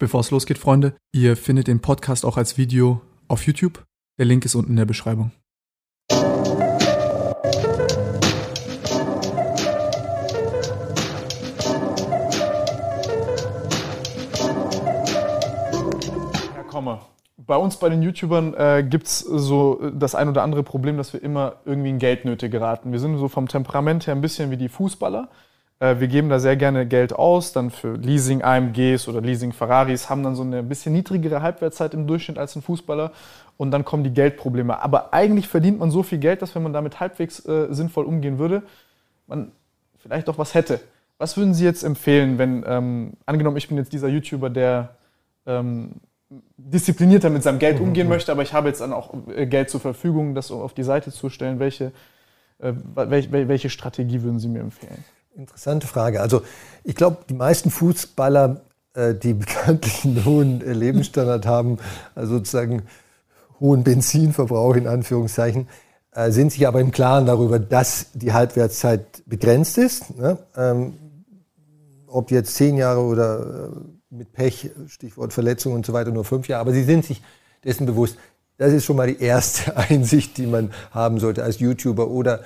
[0.00, 3.84] Bevor es losgeht, Freunde, ihr findet den Podcast auch als Video auf YouTube.
[4.18, 5.30] Der Link ist unten in der Beschreibung.
[16.52, 17.06] Herr Kommer,
[17.36, 21.12] bei uns bei den YouTubern äh, gibt es so das ein oder andere Problem, dass
[21.12, 22.90] wir immer irgendwie in Geldnöte geraten.
[22.90, 25.28] Wir sind so vom Temperament her ein bisschen wie die Fußballer.
[25.84, 30.08] Äh, wir geben da sehr gerne Geld aus, dann für Leasing AMGs oder Leasing Ferraris,
[30.08, 33.12] haben dann so eine bisschen niedrigere Halbwertszeit im Durchschnitt als ein Fußballer
[33.58, 34.82] und dann kommen die Geldprobleme.
[34.82, 38.38] Aber eigentlich verdient man so viel Geld, dass wenn man damit halbwegs äh, sinnvoll umgehen
[38.38, 38.62] würde,
[39.26, 39.52] man
[39.98, 40.80] vielleicht auch was hätte.
[41.18, 44.96] Was würden Sie jetzt empfehlen, wenn, ähm, angenommen, ich bin jetzt dieser YouTuber, der
[45.46, 45.92] ähm,
[46.56, 48.14] disziplinierter mit seinem Geld umgehen mhm.
[48.14, 51.12] möchte, aber ich habe jetzt dann auch äh, Geld zur Verfügung, das auf die Seite
[51.12, 51.58] zu stellen.
[51.58, 51.92] Welche,
[52.58, 55.04] äh, welche, welche Strategie würden Sie mir empfehlen?
[55.36, 56.20] Interessante Frage.
[56.20, 56.42] Also
[56.84, 58.60] ich glaube, die meisten Fußballer,
[58.94, 61.78] äh, die bekanntlich einen hohen äh, Lebensstandard haben,
[62.14, 62.82] also sozusagen
[63.58, 65.68] hohen Benzinverbrauch in Anführungszeichen,
[66.12, 70.16] äh, sind sich aber im Klaren darüber, dass die Halbwertszeit begrenzt ist.
[70.16, 70.38] Ne?
[70.56, 70.94] Ähm,
[72.06, 73.72] ob jetzt zehn Jahre oder
[74.10, 76.60] mit Pech, Stichwort Verletzung und so weiter, nur fünf Jahre.
[76.60, 77.20] Aber sie sind sich
[77.64, 78.16] dessen bewusst.
[78.56, 82.44] Das ist schon mal die erste Einsicht, die man haben sollte als YouTuber oder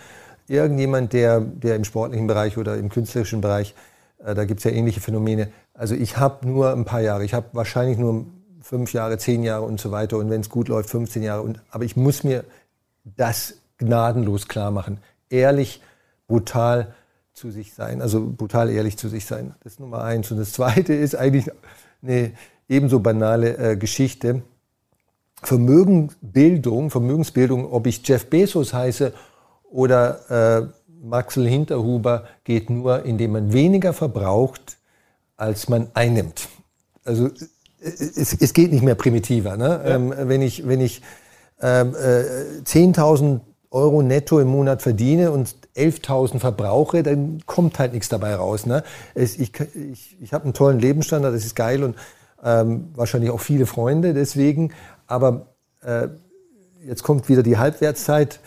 [0.48, 3.74] irgendjemand, der, der im sportlichen Bereich oder im künstlerischen Bereich,
[4.24, 5.50] äh, da gibt es ja ähnliche Phänomene.
[5.74, 8.26] Also ich habe nur ein paar Jahre, ich habe wahrscheinlich nur
[8.60, 11.42] fünf Jahre, zehn Jahre und so weiter und wenn es gut läuft, 15 Jahre.
[11.42, 12.44] Und, aber ich muss mir
[13.04, 14.98] das gnadenlos klar machen.
[15.30, 15.80] Ehrlich,
[16.26, 16.94] brutal
[17.32, 19.54] zu sich sein, also brutal ehrlich zu sich sein.
[19.62, 20.30] Das ist Nummer eins.
[20.30, 21.50] Und das zweite ist eigentlich
[22.02, 22.32] eine
[22.68, 24.42] ebenso banale äh, Geschichte.
[25.42, 29.12] Vermögensbildung, Vermögensbildung, ob ich Jeff Bezos heiße
[29.70, 30.66] oder äh,
[31.02, 34.78] Maxel Hinterhuber geht nur, indem man weniger verbraucht,
[35.36, 36.48] als man einnimmt.
[37.04, 37.30] Also
[37.80, 39.56] es, es geht nicht mehr primitiver.
[39.56, 39.80] Ne?
[39.84, 39.94] Ja.
[39.94, 41.02] Ähm, wenn ich, wenn ich
[41.60, 48.08] ähm, äh, 10.000 Euro netto im Monat verdiene und 11.000 verbrauche, dann kommt halt nichts
[48.08, 48.66] dabei raus.
[48.66, 48.82] Ne?
[49.14, 51.96] Es, ich ich, ich habe einen tollen Lebensstandard, das ist geil und
[52.42, 54.72] ähm, wahrscheinlich auch viele Freunde deswegen.
[55.06, 56.08] Aber äh,
[56.84, 58.40] jetzt kommt wieder die Halbwertszeit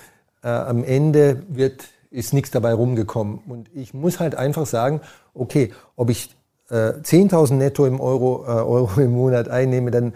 [0.44, 3.40] äh, am Ende wird, ist nichts dabei rumgekommen.
[3.48, 5.02] Und ich muss halt einfach sagen,
[5.34, 6.36] okay, ob ich
[6.70, 10.14] äh, 10.000 netto im Euro, äh, Euro im Monat einnehme, dann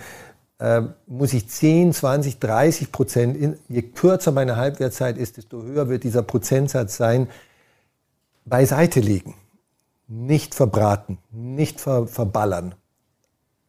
[0.60, 5.90] äh, muss ich 10, 20, 30 Prozent, in, je kürzer meine Halbwertszeit ist, desto höher
[5.90, 7.28] wird dieser Prozentsatz sein,
[8.46, 9.36] beiseite legen.
[10.08, 12.76] Nicht verbraten, nicht ver, verballern.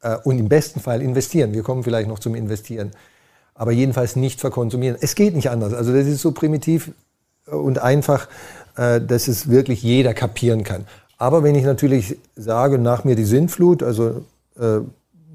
[0.01, 1.53] Äh, und im besten Fall investieren.
[1.53, 2.93] Wir kommen vielleicht noch zum Investieren
[3.57, 4.97] aber jedenfalls nicht verkonsumieren.
[5.01, 5.73] Es geht nicht anders.
[5.73, 6.93] Also das ist so primitiv
[7.47, 8.29] und einfach,
[8.77, 10.87] äh, dass es wirklich jeder kapieren kann.
[11.19, 14.25] Aber wenn ich natürlich sage, nach mir die Sintflut, also
[14.59, 14.81] äh,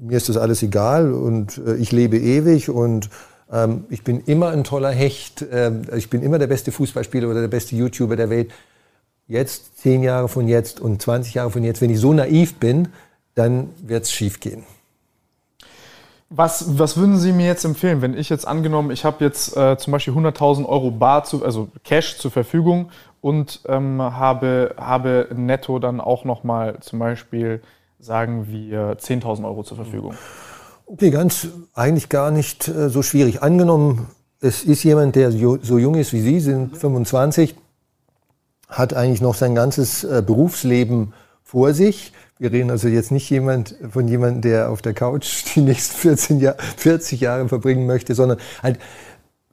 [0.00, 3.10] mir ist das alles egal und äh, ich lebe ewig und
[3.50, 7.40] ähm, ich bin immer ein toller Hecht, äh, ich bin immer der beste Fußballspieler oder
[7.40, 8.52] der beste YouTuber der Welt.
[9.26, 12.88] Jetzt, zehn Jahre von jetzt und 20 Jahre von jetzt, wenn ich so naiv bin,
[13.34, 14.64] dann wird es schief gehen.
[16.34, 19.76] Was, was würden Sie mir jetzt empfehlen, wenn ich jetzt angenommen, ich habe jetzt äh,
[19.76, 25.78] zum Beispiel 100.000 Euro Bar, zu, also Cash zur Verfügung und ähm, habe, habe netto
[25.78, 27.60] dann auch nochmal zum Beispiel,
[28.00, 30.14] sagen wir, 10.000 Euro zur Verfügung?
[30.86, 33.42] Okay, ganz eigentlich gar nicht äh, so schwierig.
[33.42, 34.06] Angenommen,
[34.40, 37.54] es ist jemand, der so jung ist wie Sie, sind 25,
[38.68, 41.12] hat eigentlich noch sein ganzes äh, Berufsleben
[41.42, 45.60] vor sich wir reden also jetzt nicht jemand, von jemandem, der auf der Couch die
[45.60, 48.80] nächsten 14 Jahr, 40 Jahre verbringen möchte, sondern halt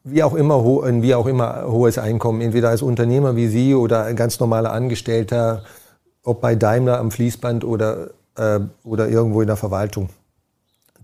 [0.03, 4.15] wie auch immer, wie auch immer hohes Einkommen, entweder als Unternehmer wie Sie oder ein
[4.15, 5.63] ganz normaler Angestellter,
[6.23, 10.09] ob bei Daimler am Fließband oder, äh, oder irgendwo in der Verwaltung.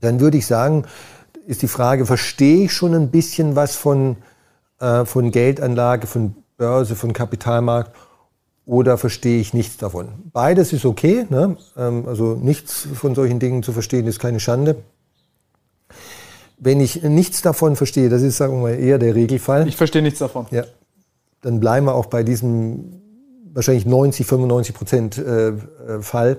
[0.01, 0.85] Dann würde ich sagen,
[1.45, 4.17] ist die Frage, verstehe ich schon ein bisschen was von,
[4.79, 7.91] äh, von Geldanlage, von Börse, von Kapitalmarkt
[8.65, 10.09] oder verstehe ich nichts davon.
[10.33, 11.25] Beides ist okay.
[11.29, 11.57] Ne?
[11.77, 14.77] Ähm, also nichts von solchen Dingen zu verstehen ist keine Schande.
[16.57, 19.67] Wenn ich nichts davon verstehe, das ist, sagen wir mal, eher der Regelfall.
[19.67, 20.47] Ich verstehe nichts davon.
[20.51, 20.63] Ja.
[21.41, 23.01] Dann bleiben wir auch bei diesem
[23.53, 25.53] wahrscheinlich 90, 95 Prozent äh, äh,
[26.01, 26.37] Fall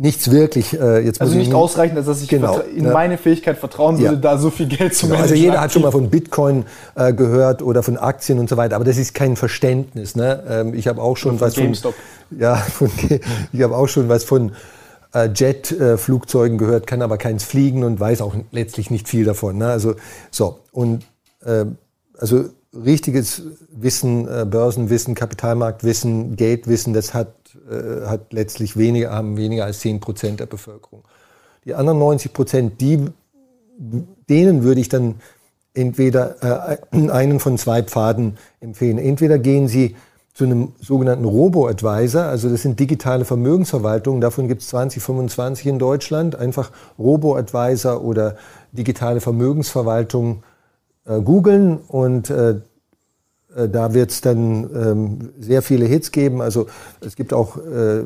[0.00, 0.78] nichts wirklich.
[0.78, 2.90] Äh, jetzt also nicht ausreichend, dass ich genau, in ne?
[2.92, 4.20] meine Fähigkeit vertrauen würde, ja.
[4.20, 6.64] da so viel Geld zu genau, Also jeder hat schon mal von Bitcoin
[6.94, 10.16] äh, gehört oder von Aktien und so weiter, aber das ist kein Verständnis.
[10.16, 10.42] Ne?
[10.48, 11.94] Ähm, ich habe auch schon von was GameStop.
[12.28, 12.90] von ja, von,
[13.52, 14.52] ich habe auch schon was von
[15.14, 19.58] äh, Jet-Flugzeugen gehört, kann aber keins fliegen und weiß auch letztlich nicht viel davon.
[19.58, 19.68] Ne?
[19.68, 19.96] Also
[20.30, 21.04] so und
[21.44, 21.66] äh,
[22.18, 22.44] also
[22.74, 27.34] richtiges Wissen, äh, Börsenwissen, Kapitalmarktwissen, Geldwissen, das hat,
[27.68, 31.02] äh, hat letztlich weniger, haben weniger als 10 Prozent der Bevölkerung.
[31.64, 33.06] Die anderen 90 Prozent, die,
[34.28, 35.16] denen würde ich dann
[35.74, 38.98] entweder äh, einen von zwei Pfaden empfehlen.
[38.98, 39.96] Entweder gehen Sie
[40.32, 45.78] zu einem sogenannten Robo-Advisor, also das sind digitale Vermögensverwaltungen, davon gibt es 20, 25 in
[45.78, 48.36] Deutschland, einfach Robo-Advisor oder
[48.72, 50.42] digitale Vermögensverwaltung
[51.10, 52.50] äh, googeln und äh,
[53.56, 56.40] äh da wird es dann ähm, sehr viele Hits geben.
[56.40, 56.66] Also
[57.00, 58.04] es gibt auch äh,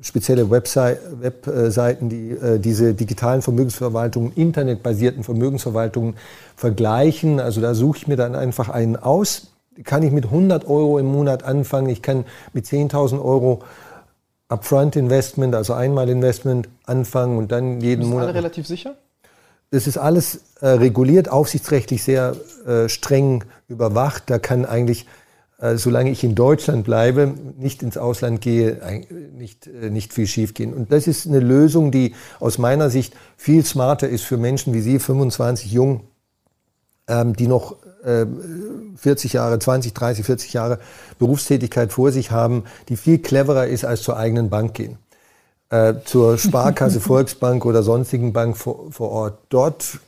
[0.00, 6.14] spezielle Website, Webseiten, die äh, diese digitalen Vermögensverwaltungen, internetbasierten Vermögensverwaltungen
[6.54, 7.40] vergleichen.
[7.40, 9.48] Also da suche ich mir dann einfach einen aus.
[9.84, 11.88] Kann ich mit 100 Euro im Monat anfangen?
[11.90, 12.24] Ich kann
[12.54, 13.62] mit 10.000 Euro
[14.48, 18.28] Upfront Investment, also einmal Investment anfangen und dann jeden Ist Monat.
[18.28, 18.94] Alle relativ sicher?
[19.70, 22.36] Das ist alles äh, reguliert, aufsichtsrechtlich sehr
[22.66, 24.24] äh, streng überwacht.
[24.26, 25.06] Da kann eigentlich
[25.58, 28.78] äh, solange ich in Deutschland bleibe, nicht ins Ausland gehe,
[29.38, 30.74] nicht, äh, nicht viel schiefgehen.
[30.74, 34.82] Und das ist eine Lösung, die aus meiner Sicht viel smarter ist für Menschen wie
[34.82, 36.02] Sie, 25 jung,
[37.08, 37.76] ähm, die noch
[38.96, 40.78] 40 äh, Jahre, 20, 30, 40 Jahre
[41.18, 44.98] Berufstätigkeit vor sich haben, die viel cleverer ist als zur eigenen Bank gehen.
[46.04, 49.38] Zur Sparkasse, Volksbank oder sonstigen Bank vor, vor Ort.
[49.48, 49.98] Dort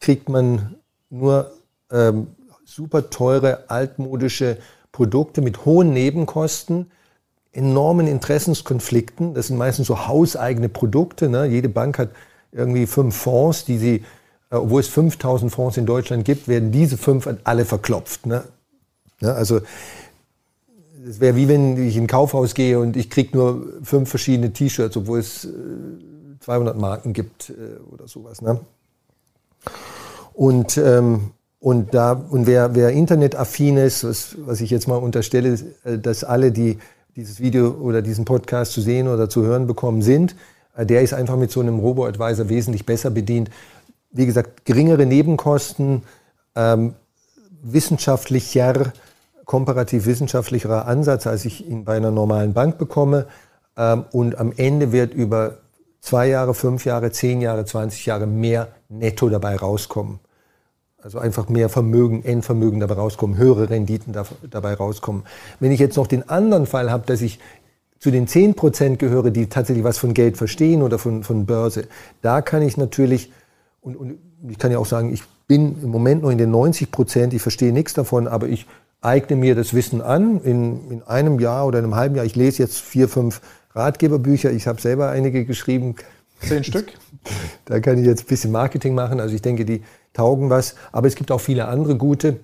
[0.00, 0.74] kriegt man
[1.10, 1.52] nur
[1.92, 2.28] ähm,
[2.64, 4.58] super teure, altmodische
[4.92, 6.90] Produkte mit hohen Nebenkosten,
[7.52, 9.34] enormen Interessenskonflikten.
[9.34, 11.28] Das sind meistens so hauseigene Produkte.
[11.28, 11.46] Ne?
[11.46, 12.10] Jede Bank hat
[12.52, 13.94] irgendwie fünf Fonds, die sie,
[14.50, 18.26] äh, obwohl es 5000 Fonds in Deutschland gibt, werden diese fünf an alle verklopft.
[18.26, 18.44] Ne?
[19.20, 19.60] Ja, also
[21.08, 24.52] es wäre wie wenn ich in ein Kaufhaus gehe und ich kriege nur fünf verschiedene
[24.52, 25.48] T-Shirts, obwohl es äh,
[26.40, 28.42] 200 Marken gibt äh, oder sowas.
[28.42, 28.60] Ne?
[30.32, 31.30] Und ähm,
[31.64, 36.22] und, da, und wer, wer internetaffin ist, was, was ich jetzt mal unterstelle, äh, dass
[36.22, 36.78] alle, die
[37.16, 40.36] dieses Video oder diesen Podcast zu sehen oder zu hören bekommen, sind,
[40.76, 43.48] äh, der ist einfach mit so einem Robo-Advisor wesentlich besser bedient.
[44.10, 46.02] Wie gesagt, geringere Nebenkosten,
[46.54, 46.92] ähm,
[47.62, 48.92] wissenschaftlicher,
[49.44, 53.26] komparativ wissenschaftlicherer Ansatz, als ich ihn bei einer normalen Bank bekomme.
[53.76, 55.58] Ähm, und am Ende wird über
[56.00, 60.20] zwei Jahre, fünf Jahre, zehn Jahre, 20 Jahre mehr netto dabei rauskommen.
[61.02, 65.24] Also einfach mehr Vermögen, Endvermögen dabei rauskommen, höhere Renditen da, dabei rauskommen.
[65.60, 67.40] Wenn ich jetzt noch den anderen Fall habe, dass ich
[67.98, 71.88] zu den 10 Prozent gehöre, die tatsächlich was von Geld verstehen oder von, von Börse,
[72.22, 73.32] da kann ich natürlich,
[73.80, 74.18] und, und
[74.48, 77.42] ich kann ja auch sagen, ich bin im Moment noch in den 90 Prozent, ich
[77.42, 78.66] verstehe nichts davon, aber ich
[79.04, 82.24] eigne mir das Wissen an in, in einem Jahr oder einem halben Jahr.
[82.24, 83.40] Ich lese jetzt vier, fünf
[83.74, 85.96] Ratgeberbücher, ich habe selber einige geschrieben.
[86.40, 86.92] Zehn Stück?
[87.64, 89.18] Da kann ich jetzt ein bisschen Marketing machen.
[89.18, 89.82] Also ich denke, die,
[90.14, 90.76] taugen was.
[90.92, 92.40] Aber es gibt auch viele andere gute.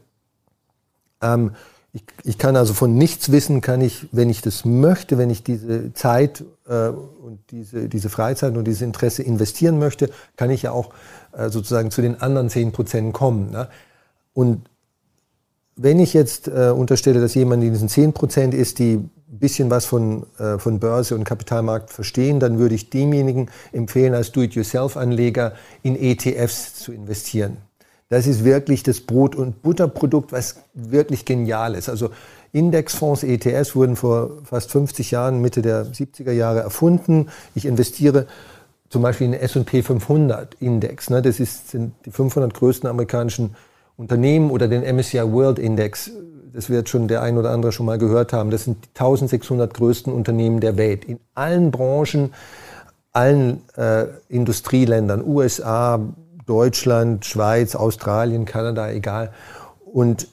[1.22, 1.52] Ähm,
[1.92, 5.42] ich, ich, kann also von nichts wissen, kann ich, wenn ich das möchte, wenn ich
[5.42, 10.72] diese Zeit äh, und diese, diese Freizeit und dieses Interesse investieren möchte, kann ich ja
[10.72, 10.92] auch
[11.32, 13.50] äh, sozusagen zu den anderen 10 Prozent kommen.
[13.50, 13.68] Ne?
[14.34, 14.69] Und
[15.82, 19.70] wenn ich jetzt äh, unterstelle, dass jemand in diesen 10 Prozent ist, die ein bisschen
[19.70, 25.54] was von, äh, von Börse und Kapitalmarkt verstehen, dann würde ich demjenigen empfehlen, als Do-it-yourself-Anleger
[25.82, 27.56] in ETFs zu investieren.
[28.10, 31.88] Das ist wirklich das Brot- und Butterprodukt, was wirklich genial ist.
[31.88, 32.10] Also
[32.52, 37.28] Indexfonds, ETFs wurden vor fast 50 Jahren, Mitte der 70er Jahre erfunden.
[37.54, 38.26] Ich investiere
[38.90, 41.08] zum Beispiel in den S&P 500 Index.
[41.08, 41.22] Ne?
[41.22, 43.54] Das sind die 500 größten amerikanischen
[44.00, 46.10] Unternehmen oder den MSCI World Index,
[46.54, 49.74] das wird schon der ein oder andere schon mal gehört haben, das sind die 1600
[49.74, 52.32] größten Unternehmen der Welt in allen Branchen,
[53.12, 56.00] allen äh, Industrieländern, USA,
[56.46, 59.32] Deutschland, Schweiz, Australien, Kanada, egal.
[59.84, 60.28] Und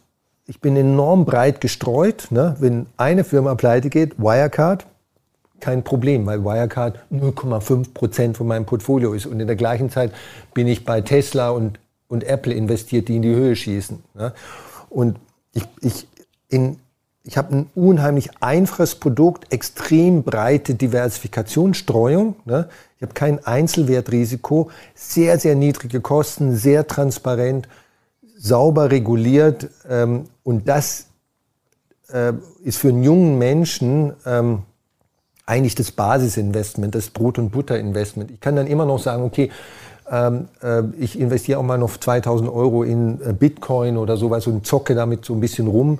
[0.45, 2.27] ich bin enorm breit gestreut.
[2.29, 2.55] Ne?
[2.59, 4.87] Wenn eine Firma pleite geht, Wirecard,
[5.59, 9.25] kein Problem, weil Wirecard 0,5 Prozent von meinem Portfolio ist.
[9.25, 10.13] Und in der gleichen Zeit
[10.53, 14.03] bin ich bei Tesla und und Apple investiert, die in die Höhe schießen.
[14.13, 14.33] Ne?
[14.89, 15.17] Und
[15.53, 16.07] ich, ich,
[17.23, 22.35] ich habe ein unheimlich einfaches Produkt, extrem breite Diversifikationsstreuung.
[22.45, 22.69] Ne?
[22.95, 27.67] Ich habe kein Einzelwertrisiko, sehr, sehr niedrige Kosten, sehr transparent,
[28.37, 29.69] sauber reguliert.
[29.89, 31.07] Ähm, und das
[32.11, 32.33] äh,
[32.63, 34.63] ist für einen jungen Menschen ähm,
[35.45, 38.31] eigentlich das Basisinvestment, das Brot- und Butterinvestment.
[38.31, 39.49] Ich kann dann immer noch sagen, okay,
[40.09, 44.65] ähm, äh, ich investiere auch mal noch 2000 Euro in äh, Bitcoin oder sowas und
[44.65, 45.99] zocke damit so ein bisschen rum.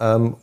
[0.00, 0.34] Ähm,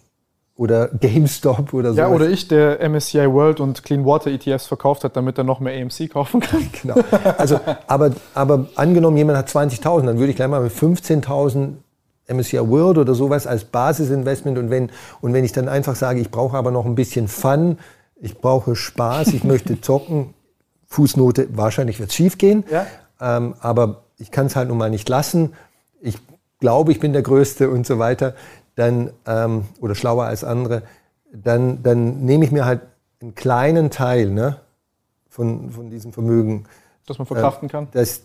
[0.58, 2.00] oder GameStop oder so.
[2.00, 5.60] Ja, oder ich, der MSCI World und Clean Water ETFs verkauft hat, damit er noch
[5.60, 6.70] mehr AMC kaufen kann.
[6.82, 6.96] Genau.
[7.38, 11.74] Also, aber, aber angenommen, jemand hat 20.000, dann würde ich gleich mal mit 15.000
[12.28, 14.90] MSCI World oder sowas als Basisinvestment und wenn,
[15.22, 17.78] und wenn ich dann einfach sage, ich brauche aber noch ein bisschen Fun,
[18.20, 20.34] ich brauche Spaß, ich möchte zocken,
[20.88, 22.86] Fußnote, wahrscheinlich wird es schief gehen, ja?
[23.20, 25.54] ähm, aber ich kann es halt nun mal nicht lassen.
[26.02, 26.18] Ich
[26.60, 28.36] glaube, ich bin der Größte und so weiter,
[28.76, 30.84] dann, ähm, oder schlauer als andere,
[31.32, 32.82] dann, dann nehme ich mir halt
[33.22, 34.58] einen kleinen Teil ne,
[35.30, 36.66] von, von diesem Vermögen.
[37.06, 37.88] Das man verkraften äh, kann?
[37.92, 38.22] Das,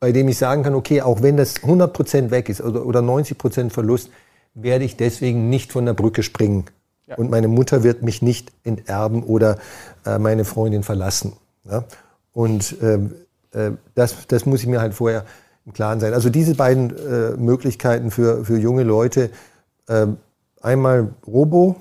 [0.00, 3.70] bei dem ich sagen kann, okay, auch wenn das 100% weg ist oder, oder 90%
[3.70, 4.10] Verlust,
[4.54, 6.64] werde ich deswegen nicht von der Brücke springen.
[7.06, 7.16] Ja.
[7.16, 9.58] Und meine Mutter wird mich nicht enterben oder
[10.04, 11.34] äh, meine Freundin verlassen.
[11.70, 11.84] Ja?
[12.32, 13.14] Und ähm,
[13.52, 15.24] äh, das, das muss ich mir halt vorher
[15.64, 16.14] im Klaren sein.
[16.14, 19.30] Also diese beiden äh, Möglichkeiten für, für junge Leute,
[19.88, 20.18] ähm,
[20.62, 21.76] einmal Robo,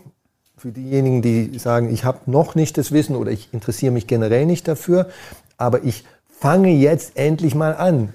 [0.57, 4.45] für diejenigen, die sagen, ich habe noch nicht das Wissen oder ich interessiere mich generell
[4.45, 5.09] nicht dafür,
[5.57, 8.13] aber ich fange jetzt endlich mal an.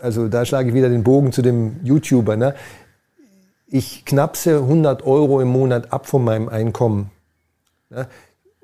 [0.00, 2.36] Also da schlage ich wieder den Bogen zu dem YouTuber.
[2.36, 2.54] Ne?
[3.66, 7.10] Ich knapse 100 Euro im Monat ab von meinem Einkommen.
[7.88, 8.06] Ne?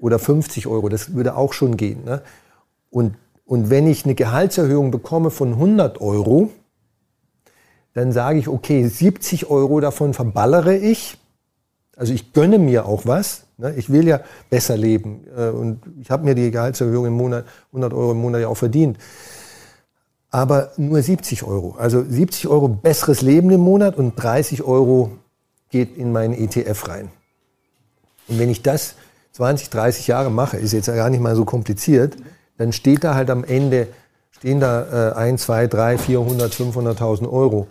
[0.02, 2.02] Oder 50 Euro, das würde auch schon gehen.
[2.04, 2.22] Ne?
[2.90, 6.50] Und, und wenn ich eine Gehaltserhöhung bekomme von 100 Euro,
[7.94, 11.18] dann sage ich, okay, 70 Euro davon verballere ich.
[11.96, 13.44] Also ich gönne mir auch was.
[13.58, 13.76] Ne?
[13.76, 15.24] Ich will ja besser leben.
[15.36, 18.56] Äh, und ich habe mir die Gehaltserhöhung im Monat, 100 Euro im Monat ja auch
[18.56, 18.98] verdient.
[20.30, 21.76] Aber nur 70 Euro.
[21.78, 25.12] Also 70 Euro besseres Leben im Monat und 30 Euro
[25.70, 27.12] geht in meinen ETF rein.
[28.26, 28.96] Und wenn ich das
[29.32, 32.16] 20, 30 Jahre mache, ist jetzt ja gar nicht mal so kompliziert,
[32.58, 33.88] dann steht da halt am Ende,
[34.30, 37.66] stehen da äh, 1, 2, 3, 400, 500.000 Euro.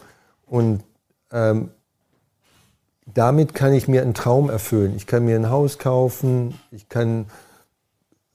[0.47, 0.83] Und
[1.31, 1.69] ähm,
[3.13, 4.95] damit kann ich mir einen Traum erfüllen.
[4.95, 7.25] Ich kann mir ein Haus kaufen, ich kann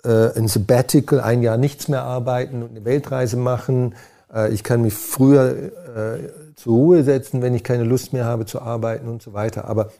[0.04, 3.95] äh, ein Sabbatical, ein Jahr nichts mehr arbeiten und eine Weltreise machen.
[4.33, 8.47] Äh, ich kann mich früher äh, zur Ruhe setzen, wenn ich keine Lust mehr habe
[8.47, 9.66] zu arbeiten und so weiter.
[9.66, 9.90] Aber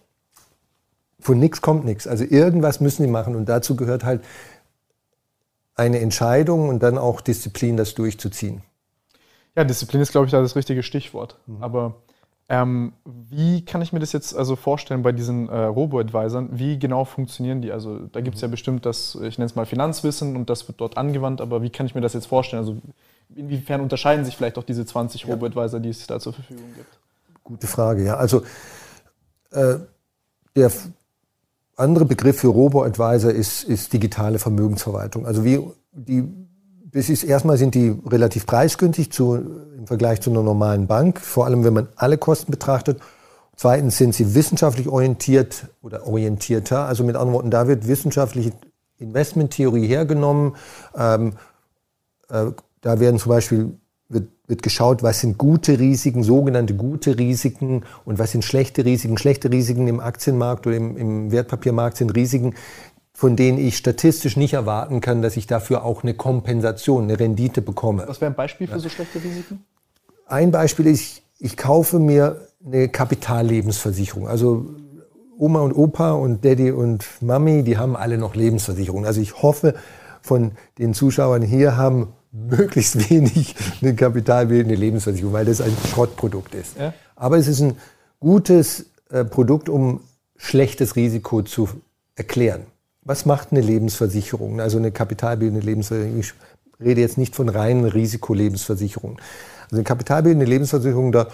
[1.27, 2.07] von nichts kommt nichts.
[2.07, 4.23] Also irgendwas müssen die machen und dazu gehört halt
[5.75, 8.63] eine Entscheidung und dann auch Disziplin, das durchzuziehen.
[9.57, 11.37] Ja, Disziplin ist, glaube ich, da das richtige Stichwort.
[11.47, 11.63] Mhm.
[11.63, 11.97] Aber
[12.49, 16.51] ähm, wie kann ich mir das jetzt also vorstellen bei diesen äh, Robo-Advisern?
[16.53, 17.73] Wie genau funktionieren die?
[17.73, 20.81] Also da gibt es ja bestimmt das, ich nenne es mal Finanzwissen und das wird
[20.81, 22.61] dort angewandt, aber wie kann ich mir das jetzt vorstellen?
[22.61, 22.77] Also
[23.35, 25.35] inwiefern unterscheiden sich vielleicht auch diese 20 ja.
[25.35, 27.01] Robo-Advisor, die es da zur Verfügung gibt?
[27.43, 28.17] Gute Frage, ja.
[28.17, 28.45] Also
[29.51, 29.79] äh,
[30.55, 30.71] der
[31.77, 35.27] andere Begriff für Robo-Advisor ist, ist digitale Vermögensverwaltung.
[35.27, 35.61] Also wie
[35.93, 36.47] die
[36.97, 41.45] das ist erstmal sind die relativ preisgünstig zu, im Vergleich zu einer normalen Bank, vor
[41.45, 43.01] allem wenn man alle Kosten betrachtet.
[43.55, 46.87] Zweitens sind sie wissenschaftlich orientiert oder orientierter.
[46.87, 48.53] Also mit anderen Worten, da wird wissenschaftliche
[48.99, 50.57] Investmenttheorie hergenommen.
[50.97, 51.35] Ähm,
[52.31, 52.47] äh,
[52.81, 53.79] da werden zum Beispiel
[54.47, 59.19] wird, geschaut, was sind gute Risiken, sogenannte gute Risiken und was sind schlechte Risiken.
[59.19, 62.55] Schlechte Risiken im Aktienmarkt oder im, im Wertpapiermarkt sind Risiken,
[63.13, 67.63] von denen ich statistisch nicht erwarten kann, dass ich dafür auch eine Kompensation, eine Rendite
[67.63, 68.05] bekomme.
[68.07, 69.65] Was wäre ein Beispiel für so schlechte Risiken?
[70.27, 74.29] Ein Beispiel ist, ich kaufe mir eine Kapitallebensversicherung.
[74.29, 74.67] Also
[75.39, 79.07] Oma und Opa und Daddy und Mami, die haben alle noch Lebensversicherungen.
[79.07, 79.75] Also ich hoffe,
[80.23, 86.79] von den Zuschauern hier haben möglichst wenig eine kapitalbildende Lebensversicherung, weil das ein Schrottprodukt ist.
[86.79, 86.95] Ja?
[87.15, 87.77] Aber es ist ein
[88.21, 90.01] gutes äh, Produkt, um
[90.37, 91.69] schlechtes Risiko zu
[92.15, 92.67] erklären.
[93.03, 96.19] Was macht eine Lebensversicherung, also eine kapitalbildende Lebensversicherung?
[96.19, 96.35] Ich
[96.81, 99.19] rede jetzt nicht von reinen Risikolebensversicherungen.
[99.65, 101.29] Also eine kapitalbildende Lebensversicherung, da,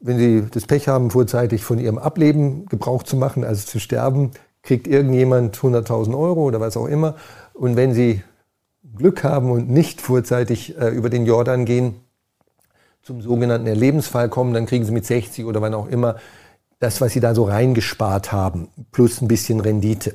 [0.00, 4.30] wenn Sie das Pech haben, vorzeitig von Ihrem Ableben Gebrauch zu machen, also zu sterben,
[4.62, 7.16] kriegt irgendjemand 100.000 Euro oder was auch immer.
[7.52, 8.22] Und wenn Sie
[8.98, 11.96] Glück haben und nicht vorzeitig äh, über den Jordan gehen,
[13.02, 16.16] zum sogenannten Erlebensfall kommen, dann kriegen Sie mit 60 oder wann auch immer
[16.78, 20.14] das, was Sie da so reingespart haben, plus ein bisschen Rendite.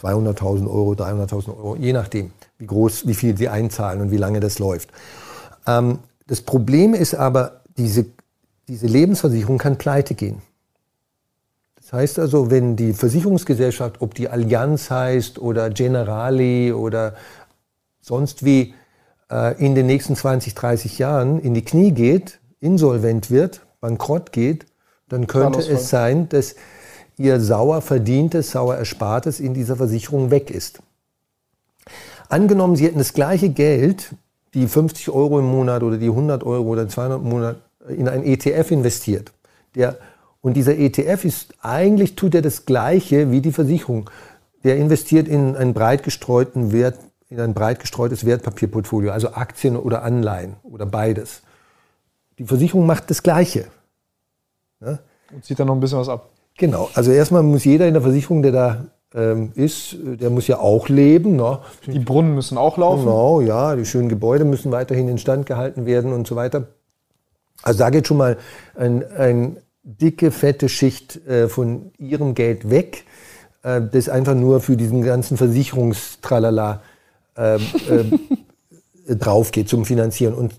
[0.00, 4.40] 200.000 Euro, 300.000 Euro, je nachdem, wie groß, wie viel sie einzahlen und wie lange
[4.40, 4.90] das läuft.
[5.66, 8.06] Ähm, das Problem ist aber, diese,
[8.68, 10.42] diese Lebensversicherung kann pleite gehen.
[11.76, 17.14] Das heißt also, wenn die Versicherungsgesellschaft, ob die Allianz heißt oder Generali oder
[18.10, 18.74] sonst wie,
[19.30, 24.66] äh, in den nächsten 20, 30 Jahren in die Knie geht, insolvent wird, bankrott geht,
[25.08, 26.56] dann könnte es sein, dass
[27.16, 30.80] ihr sauer verdientes, sauer erspartes in dieser Versicherung weg ist.
[32.28, 34.14] Angenommen, Sie hätten das gleiche Geld,
[34.54, 37.56] die 50 Euro im Monat oder die 100 Euro oder 200 im Monat
[37.88, 39.32] in einen ETF investiert.
[39.76, 39.98] Der,
[40.40, 44.10] und dieser ETF ist, eigentlich tut er das Gleiche wie die Versicherung.
[44.64, 46.98] Der investiert in einen breit gestreuten Wert,
[47.30, 51.42] in ein breit gestreutes Wertpapierportfolio, also Aktien oder Anleihen oder beides.
[52.38, 53.66] Die Versicherung macht das Gleiche.
[54.80, 54.98] Ne?
[55.32, 56.28] Und zieht dann noch ein bisschen was ab.
[56.58, 58.84] Genau, also erstmal muss jeder in der Versicherung, der da
[59.14, 61.36] ähm, ist, der muss ja auch leben.
[61.36, 61.60] Ne?
[61.86, 63.04] Die Brunnen müssen auch laufen.
[63.04, 66.66] Genau, ja, die schönen Gebäude müssen weiterhin instand gehalten werden und so weiter.
[67.62, 68.38] Also da geht schon mal
[68.74, 73.04] eine ein dicke, fette Schicht äh, von ihrem Geld weg,
[73.62, 76.82] äh, das einfach nur für diesen ganzen Versicherungstralala
[77.36, 80.34] äh, äh, drauf geht zum Finanzieren.
[80.34, 80.54] Und,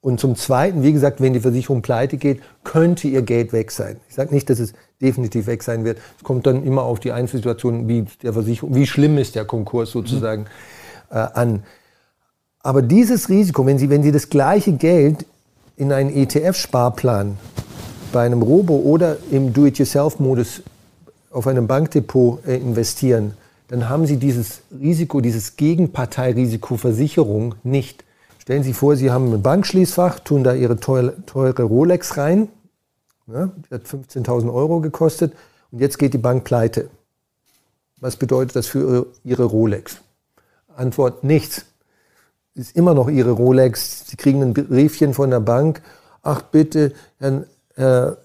[0.00, 3.96] und zum Zweiten, wie gesagt, wenn die Versicherung pleite geht, könnte ihr Geld weg sein.
[4.08, 5.98] Ich sage nicht, dass es definitiv weg sein wird.
[6.18, 9.90] Es kommt dann immer auf die Einzelsituation, wie der Versicherung, wie schlimm ist der Konkurs
[9.90, 11.16] sozusagen mhm.
[11.16, 11.62] äh, an.
[12.60, 15.26] Aber dieses Risiko, wenn Sie, wenn Sie das gleiche Geld
[15.76, 17.36] in einen ETF-Sparplan
[18.12, 20.62] bei einem Robo oder im Do-it-yourself-Modus
[21.30, 23.34] auf einem Bankdepot äh, investieren,
[23.68, 28.04] dann haben Sie dieses Risiko, dieses Gegenparteirisiko Versicherung nicht.
[28.38, 32.48] Stellen Sie vor, Sie haben ein Bankschließfach, tun da Ihre teure, teure Rolex rein,
[33.26, 35.32] ja, die hat 15.000 Euro gekostet
[35.70, 36.90] und jetzt geht die Bank pleite.
[38.00, 39.98] Was bedeutet das für Ihre Rolex?
[40.76, 41.64] Antwort nichts.
[42.54, 44.06] Ist immer noch Ihre Rolex.
[44.06, 45.80] Sie kriegen ein Briefchen von der Bank.
[46.22, 48.18] Ach bitte, Herr, Herr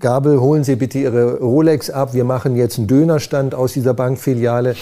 [0.00, 2.14] Gabel, holen Sie bitte Ihre Rolex ab.
[2.14, 4.76] Wir machen jetzt einen Dönerstand aus dieser Bankfiliale.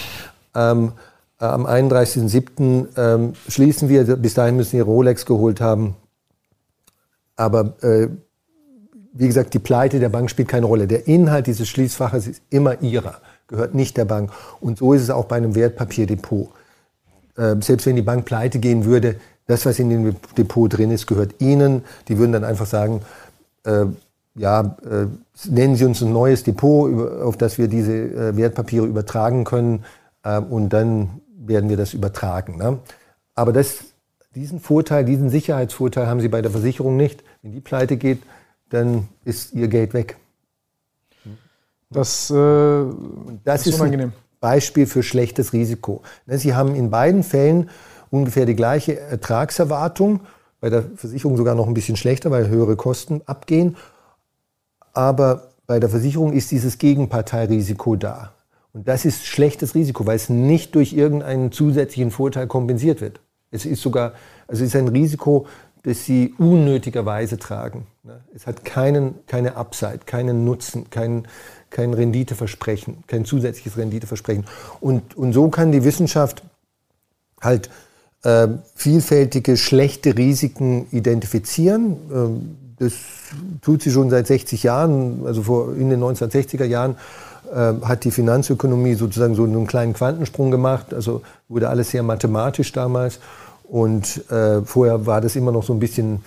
[0.55, 0.93] Ähm,
[1.39, 2.87] am 31.07.
[2.97, 4.05] Ähm, schließen wir.
[4.17, 5.97] Bis dahin müssen Sie Ihre Rolex geholt haben.
[7.37, 8.09] Aber äh,
[9.13, 10.87] wie gesagt, die Pleite der Bank spielt keine Rolle.
[10.87, 14.31] Der Inhalt dieses Schließfaches ist immer ihrer, gehört nicht der Bank.
[14.61, 16.49] Und so ist es auch bei einem Wertpapierdepot.
[17.37, 21.07] Äh, selbst wenn die Bank pleite gehen würde, das, was in dem Depot drin ist,
[21.07, 21.85] gehört Ihnen.
[22.09, 23.01] Die würden dann einfach sagen,
[23.65, 23.87] äh,
[24.37, 25.07] ja, äh,
[25.49, 29.85] nennen Sie uns ein neues Depot, über, auf das wir diese äh, Wertpapiere übertragen können.
[30.23, 32.59] Äh, und dann werden wir das übertragen.
[32.59, 32.79] Ne?
[33.35, 33.79] Aber das,
[34.35, 37.25] diesen Vorteil, diesen Sicherheitsvorteil haben Sie bei der Versicherung nicht.
[37.43, 38.23] Wenn die pleite geht,
[38.69, 40.17] dann ist ihr Geld weg.
[41.91, 42.85] Das, äh,
[43.45, 44.09] das ist, unangenehm.
[44.09, 46.03] ein Beispiel für schlechtes Risiko.
[46.27, 47.71] Ne, Sie haben in beiden Fällen
[48.11, 50.21] ungefähr die gleiche Ertragserwartung,
[50.61, 53.77] bei der Versicherung sogar noch ein bisschen schlechter, weil höhere Kosten abgehen.
[54.97, 58.33] Aber bei der Versicherung ist dieses Gegenparteirisiko da.
[58.73, 63.21] Und das ist schlechtes Risiko, weil es nicht durch irgendeinen zusätzlichen Vorteil kompensiert wird.
[63.51, 64.15] Es ist sogar,
[64.49, 65.47] also es ist ein Risiko,
[65.83, 67.87] das sie unnötigerweise tragen.
[68.05, 68.21] Ne?
[68.35, 71.29] Es hat keinen, keine Upside, keinen Nutzen, kein,
[71.69, 74.47] kein Renditeversprechen, kein zusätzliches Renditeversprechen.
[74.81, 76.43] Und, und so kann die Wissenschaft
[77.43, 77.69] halt
[78.23, 81.97] äh, vielfältige schlechte Risiken identifizieren.
[82.11, 82.93] Ähm, das
[83.63, 86.97] tut sie schon seit 60 Jahren, also vor, in den 1960er Jahren
[87.53, 90.93] äh, hat die Finanzökonomie sozusagen so einen kleinen Quantensprung gemacht.
[90.93, 93.21] Also wurde alles sehr mathematisch damals.
[93.65, 96.25] Und äh, vorher war das immer noch so ein bisschen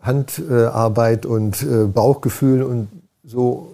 [0.00, 2.88] Handarbeit und äh, Bauchgefühl und
[3.24, 3.68] so.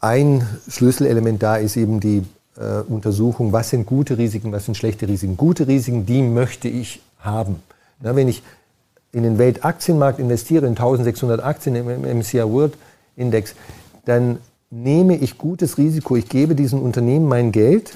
[0.00, 2.22] Ein Schlüsselelement da ist eben die
[2.58, 5.36] äh, Untersuchung, was sind gute Risiken, was sind schlechte Risiken.
[5.36, 7.56] Gute Risiken, die möchte ich haben.
[8.00, 8.42] Na, wenn ich
[9.14, 12.74] in den Weltaktienmarkt investiere, in 1600 Aktien im MSCI World
[13.16, 13.54] Index,
[14.04, 14.38] dann
[14.70, 16.16] nehme ich gutes Risiko.
[16.16, 17.94] Ich gebe diesen Unternehmen mein Geld,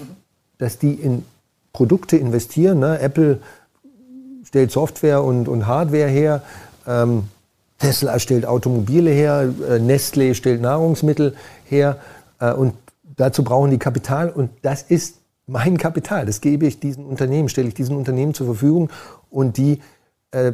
[0.59, 1.25] dass die in
[1.73, 2.79] Produkte investieren.
[2.79, 3.01] Ne?
[3.01, 3.41] Apple
[4.45, 6.43] stellt Software und, und Hardware her.
[6.87, 7.25] Ähm,
[7.79, 11.99] Tesla stellt Automobile her, äh, Nestlé stellt Nahrungsmittel her
[12.41, 12.75] äh, und
[13.17, 16.27] dazu brauchen die Kapital und das ist mein Kapital.
[16.27, 18.91] Das gebe ich diesen Unternehmen, stelle ich diesen Unternehmen zur Verfügung
[19.31, 19.81] und die
[20.33, 20.53] äh,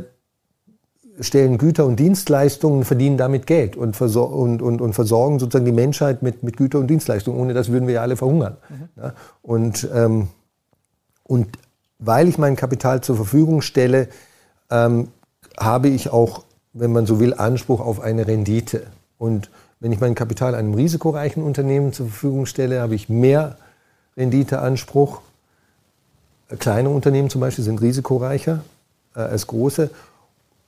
[1.21, 6.23] stellen Güter und Dienstleistungen, verdienen damit Geld und, und, und, und, versorgen sozusagen die Menschheit
[6.23, 7.39] mit, mit Güter und Dienstleistungen.
[7.41, 8.57] Ohne das würden wir ja alle verhungern.
[8.69, 9.03] Mhm.
[9.03, 9.15] Ja?
[9.43, 10.29] Und, ähm,
[11.23, 11.49] und
[11.99, 14.09] weil ich mein Kapital zur Verfügung stelle,
[14.71, 15.09] ähm,
[15.59, 18.87] habe ich auch, wenn man so will, Anspruch auf eine Rendite.
[19.19, 19.51] Und
[19.81, 23.57] wenn ich mein Kapital einem risikoreichen Unternehmen zur Verfügung stelle, habe ich mehr
[24.17, 25.21] Renditeanspruch.
[26.59, 28.61] Kleine Unternehmen zum Beispiel sind risikoreicher
[29.15, 29.91] äh, als große.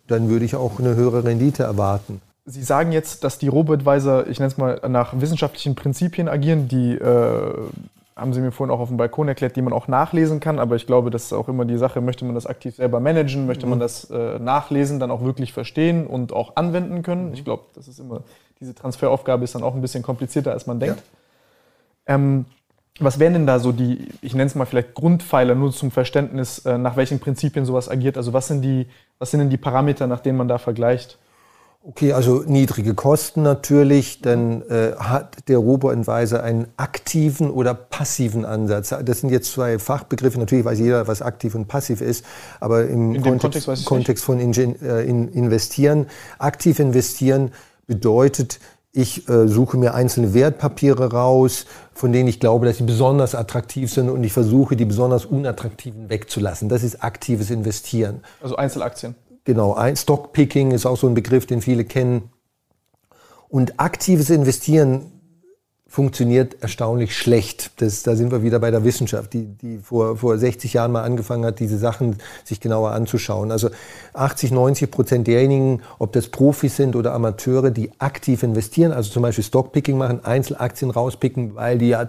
[0.07, 2.21] Dann würde ich auch eine höhere Rendite erwarten.
[2.45, 6.93] Sie sagen jetzt, dass die Robo-Advisor, ich nenne es mal, nach wissenschaftlichen Prinzipien agieren, die
[6.93, 7.53] äh,
[8.17, 10.59] haben Sie mir vorhin auch auf dem Balkon erklärt, die man auch nachlesen kann.
[10.59, 13.47] Aber ich glaube, das ist auch immer die Sache, möchte man das aktiv selber managen,
[13.47, 13.83] möchte man mhm.
[13.83, 17.35] das äh, nachlesen, dann auch wirklich verstehen und auch anwenden können.
[17.35, 18.23] Ich glaube, das ist immer,
[18.59, 21.03] diese Transferaufgabe ist dann auch ein bisschen komplizierter, als man denkt.
[22.09, 22.15] Ja.
[22.15, 22.47] Ähm,
[22.99, 26.61] was wären denn da so die, ich nenne es mal vielleicht Grundpfeiler, nur zum Verständnis,
[26.61, 28.17] äh, nach welchen Prinzipien sowas agiert?
[28.17, 28.87] Also was sind, die,
[29.19, 31.19] was sind denn die Parameter, nach denen man da vergleicht?
[31.89, 38.93] Okay, also niedrige Kosten natürlich, dann äh, hat der Robo-Advisor einen aktiven oder passiven Ansatz.
[39.05, 40.37] Das sind jetzt zwei Fachbegriffe.
[40.41, 42.25] Natürlich weiß jeder, was aktiv und passiv ist,
[42.59, 46.07] aber im In Kontext, Kontext, Kontext von Ingen äh, in investieren,
[46.41, 47.53] aktiv investieren
[47.87, 48.59] bedeutet,
[48.97, 53.93] ich äh, suche mir einzelne Wertpapiere raus, von denen ich glaube, dass sie besonders attraktiv
[53.93, 56.71] sind und ich versuche, die besonders unattraktiven wegzulassen.
[56.71, 58.23] Das ist aktives Investieren.
[58.41, 59.15] Also Einzelaktien.
[59.45, 62.31] Genau, Stockpicking ist auch so ein Begriff, den viele kennen.
[63.49, 65.13] Und aktives Investieren
[65.97, 67.71] funktioniert erstaunlich schlecht.
[67.81, 71.05] Das, da sind wir wieder bei der Wissenschaft, die, die vor, vor 60 Jahren mal
[71.05, 73.51] angefangen hat, diese Sachen sich genauer anzuschauen.
[73.51, 73.71] Also
[74.13, 79.23] 80, 90 Prozent derjenigen, ob das Profis sind oder Amateure, die aktiv investieren, also zum
[79.23, 82.07] Beispiel Stockpicking machen, Einzelaktien rauspicken, weil die ja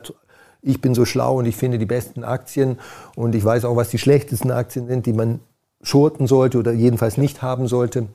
[0.62, 2.80] ich bin so schlau und ich finde die besten Aktien
[3.16, 5.40] und ich weiß auch, was die schlechtesten Aktien sind, die man
[5.82, 8.08] shorten sollte oder jedenfalls nicht haben sollte.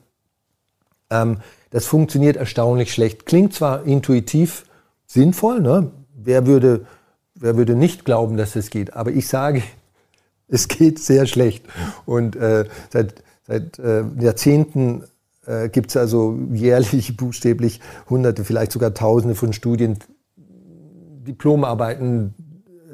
[1.09, 1.37] Ähm,
[1.71, 3.25] das funktioniert erstaunlich schlecht.
[3.25, 4.65] Klingt zwar intuitiv,
[5.13, 5.61] sinnvoll.
[5.61, 5.91] Ne?
[6.15, 6.85] Wer, würde,
[7.35, 8.93] wer würde nicht glauben, dass es geht?
[8.93, 9.63] Aber ich sage,
[10.47, 11.65] es geht sehr schlecht.
[12.05, 15.03] Und äh, seit, seit äh, Jahrzehnten
[15.45, 19.99] äh, gibt es also jährlich buchstäblich Hunderte, vielleicht sogar Tausende von Studien,
[20.37, 22.33] Diplomarbeiten,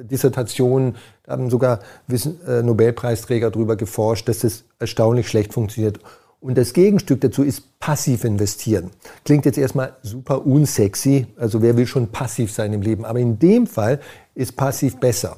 [0.04, 6.00] Dissertationen, da haben sogar Wissen, äh, Nobelpreisträger darüber geforscht, dass es erstaunlich schlecht funktioniert.
[6.42, 8.92] Und das Gegenstück dazu ist passiv investieren.
[9.26, 13.04] Klingt jetzt erstmal super unsexy, also wer will schon passiv sein im Leben.
[13.04, 14.00] Aber in dem Fall
[14.36, 15.38] ist passiv besser.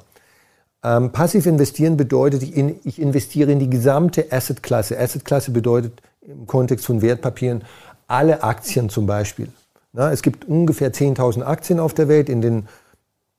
[0.83, 4.99] Ähm, passiv investieren bedeutet, ich, in, ich investiere in die gesamte Assetklasse.
[4.99, 7.63] Assetklasse bedeutet im Kontext von Wertpapieren
[8.07, 9.47] alle Aktien zum Beispiel.
[9.93, 12.67] Na, es gibt ungefähr 10.000 Aktien auf der Welt in den,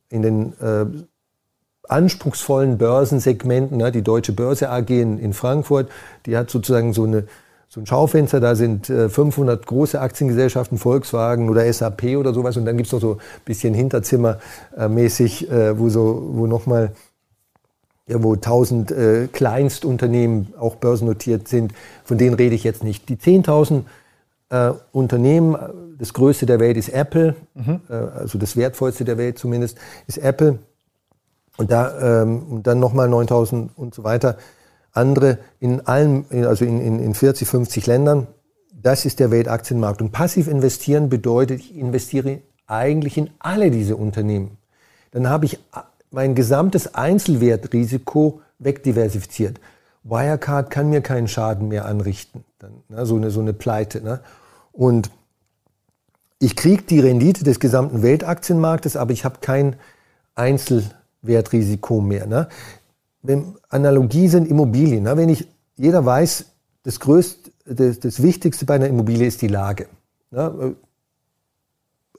[0.09, 0.87] in den äh,
[1.89, 3.79] anspruchsvollen Börsensegmenten.
[3.79, 5.91] Na, die Deutsche Börse AG in, in Frankfurt,
[6.27, 7.25] die hat sozusagen so eine
[7.73, 12.67] so ein Schaufenster, da sind 500 äh, große Aktiengesellschaften, Volkswagen oder SAP oder sowas und
[12.67, 16.93] dann gibt's noch so ein bisschen Hinterzimmermäßig, äh, wo so, wo nochmal
[18.07, 21.73] ja, wo 1000 äh, Kleinstunternehmen auch börsennotiert sind,
[22.05, 23.09] von denen rede ich jetzt nicht.
[23.09, 23.85] Die 10.000
[24.51, 25.57] äh, Unternehmen,
[25.99, 27.81] das größte der Welt ist Apple, mhm.
[27.89, 30.59] äh, also das wertvollste der Welt zumindest, ist Apple.
[31.57, 34.37] Und, da, ähm, und dann nochmal 9000 und so weiter
[34.93, 38.27] andere in allen, also in, in, in 40, 50 Ländern.
[38.73, 40.03] Das ist der Weltaktienmarkt.
[40.03, 44.59] Und passiv investieren bedeutet, ich investiere eigentlich in alle diese Unternehmen.
[45.13, 45.59] Dann habe ich
[46.11, 49.61] mein gesamtes Einzelwertrisiko wegdiversifiziert.
[50.05, 52.45] Wirecard kann mir keinen Schaden mehr anrichten.
[52.59, 54.03] Dann, ne, so, eine, so eine Pleite.
[54.03, 54.21] Ne?
[54.73, 55.11] Und
[56.39, 59.77] ich kriege die Rendite des gesamten Weltaktienmarktes, aber ich habe kein
[60.35, 62.27] Einzelwertrisiko mehr.
[62.27, 62.49] Ne?
[63.69, 65.05] Analogie sind Immobilien.
[65.05, 65.17] Ne?
[65.17, 66.47] Wenn ich, jeder weiß,
[66.83, 69.87] das größte, das, das Wichtigste bei einer Immobilie ist die Lage.
[70.31, 70.75] Ne?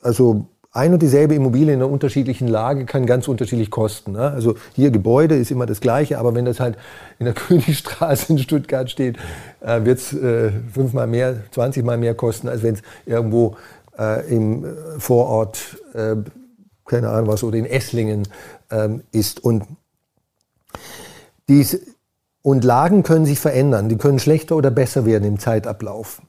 [0.01, 4.13] Also ein und dieselbe Immobilie in einer unterschiedlichen Lage kann ganz unterschiedlich kosten.
[4.13, 4.31] Ne?
[4.31, 6.77] Also hier Gebäude ist immer das gleiche, aber wenn das halt
[7.19, 9.17] in der Königstraße in Stuttgart steht,
[9.61, 13.55] äh, wird es äh, fünfmal mehr, zwanzigmal mehr kosten, als wenn es irgendwo
[13.97, 14.65] äh, im
[14.97, 15.77] Vorort,
[16.85, 18.27] keine Ahnung was, oder in Esslingen
[18.71, 19.43] ähm, ist.
[19.43, 19.63] Und
[21.49, 21.79] dies,
[22.41, 26.21] und Lagen können sich verändern, die können schlechter oder besser werden im Zeitablauf.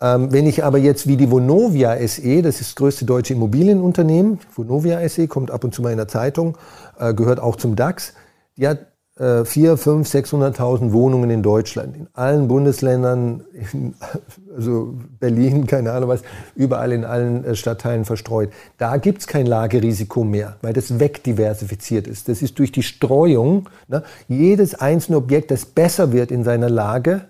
[0.00, 4.40] Ähm, wenn ich aber jetzt wie die Vonovia SE, das ist das größte deutsche Immobilienunternehmen,
[4.54, 6.58] Vonovia SE kommt ab und zu mal in der Zeitung,
[6.98, 8.14] äh, gehört auch zum DAX,
[8.56, 13.94] die hat 4, 5, 600.000 Wohnungen in Deutschland, in allen Bundesländern, in,
[14.56, 16.22] also Berlin, keine Ahnung was,
[16.56, 18.50] überall in allen äh, Stadtteilen verstreut.
[18.78, 22.28] Da gibt es kein Lagerisiko mehr, weil das wegdiversifiziert ist.
[22.28, 23.68] Das ist durch die Streuung.
[23.86, 27.26] Ne, jedes einzelne Objekt, das besser wird in seiner Lage,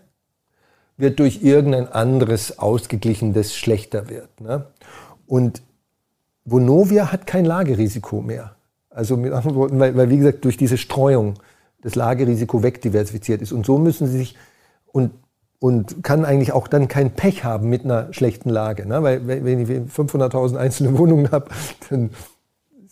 [0.97, 4.41] wird durch irgendein anderes ausgeglichen, das schlechter wird.
[4.41, 4.67] Ne?
[5.27, 5.63] Und
[6.45, 8.55] Vonovia hat kein Lagerisiko mehr.
[8.89, 11.35] Also mit anderen Worten, weil, weil wie gesagt, durch diese Streuung
[11.83, 13.53] das Lagerisiko wegdiversifiziert ist.
[13.53, 14.37] Und so müssen sie sich
[14.87, 15.13] und,
[15.59, 18.87] und kann eigentlich auch dann kein Pech haben mit einer schlechten Lage.
[18.87, 19.03] Ne?
[19.03, 21.51] Weil wenn ich 500.000 einzelne Wohnungen habe,
[21.91, 22.11] dann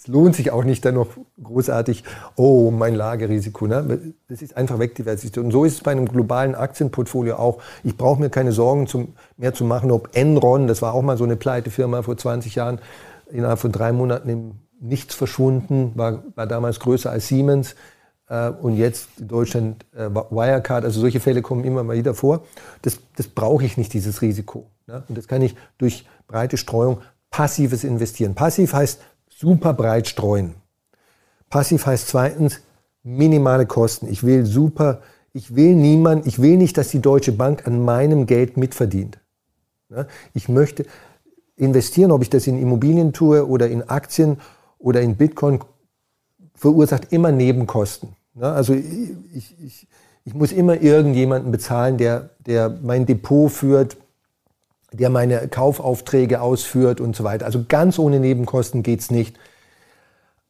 [0.01, 1.09] es lohnt sich auch nicht dann noch
[1.43, 2.05] großartig,
[2.37, 3.67] oh, mein Lagerisiko.
[3.67, 4.15] Ne?
[4.29, 5.45] Das ist einfach wegdiversifiziert.
[5.45, 7.61] Und so ist es bei einem globalen Aktienportfolio auch.
[7.85, 11.19] Ich brauche mir keine Sorgen zum, mehr zu machen, ob Enron, das war auch mal
[11.19, 12.79] so eine Pleitefirma vor 20 Jahren,
[13.31, 17.75] innerhalb von drei Monaten im Nichts verschwunden, war, war damals größer als Siemens.
[18.31, 20.85] Äh, und jetzt in Deutschland äh, Wirecard.
[20.85, 22.45] Also solche Fälle kommen immer mal wieder vor.
[22.81, 24.71] Das, das brauche ich nicht, dieses Risiko.
[24.87, 25.03] Ne?
[25.09, 28.35] Und das kann ich durch breite Streuung passives Investieren.
[28.35, 30.55] Passiv heißt super breit streuen.
[31.51, 32.61] Passiv heißt zweitens
[33.03, 34.09] minimale Kosten.
[34.09, 38.27] Ich will super, ich will niemand, ich will nicht, dass die Deutsche Bank an meinem
[38.27, 39.19] Geld mitverdient.
[39.89, 40.07] Ne?
[40.35, 40.87] Ich möchte
[41.57, 44.39] investieren, ob ich das in Immobilien tue oder in Aktien
[44.79, 45.61] oder in Bitcoin,
[46.55, 48.17] verursacht immer Nebenkosten.
[48.35, 48.47] Ne?
[48.47, 49.87] Also ich, ich,
[50.25, 53.97] ich muss immer irgendjemanden bezahlen, der, der mein Depot führt,
[54.93, 57.47] der meine Kaufaufträge ausführt und so weiter.
[57.47, 59.39] Also ganz ohne Nebenkosten geht's nicht.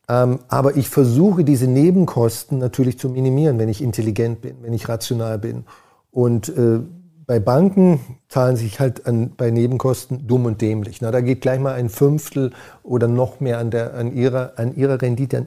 [0.08, 4.88] Ähm, aber ich versuche diese Nebenkosten natürlich zu minimieren, wenn ich intelligent bin, wenn ich
[4.88, 5.64] rational bin.
[6.10, 6.80] Und äh,
[7.26, 11.00] bei Banken zahlen sich halt an, bei Nebenkosten dumm und dämlich.
[11.00, 14.74] Na, da geht gleich mal ein Fünftel oder noch mehr an, der, an, ihrer, an
[14.74, 15.46] ihrer Rendite, an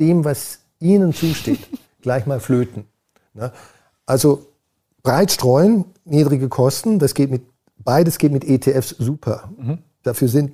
[0.00, 1.60] dem, was ihnen zusteht,
[2.02, 2.86] gleich mal flöten.
[3.34, 3.52] Na,
[4.06, 4.46] also
[5.02, 7.42] breit streuen, niedrige Kosten, das geht mit,
[7.78, 9.50] beides geht mit ETFs super.
[9.56, 9.78] Mhm.
[10.02, 10.52] Dafür sind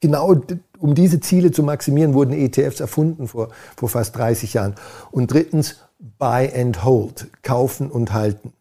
[0.00, 0.34] genau,
[0.78, 4.74] um diese Ziele zu maximieren, wurden ETFs erfunden vor, vor fast 30 Jahren.
[5.10, 5.76] Und drittens,
[6.18, 8.52] buy and hold, kaufen und halten.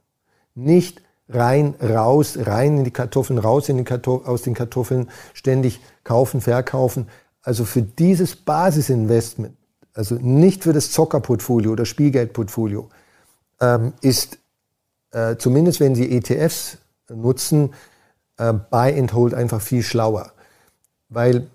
[0.55, 5.81] Nicht rein, raus, rein in die Kartoffeln, raus in die Kartoff aus den Kartoffeln, ständig
[6.03, 7.07] kaufen, verkaufen.
[7.41, 9.55] Also für dieses Basisinvestment,
[9.93, 12.89] also nicht für das Zockerportfolio oder Spielgeldportfolio,
[13.61, 14.39] ähm, ist
[15.11, 16.77] äh, zumindest wenn Sie ETFs
[17.09, 17.73] nutzen,
[18.37, 20.31] äh, Buy and Hold einfach viel schlauer.
[21.09, 21.47] Weil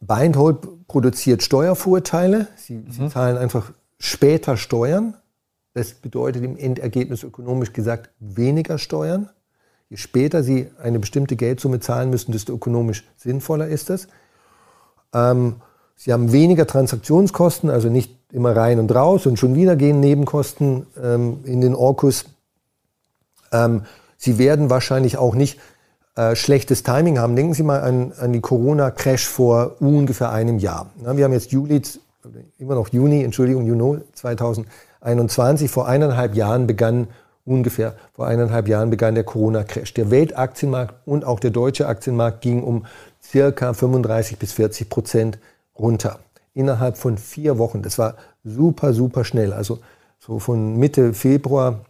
[0.00, 2.48] Buy and Hold produziert Steuervorteile.
[2.56, 2.90] Sie, mhm.
[2.90, 5.14] Sie zahlen einfach später Steuern
[5.78, 9.30] das bedeutet im Endergebnis ökonomisch gesagt weniger Steuern.
[9.88, 14.08] Je später Sie eine bestimmte Geldsumme zahlen müssen, desto ökonomisch sinnvoller ist es.
[15.14, 15.56] Ähm,
[16.00, 20.86] Sie haben weniger Transaktionskosten, also nicht immer rein und raus und schon wieder gehen Nebenkosten
[21.02, 22.26] ähm, in den Orkus.
[23.50, 23.82] Ähm,
[24.16, 25.58] Sie werden wahrscheinlich auch nicht
[26.14, 27.34] äh, schlechtes Timing haben.
[27.34, 30.86] Denken Sie mal an, an die Corona-Crash vor ungefähr einem Jahr.
[31.02, 31.82] Na, wir haben jetzt Juli,
[32.58, 34.66] immer noch Juni, Entschuldigung, Juni 2020.
[35.00, 37.08] 21, vor eineinhalb Jahren begann
[37.44, 39.94] ungefähr vor eineinhalb Jahren begann der Corona-Crash.
[39.94, 42.84] Der Weltaktienmarkt und auch der deutsche Aktienmarkt ging um
[43.22, 45.38] circa 35 bis 40 Prozent
[45.78, 46.20] runter.
[46.54, 47.82] Innerhalb von vier Wochen.
[47.82, 49.52] Das war super, super schnell.
[49.52, 49.78] Also
[50.18, 51.80] so von Mitte Februar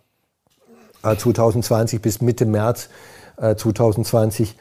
[1.02, 2.88] 2020 äh, bis Mitte März
[3.38, 4.54] 2020 äh,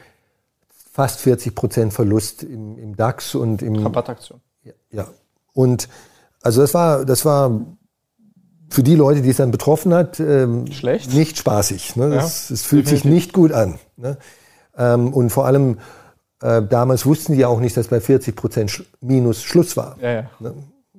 [0.92, 4.40] fast 40 Prozent Verlust im, im, DAX und im Rabattaktion.
[4.64, 5.08] Ja, ja.
[5.54, 5.90] Und
[6.42, 7.62] also das war, das war
[8.70, 11.14] für die Leute, die es dann betroffen hat, ähm, Schlecht.
[11.14, 11.96] nicht spaßig.
[11.96, 12.10] Ne?
[12.10, 13.04] Das, ja, es fühlt definitiv.
[13.04, 13.80] sich nicht gut an.
[13.96, 14.18] Ne?
[14.78, 15.78] Ähm, und vor allem,
[16.42, 19.98] äh, damals wussten die auch nicht, dass bei 40 Prozent Minus Schluss war.
[20.02, 20.30] Ja, ja.
[20.40, 20.54] Ne?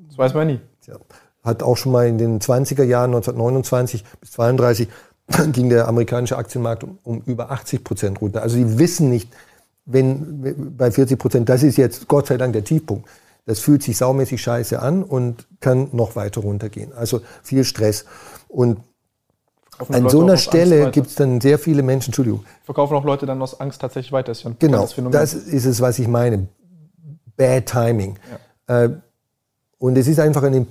[0.09, 0.61] Das weiß man nie.
[0.87, 0.96] Ja.
[1.44, 4.88] Hat auch schon mal in den 20er Jahren, 1929 bis 32,
[5.53, 8.42] ging der amerikanische Aktienmarkt um, um über 80 Prozent runter.
[8.42, 9.33] Also die wissen nicht,
[9.85, 13.09] wenn bei 40 Prozent, das ist jetzt Gott sei Dank der Tiefpunkt.
[13.46, 16.92] Das fühlt sich saumäßig scheiße an und kann noch weiter runtergehen.
[16.92, 18.05] Also viel Stress.
[18.48, 18.81] Und
[19.79, 22.45] an Leute so einer Stelle gibt es dann sehr viele Menschen, Entschuldigung.
[22.64, 24.29] Verkaufen auch Leute dann aus Angst tatsächlich weiter.
[24.29, 26.49] Das ist genau, das ist es, was ich meine.
[27.37, 28.19] Bad Timing.
[28.69, 28.85] Ja.
[28.85, 28.91] Äh,
[29.79, 30.67] und es ist einfach ein,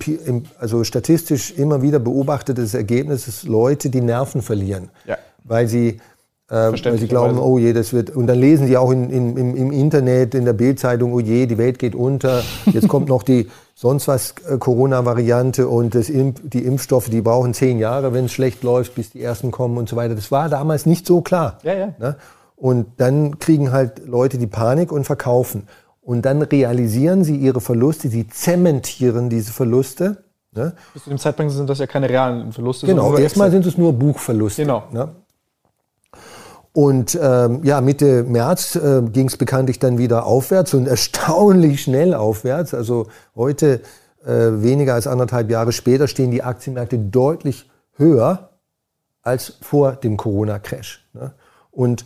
[0.58, 5.16] also statistisch immer wieder beobachtetes Ergebnis, dass Leute die Nerven verlieren, ja.
[5.44, 5.98] weil sie
[6.50, 8.10] äh, weil sie glauben, oh je, das wird.
[8.10, 11.46] Und dann lesen sie auch in, in, im, im, Internet, in der Bildzeitung, oh je,
[11.46, 12.42] die Welt geht unter.
[12.66, 17.54] Jetzt kommt noch die sonst was äh, Corona-Variante und das Imp, die Impfstoffe, die brauchen
[17.54, 20.14] zehn Jahre, wenn es schlecht läuft, bis die ersten kommen und so weiter.
[20.14, 21.58] Das war damals nicht so klar.
[21.62, 21.94] Ja, ja.
[21.98, 22.16] Ne?
[22.56, 25.68] Und dann kriegen halt Leute die Panik und verkaufen.
[26.00, 30.24] Und dann realisieren sie ihre Verluste, sie zementieren diese Verluste.
[30.52, 30.72] Ne?
[30.94, 32.86] Bis zu dem Zeitpunkt sind das ja keine realen Verluste.
[32.86, 34.62] Genau, erstmal sind es nur Buchverluste.
[34.62, 34.84] Genau.
[34.90, 35.10] Ne?
[36.78, 42.14] Und ähm, ja, Mitte März äh, ging es bekanntlich dann wieder aufwärts und erstaunlich schnell
[42.14, 42.72] aufwärts.
[42.72, 43.80] Also heute,
[44.24, 48.50] äh, weniger als anderthalb Jahre später, stehen die Aktienmärkte deutlich höher
[49.22, 51.04] als vor dem Corona-Crash.
[51.14, 51.32] Ne?
[51.72, 52.04] Und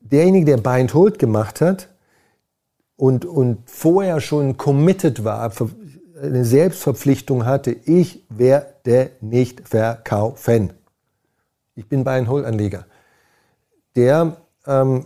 [0.00, 1.90] derjenige, der Buy and Hold gemacht hat
[2.96, 5.52] und, und vorher schon committed war,
[6.22, 10.72] eine Selbstverpflichtung hatte, ich werde nicht verkaufen
[11.76, 12.86] ich bin Buy and Hold Anleger,
[13.94, 14.36] der,
[14.66, 15.04] ähm,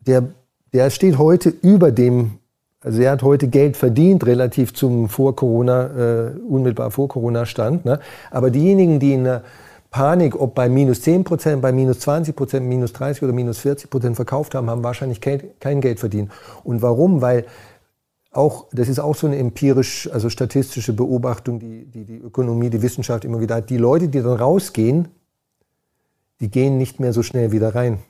[0.00, 0.28] der,
[0.72, 2.38] der steht heute über dem,
[2.80, 7.84] also er hat heute Geld verdient relativ zum vor Corona, äh, unmittelbar vor Corona Stand.
[7.84, 8.00] Ne?
[8.30, 9.42] Aber diejenigen, die in der
[9.90, 13.90] Panik, ob bei minus 10 Prozent, bei minus 20 Prozent, minus 30 oder minus 40
[13.90, 16.30] Prozent verkauft haben, haben wahrscheinlich kein, kein Geld verdient.
[16.64, 17.20] Und warum?
[17.20, 17.44] Weil
[18.30, 22.80] auch, das ist auch so eine empirisch, also statistische Beobachtung, die, die die Ökonomie, die
[22.80, 23.68] Wissenschaft immer wieder hat.
[23.68, 25.08] Die Leute, die dann rausgehen,
[26.42, 28.00] die gehen nicht mehr so schnell wieder rein.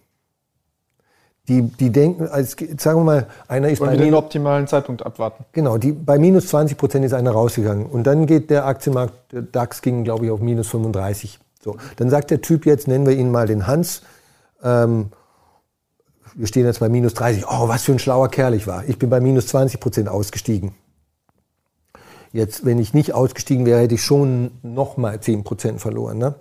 [1.48, 5.44] Die, die denken, als, sagen wir mal, einer ist Wollen bei den optimalen Zeitpunkt abwarten.
[5.52, 7.86] Genau, die, bei minus 20 Prozent ist einer rausgegangen.
[7.86, 11.38] Und dann geht der Aktienmarkt, der DAX ging, glaube ich, auf minus 35.
[11.62, 14.02] So, dann sagt der Typ jetzt, nennen wir ihn mal den Hans,
[14.62, 15.10] ähm,
[16.34, 17.44] wir stehen jetzt bei minus 30.
[17.46, 18.88] Oh, was für ein schlauer Kerl ich war.
[18.88, 20.72] Ich bin bei minus 20 Prozent ausgestiegen.
[22.32, 26.16] Jetzt, wenn ich nicht ausgestiegen wäre, hätte ich schon noch mal 10 Prozent verloren.
[26.16, 26.34] Ne?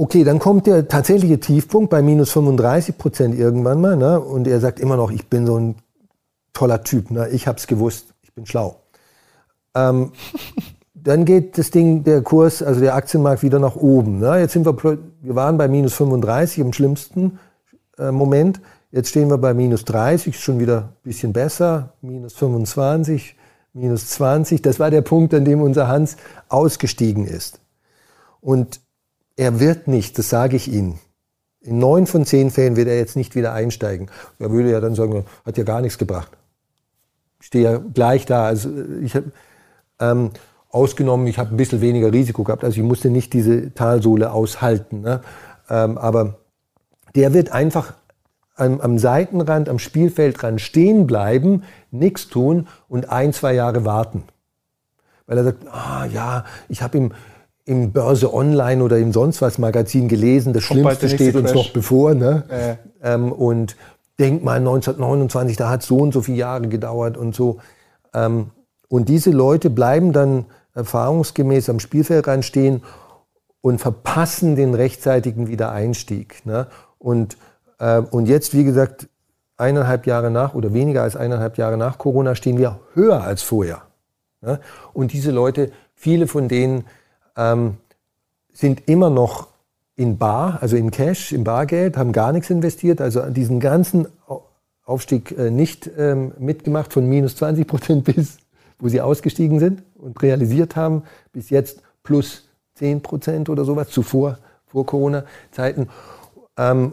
[0.00, 3.96] Okay, dann kommt der tatsächliche Tiefpunkt bei minus 35 Prozent irgendwann mal.
[3.96, 4.20] Ne?
[4.20, 5.74] Und er sagt immer noch, ich bin so ein
[6.52, 7.10] toller Typ.
[7.10, 7.28] Ne?
[7.30, 8.76] Ich habe es gewusst, ich bin schlau.
[9.74, 10.12] Ähm,
[10.94, 14.20] dann geht das Ding, der Kurs, also der Aktienmarkt wieder nach oben.
[14.20, 14.38] Ne?
[14.38, 17.40] Jetzt sind wir, wir waren bei minus 35 im schlimmsten
[17.98, 18.60] äh, Moment.
[18.92, 21.94] Jetzt stehen wir bei minus 30, schon wieder ein bisschen besser.
[22.02, 23.34] Minus 25,
[23.72, 24.62] minus 20.
[24.62, 26.16] Das war der Punkt, an dem unser Hans
[26.48, 27.58] ausgestiegen ist.
[28.40, 28.80] Und
[29.38, 30.98] er wird nicht, das sage ich Ihnen.
[31.60, 34.10] In neun von zehn Fällen wird er jetzt nicht wieder einsteigen.
[34.40, 36.36] Er würde ja dann sagen, hat ja gar nichts gebracht.
[37.40, 38.46] Ich stehe ja gleich da.
[38.46, 38.68] Also
[39.00, 39.30] ich habe
[40.00, 40.30] ähm,
[40.70, 42.64] ausgenommen, ich habe ein bisschen weniger Risiko gehabt.
[42.64, 45.02] Also ich musste nicht diese Talsohle aushalten.
[45.02, 45.20] Ne?
[45.70, 46.38] Ähm, aber
[47.14, 47.94] der wird einfach
[48.56, 54.24] am, am Seitenrand, am Spielfeldrand stehen bleiben, nichts tun und ein, zwei Jahre warten.
[55.26, 57.12] Weil er sagt, ah ja, ich habe ihm
[57.68, 61.70] im Börse Online oder im sonst was Magazin gelesen, das Kommt Schlimmste steht uns noch
[61.70, 62.14] bevor.
[62.14, 62.44] Ne?
[62.48, 63.14] Äh.
[63.14, 63.76] Ähm, und
[64.18, 67.58] denk mal 1929, da hat so und so viele Jahre gedauert und so.
[68.14, 68.52] Ähm,
[68.88, 72.82] und diese Leute bleiben dann erfahrungsgemäß am Spielfeldrand stehen
[73.60, 76.46] und verpassen den rechtzeitigen Wiedereinstieg.
[76.46, 76.68] Ne?
[76.98, 77.36] Und,
[77.80, 79.08] äh, und jetzt, wie gesagt,
[79.58, 83.82] eineinhalb Jahre nach oder weniger als eineinhalb Jahre nach Corona stehen wir höher als vorher.
[84.40, 84.58] Ne?
[84.94, 86.84] Und diese Leute, viele von denen
[87.38, 87.78] ähm,
[88.52, 89.48] sind immer noch
[89.96, 94.06] in Bar, also in Cash, im Bargeld, haben gar nichts investiert, also diesen ganzen
[94.84, 98.38] Aufstieg äh, nicht ähm, mitgemacht, von minus 20 Prozent bis,
[98.78, 104.38] wo sie ausgestiegen sind und realisiert haben, bis jetzt plus 10 Prozent oder sowas, zuvor,
[104.66, 105.88] vor Corona-Zeiten.
[106.56, 106.92] Ähm,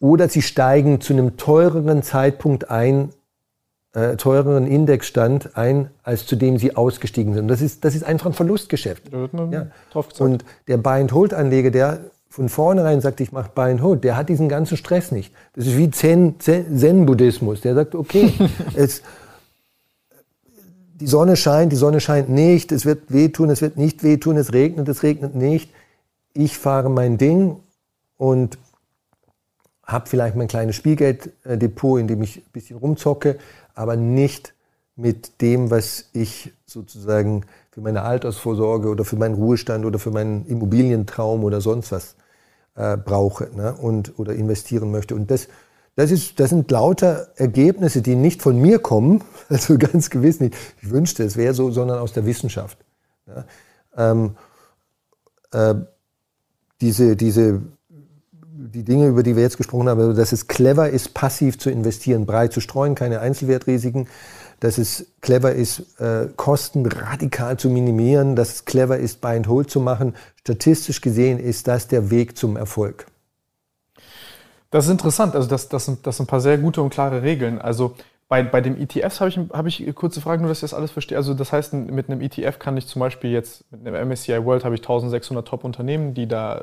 [0.00, 3.10] oder sie steigen zu einem teureren Zeitpunkt ein,
[3.94, 7.48] äh, teureren Indexstand ein, als zu dem sie ausgestiegen sind.
[7.48, 9.12] Das ist, das ist einfach ein Verlustgeschäft.
[9.12, 9.66] Da wird man ja.
[9.92, 14.76] drauf Und der Buy-and-Hold-Anleger, der von vornherein sagt, ich mache Buy-and-Hold, der hat diesen ganzen
[14.76, 15.32] Stress nicht.
[15.54, 17.60] Das ist wie Zen-Buddhismus.
[17.60, 18.32] Der sagt, okay,
[18.74, 19.02] es,
[20.94, 24.52] die Sonne scheint, die Sonne scheint nicht, es wird wehtun, es wird nicht wehtun, es
[24.52, 25.70] regnet, es regnet nicht.
[26.32, 27.56] Ich fahre mein Ding
[28.16, 28.58] und
[29.86, 33.38] habe vielleicht mein kleines Spielgelddepot, in dem ich ein bisschen rumzocke,
[33.74, 34.54] aber nicht
[34.96, 40.46] mit dem, was ich sozusagen für meine Altersvorsorge oder für meinen Ruhestand oder für meinen
[40.46, 42.14] Immobilientraum oder sonst was
[42.76, 43.74] äh, brauche ne?
[43.74, 45.14] und, oder investieren möchte.
[45.14, 45.48] Und das,
[45.96, 50.54] das, ist, das sind lauter Ergebnisse, die nicht von mir kommen, also ganz gewiss nicht.
[50.82, 52.78] Ich wünschte, es wäre so, sondern aus der Wissenschaft.
[53.26, 53.44] Ja?
[53.96, 54.36] Ähm,
[55.52, 55.74] äh,
[56.80, 57.62] diese, diese
[58.72, 61.70] die Dinge, über die wir jetzt gesprochen haben, also dass es clever ist, passiv zu
[61.70, 64.08] investieren, breit zu streuen, keine Einzelwertrisiken,
[64.60, 69.48] dass es clever ist, äh, Kosten radikal zu minimieren, dass es clever ist, Buy and
[69.48, 70.14] Hold zu machen.
[70.40, 73.06] Statistisch gesehen ist das der Weg zum Erfolg.
[74.70, 75.34] Das ist interessant.
[75.36, 77.60] Also das, das, sind, das sind ein paar sehr gute und klare Regeln.
[77.60, 77.94] Also
[78.28, 80.90] bei, bei dem ETFs habe ich, hab ich kurze Fragen, nur dass ich das alles
[80.90, 81.18] verstehe.
[81.18, 84.64] Also das heißt, mit einem ETF kann ich zum Beispiel jetzt, mit einem MSCI World
[84.64, 86.62] habe ich 1600 Top-Unternehmen, die da äh,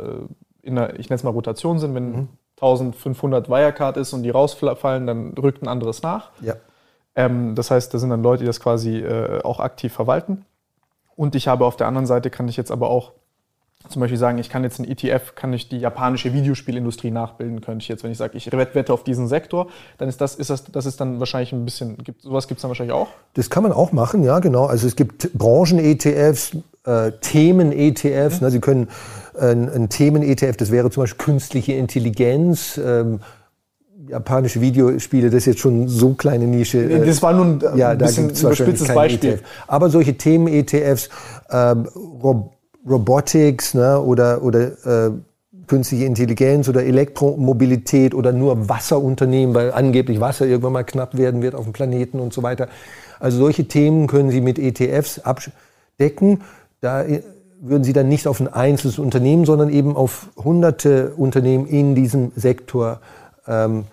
[0.63, 1.95] in einer, ich nenne es mal Rotation sind.
[1.95, 2.28] Wenn mhm.
[2.56, 6.32] 1500 Wirecard ist und die rausfallen, dann rückt ein anderes nach.
[6.41, 6.56] Ja.
[7.15, 10.45] Ähm, das heißt, da sind dann Leute, die das quasi äh, auch aktiv verwalten.
[11.15, 13.13] Und ich habe auf der anderen Seite, kann ich jetzt aber auch
[13.89, 17.82] zum Beispiel sagen, ich kann jetzt ein ETF, kann ich die japanische Videospielindustrie nachbilden, könnte
[17.82, 20.65] ich jetzt, wenn ich sage, ich wette auf diesen Sektor, dann ist das, ist das,
[20.65, 23.08] das ist dann wahrscheinlich ein bisschen, gibt, sowas gibt es dann wahrscheinlich auch?
[23.34, 24.65] Das kann man auch machen, ja, genau.
[24.65, 28.41] Also es gibt Branchen-ETFs, äh, Themen-ETFs.
[28.41, 28.52] Ne?
[28.52, 28.89] Sie können
[29.39, 32.80] ein, ein Themen-ETF, das wäre zum Beispiel künstliche Intelligenz.
[32.84, 33.20] Ähm,
[34.08, 36.88] japanische Videospiele, das ist jetzt schon so kleine Nische.
[37.06, 39.34] Das war nun ein ja, bisschen überspitztes Beispiel.
[39.34, 39.44] ETF.
[39.67, 41.10] Aber solche Themen-ETFs,
[41.50, 41.88] ähm,
[42.22, 42.52] Rob
[42.89, 45.12] Robotics ne, oder, oder äh,
[45.67, 51.56] künstliche Intelligenz oder Elektromobilität oder nur Wasserunternehmen, weil angeblich Wasser irgendwann mal knapp werden wird
[51.56, 52.67] auf dem Planeten und so weiter.
[53.20, 56.41] Also solche Themen können Sie mit ETFs abdecken.
[56.82, 57.06] Da
[57.62, 62.32] würden Sie dann nicht auf ein einzelnes Unternehmen, sondern eben auf hunderte Unternehmen in diesem
[62.36, 63.00] Sektor
[63.48, 63.86] ähm,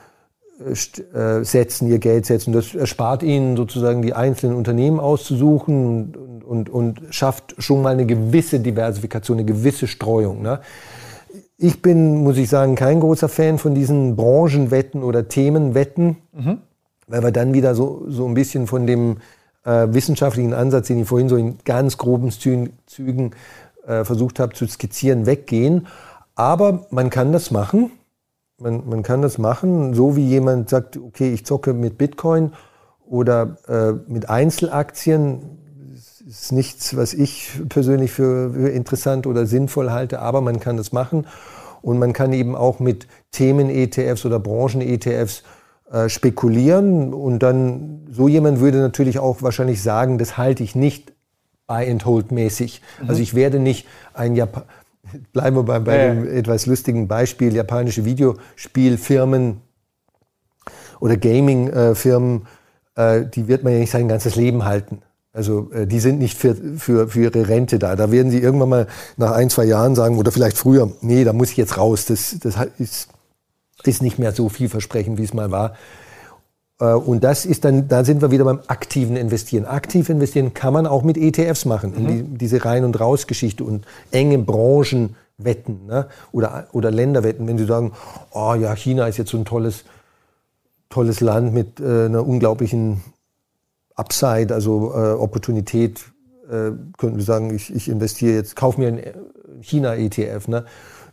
[0.60, 2.52] äh, setzen, ihr Geld setzen.
[2.52, 8.06] Das erspart Ihnen sozusagen die einzelnen Unternehmen auszusuchen und, und, und schafft schon mal eine
[8.06, 10.42] gewisse Diversifikation, eine gewisse Streuung.
[10.42, 10.60] Ne?
[11.58, 16.58] Ich bin, muss ich sagen, kein großer Fan von diesen Branchenwetten oder Themenwetten, mhm.
[17.06, 19.18] weil wir dann wieder so, so ein bisschen von dem
[19.68, 23.32] äh, wissenschaftlichen Ansatz, den ich vorhin so in ganz groben Zügen
[23.86, 25.86] äh, versucht habe zu skizzieren, weggehen.
[26.34, 27.90] Aber man kann das machen.
[28.60, 32.52] Man, man kann das machen, so wie jemand sagt, okay, ich zocke mit Bitcoin
[33.06, 35.42] oder äh, mit Einzelaktien.
[36.26, 40.92] ist nichts, was ich persönlich für, für interessant oder sinnvoll halte, aber man kann das
[40.92, 41.26] machen.
[41.82, 45.44] Und man kann eben auch mit Themen-ETFs oder Branchen-ETFs
[45.92, 47.12] äh, spekulieren.
[47.14, 51.12] Und dann, so jemand würde natürlich auch wahrscheinlich sagen, das halte ich nicht
[51.66, 52.82] buy and hold mäßig.
[53.02, 53.08] Mhm.
[53.08, 54.64] Also ich werde nicht ein Japan
[55.32, 59.60] bleiben wir bei, bei ja, dem etwas lustigen Beispiel, japanische Videospielfirmen
[61.00, 62.46] oder Gaming-Firmen,
[62.96, 65.02] äh, die wird man ja nicht sein ganzes Leben halten.
[65.32, 67.94] Also äh, die sind nicht für, für, für ihre Rente da.
[67.94, 68.86] Da werden sie irgendwann mal
[69.16, 72.06] nach ein, zwei Jahren sagen, oder vielleicht früher, nee, da muss ich jetzt raus.
[72.06, 73.08] Das, das ist,
[73.84, 75.74] ist nicht mehr so vielversprechend, wie es mal war.
[76.80, 79.64] Äh, und das ist dann, da sind wir wieder beim aktiven Investieren.
[79.64, 82.06] Aktiv investieren kann man auch mit ETFs machen, mhm.
[82.06, 86.06] die, diese Rein- und Raus-Geschichte und enge Branchenwetten ne?
[86.32, 87.46] oder, oder Länderwetten.
[87.46, 87.92] Wenn Sie sagen,
[88.32, 89.84] oh ja, China ist jetzt so ein tolles,
[90.90, 93.02] tolles Land mit äh, einer unglaublichen
[93.94, 96.04] Upside, also äh, Opportunität,
[96.48, 99.02] äh, könnten wir sagen, ich, ich investiere jetzt, kaufe mir einen
[99.60, 100.48] China-ETF.
[100.48, 100.64] Ne?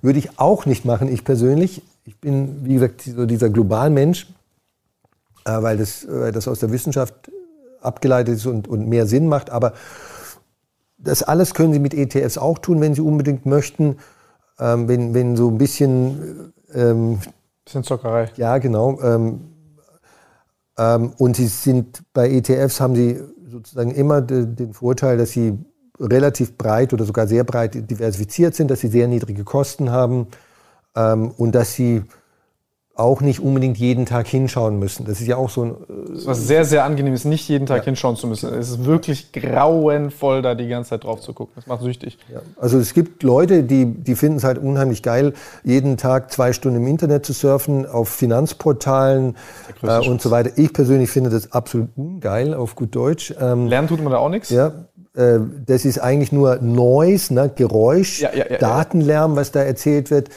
[0.01, 1.82] Würde ich auch nicht machen, ich persönlich.
[2.08, 4.28] Ich bin, wie gesagt, so dieser Globalmensch.
[5.45, 7.14] Äh, weil, das, weil das aus der Wissenschaft
[7.82, 9.49] abgeleitet ist und, und mehr Sinn macht.
[9.49, 9.74] Aber
[10.97, 13.97] das alles können Sie mit ETFs auch tun, wenn Sie unbedingt möchten.
[14.60, 16.53] Ähm, wenn, wenn so ein bisschen.
[16.74, 17.20] Ähm,
[17.64, 18.30] bisschen Zockerei.
[18.38, 18.99] Ja, genau.
[19.01, 19.41] Ähm,
[20.78, 25.58] ähm, und Sie sind bei ETFs haben Sie sozusagen immer de, den Vorteil, dass Sie
[25.99, 30.28] relativ breit oder sogar sehr breit diversifiziert sind, dass Sie sehr niedrige Kosten haben
[30.95, 32.03] ähm, und dass Sie
[32.95, 35.05] auch nicht unbedingt jeden Tag hinschauen müssen.
[35.05, 35.71] Das ist ja auch so ein.
[35.71, 37.85] Äh, was sehr, sehr angenehm ist, nicht jeden Tag ja.
[37.85, 38.53] hinschauen zu müssen.
[38.53, 41.51] Es ist wirklich grauenvoll, da die ganze Zeit drauf zu gucken.
[41.57, 42.17] Das macht süchtig.
[42.33, 42.39] Ja.
[42.55, 45.33] Also es gibt Leute, die, die finden es halt unheimlich geil,
[45.65, 49.35] jeden Tag zwei Stunden im Internet zu surfen, auf Finanzportalen
[49.83, 50.51] äh, und so weiter.
[50.55, 53.33] Ich persönlich finde das absolut ungeil, auf gut Deutsch.
[53.37, 54.49] Ähm, Lernen tut man da auch nichts?
[54.51, 54.71] Ja,
[55.15, 60.29] äh, das ist eigentlich nur Noise, ne, Geräusch, ja, Datenlärm, was da erzählt wird.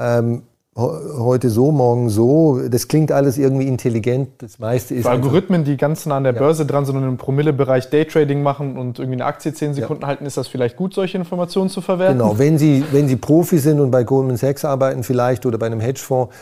[0.00, 0.42] Ähm,
[0.76, 2.60] heute so, morgen so.
[2.68, 4.30] Das klingt alles irgendwie intelligent.
[4.38, 5.02] Das meiste ist.
[5.02, 6.38] Für Algorithmen, die ganz nah an der ja.
[6.38, 10.08] Börse dran sind und im Promillebereich Daytrading machen und irgendwie eine Aktie 10 Sekunden ja.
[10.08, 12.18] halten, ist das vielleicht gut, solche Informationen zu verwerten?
[12.18, 15.66] Genau, wenn Sie, wenn Sie Profi sind und bei Goldman Sachs arbeiten vielleicht oder bei
[15.66, 16.34] einem Hedgefonds.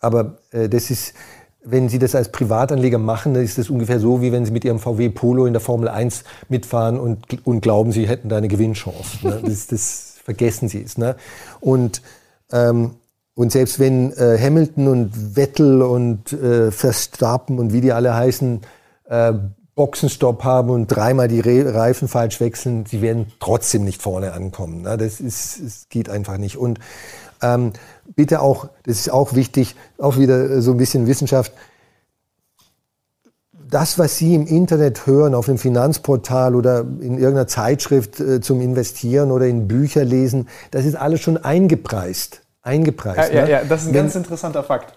[0.00, 1.14] Aber äh, das ist,
[1.64, 4.64] wenn Sie das als Privatanleger machen, dann ist das ungefähr so, wie wenn Sie mit
[4.64, 8.48] Ihrem VW Polo in der Formel 1 mitfahren und, und glauben, Sie hätten da eine
[8.48, 9.26] Gewinnchance.
[9.26, 9.40] Ne?
[9.44, 10.96] Das, das vergessen Sie es.
[10.96, 11.16] Ne?
[11.60, 12.02] Und
[12.52, 12.96] ähm,
[13.34, 18.60] und selbst wenn äh, Hamilton und Vettel und äh, Verstappen und wie die alle heißen,
[19.08, 19.32] äh,
[19.74, 24.82] Boxenstopp haben und dreimal die Re Reifen falsch wechseln, sie werden trotzdem nicht vorne ankommen.
[24.82, 24.96] Ne?
[24.96, 26.56] Das, ist, das geht einfach nicht.
[26.56, 26.78] Und
[27.42, 27.72] ähm,
[28.14, 31.52] bitte auch, das ist auch wichtig, auch wieder so ein bisschen Wissenschaft,
[33.74, 38.60] das, was Sie im Internet hören, auf einem Finanzportal oder in irgendeiner Zeitschrift äh, zum
[38.60, 43.32] Investieren oder in Bücher lesen, das ist alles schon eingepreist eingepreist.
[43.32, 43.50] Ja, ja, ne?
[43.50, 44.94] ja das ist ein Wenn, ganz interessanter Fakt.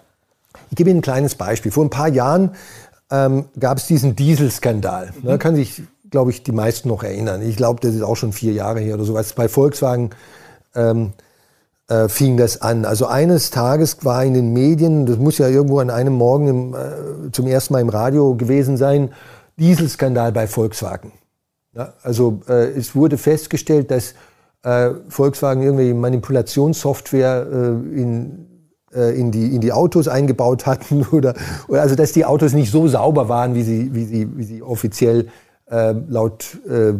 [0.70, 1.70] Ich gebe Ihnen ein kleines Beispiel.
[1.70, 2.54] Vor ein paar Jahren
[3.10, 5.12] ähm, gab es diesen Dieselskandal.
[5.22, 5.26] Mhm.
[5.26, 7.42] Da kann sich, glaube ich, die meisten noch erinnern.
[7.42, 9.32] Ich glaube, das ist auch schon vier Jahre her oder sowas.
[9.34, 10.10] Bei Volkswagen
[10.74, 11.12] ähm,
[11.88, 12.84] äh, fing das an.
[12.84, 16.74] Also eines Tages war in den Medien, das muss ja irgendwo an einem Morgen im,
[16.74, 19.10] äh, zum ersten Mal im Radio gewesen sein,
[19.58, 21.12] Dieselskandal bei Volkswagen.
[21.74, 24.14] Ja, also äh, es wurde festgestellt, dass
[24.62, 28.46] äh, Volkswagen irgendwie Manipulationssoftware äh, in,
[28.92, 31.34] äh, in, die, in die Autos eingebaut hatten oder,
[31.68, 34.62] oder also dass die Autos nicht so sauber waren, wie sie, wie sie, wie sie
[34.62, 35.28] offiziell
[35.70, 36.94] äh, laut äh,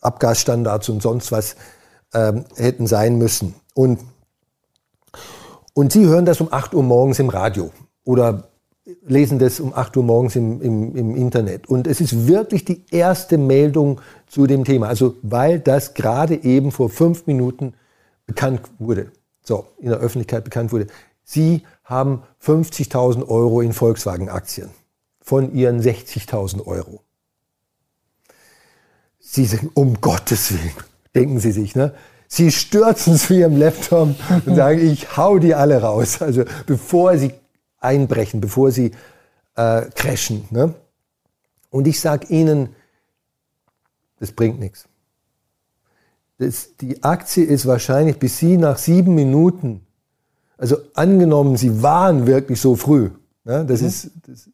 [0.00, 1.56] Abgasstandards und sonst was
[2.14, 3.54] ähm, hätten sein müssen.
[3.74, 4.00] Und,
[5.74, 7.70] und Sie hören das um 8 Uhr morgens im Radio
[8.04, 8.48] oder
[9.02, 11.68] lesen das um 8 Uhr morgens im, im, im Internet.
[11.68, 14.88] Und es ist wirklich die erste Meldung zu dem Thema.
[14.88, 17.74] Also weil das gerade eben vor fünf Minuten
[18.26, 20.86] bekannt wurde, so in der Öffentlichkeit bekannt wurde.
[21.24, 24.70] Sie haben 50.000 Euro in Volkswagen-Aktien
[25.20, 27.00] von ihren 60.000 Euro.
[29.18, 30.72] Sie sagen, um Gottes Willen,
[31.16, 31.92] denken Sie sich, ne?
[32.28, 34.14] Sie stürzen zu Ihrem Laptop
[34.46, 36.22] und sagen, ich hau die alle raus.
[36.22, 37.32] Also bevor Sie
[37.86, 38.92] einbrechen, bevor sie
[39.54, 40.44] äh, crashen.
[40.50, 40.74] Ne?
[41.70, 42.70] Und ich sage Ihnen,
[44.18, 44.86] das bringt nichts.
[46.38, 49.86] Das, die Aktie ist wahrscheinlich, bis Sie nach sieben Minuten,
[50.58, 53.10] also angenommen, Sie waren wirklich so früh,
[53.44, 53.64] ne?
[53.64, 53.86] das mhm.
[53.86, 54.10] ist...
[54.26, 54.50] Das,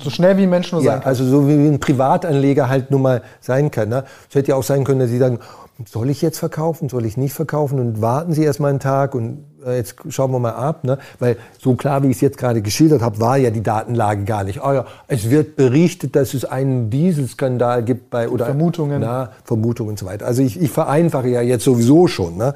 [0.00, 1.08] so schnell wie ein Mensch nur ja, sein kann.
[1.08, 3.88] Also so wie ein Privatanleger halt nun mal sein kann.
[3.88, 4.04] Ne?
[4.28, 5.40] Es hätte ja auch sein können, dass Sie sagen,
[5.86, 9.14] soll ich jetzt verkaufen, soll ich nicht verkaufen und warten Sie erst mal einen Tag
[9.14, 10.98] und äh, jetzt schauen wir mal ab, ne?
[11.20, 14.42] weil so klar, wie ich es jetzt gerade geschildert habe, war ja die Datenlage gar
[14.42, 14.60] nicht.
[14.64, 19.90] Oh ja, es wird berichtet, dass es einen Dieselskandal gibt bei oder Vermutungen, na, Vermutungen
[19.90, 20.26] und so weiter.
[20.26, 22.36] Also ich, ich vereinfache ja jetzt sowieso schon.
[22.36, 22.54] Ne?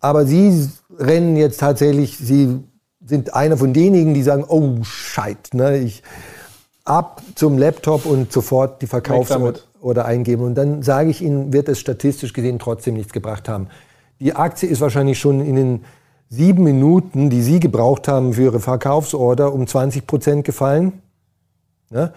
[0.00, 2.60] Aber Sie rennen jetzt tatsächlich, Sie
[3.04, 5.78] sind einer von denjenigen, die sagen, oh Scheit, ne?
[5.78, 6.02] ich
[6.84, 10.44] ab zum Laptop und sofort die Verkaufsorder oder eingeben.
[10.44, 13.68] Und dann sage ich Ihnen, wird es statistisch gesehen trotzdem nichts gebracht haben.
[14.20, 15.84] Die Aktie ist wahrscheinlich schon in den
[16.28, 21.02] sieben Minuten, die Sie gebraucht haben für Ihre Verkaufsorder, um 20 Prozent gefallen.
[21.90, 22.12] Ja?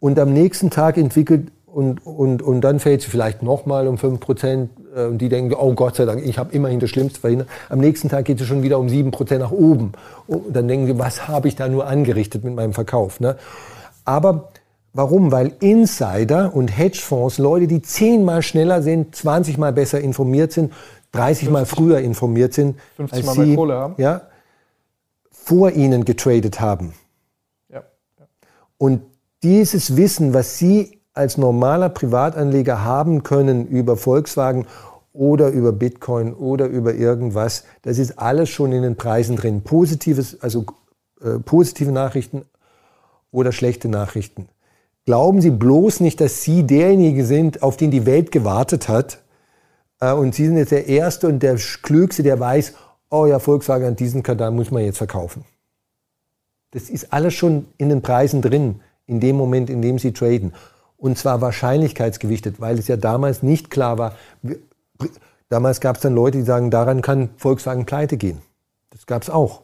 [0.00, 4.20] Und am nächsten Tag entwickelt und, und, und dann fällt sie vielleicht nochmal um 5
[4.20, 4.70] Prozent.
[4.94, 7.48] Äh, und die denken, oh Gott sei Dank, ich habe immerhin das Schlimmste verhindert.
[7.68, 9.92] Am nächsten Tag geht sie schon wieder um 7 Prozent nach oben.
[10.26, 13.20] Und dann denken sie, was habe ich da nur angerichtet mit meinem Verkauf?
[13.20, 13.36] Ne?
[14.04, 14.50] Aber
[14.94, 15.32] Warum?
[15.32, 20.72] Weil Insider und Hedgefonds, Leute, die zehnmal schneller sind, 20 mal besser informiert sind,
[21.12, 23.94] 30 mal früher informiert sind, 50 als mal sie, Kohle haben.
[23.96, 24.22] Ja,
[25.30, 26.94] vor ihnen getradet haben.
[27.68, 27.82] Ja.
[28.18, 28.26] ja.
[28.78, 29.02] Und
[29.42, 34.66] dieses Wissen, was Sie als normaler Privatanleger haben können über Volkswagen
[35.12, 39.62] oder über Bitcoin oder über irgendwas, das ist alles schon in den Preisen drin.
[39.62, 40.64] Positives, also
[41.20, 42.44] äh, positive Nachrichten
[43.30, 44.48] oder schlechte Nachrichten.
[45.04, 49.18] Glauben Sie bloß nicht, dass Sie derjenige sind, auf den die Welt gewartet hat.
[50.00, 52.74] Äh, und Sie sind jetzt der Erste und der Klügste, der weiß,
[53.10, 55.44] oh ja, Volkswagen an diesen Kanal muss man jetzt verkaufen.
[56.70, 60.54] Das ist alles schon in den Preisen drin, in dem Moment, in dem Sie traden.
[60.96, 64.14] Und zwar wahrscheinlichkeitsgewichtet, weil es ja damals nicht klar war.
[65.48, 68.40] Damals gab es dann Leute, die sagen, daran kann Volkswagen pleite gehen.
[68.90, 69.62] Das gab es auch.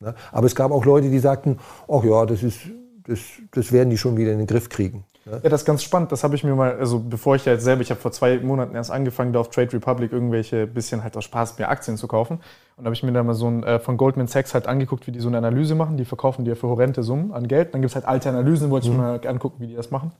[0.00, 0.14] Ne?
[0.30, 1.58] Aber es gab auch Leute, die sagten,
[1.88, 2.60] ach ja, das ist
[3.06, 3.20] das,
[3.52, 5.04] das werden die schon wieder in den Griff kriegen.
[5.24, 6.12] Ja, ja das ist ganz spannend.
[6.12, 8.38] Das habe ich mir mal, also bevor ich da jetzt selber, ich habe vor zwei
[8.38, 12.08] Monaten erst angefangen, da auf Trade Republic irgendwelche bisschen halt aus Spaß mir Aktien zu
[12.08, 12.40] kaufen.
[12.76, 15.06] Und da habe ich mir da mal so ein äh, von Goldman Sachs halt angeguckt,
[15.06, 15.96] wie die so eine Analyse machen.
[15.96, 17.74] Die verkaufen die ja für horrende Summen an Geld.
[17.74, 19.00] Dann gibt es halt alte Analysen, wollte ich mhm.
[19.00, 20.12] mir mal angucken, wie die das machen.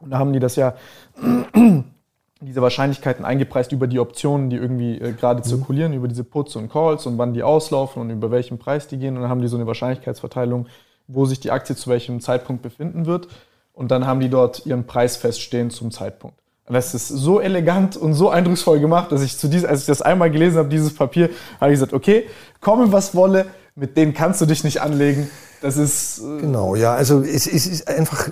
[0.00, 0.74] Und da haben die das ja
[2.40, 5.44] diese Wahrscheinlichkeiten eingepreist über die Optionen, die irgendwie äh, gerade mhm.
[5.44, 8.98] zirkulieren, über diese Puts und Calls und wann die auslaufen und über welchen Preis die
[8.98, 9.16] gehen.
[9.16, 10.66] Und dann haben die so eine Wahrscheinlichkeitsverteilung
[11.12, 13.28] wo sich die Aktie zu welchem Zeitpunkt befinden wird.
[13.72, 16.38] Und dann haben die dort ihren Preis feststehen zum Zeitpunkt.
[16.66, 19.86] Und das ist so elegant und so eindrucksvoll gemacht, dass ich zu diesem, als ich
[19.86, 21.30] das einmal gelesen habe, dieses Papier,
[21.60, 22.26] habe ich gesagt, okay,
[22.60, 25.28] komme was wolle, mit denen kannst du dich nicht anlegen.
[25.62, 26.20] Das ist.
[26.20, 28.30] Äh genau, ja, also es, es ist einfach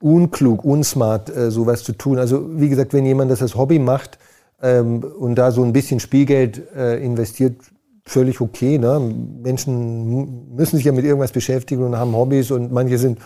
[0.00, 2.18] unklug, unsmart, äh, sowas zu tun.
[2.18, 4.18] Also wie gesagt, wenn jemand das als Hobby macht
[4.62, 7.56] ähm, und da so ein bisschen Spielgeld äh, investiert,
[8.04, 8.78] völlig okay.
[8.78, 9.00] Ne?
[9.42, 13.18] Menschen müssen sich ja mit irgendwas beschäftigen und haben Hobbys und manche sind,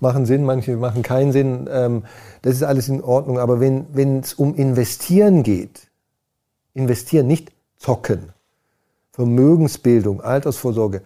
[0.00, 1.68] machen Sinn, manche machen keinen Sinn.
[1.70, 2.04] Ähm,
[2.42, 3.38] das ist alles in Ordnung.
[3.38, 5.90] Aber wenn es um Investieren geht,
[6.74, 8.32] investieren, nicht zocken,
[9.12, 11.02] Vermögensbildung, Altersvorsorge,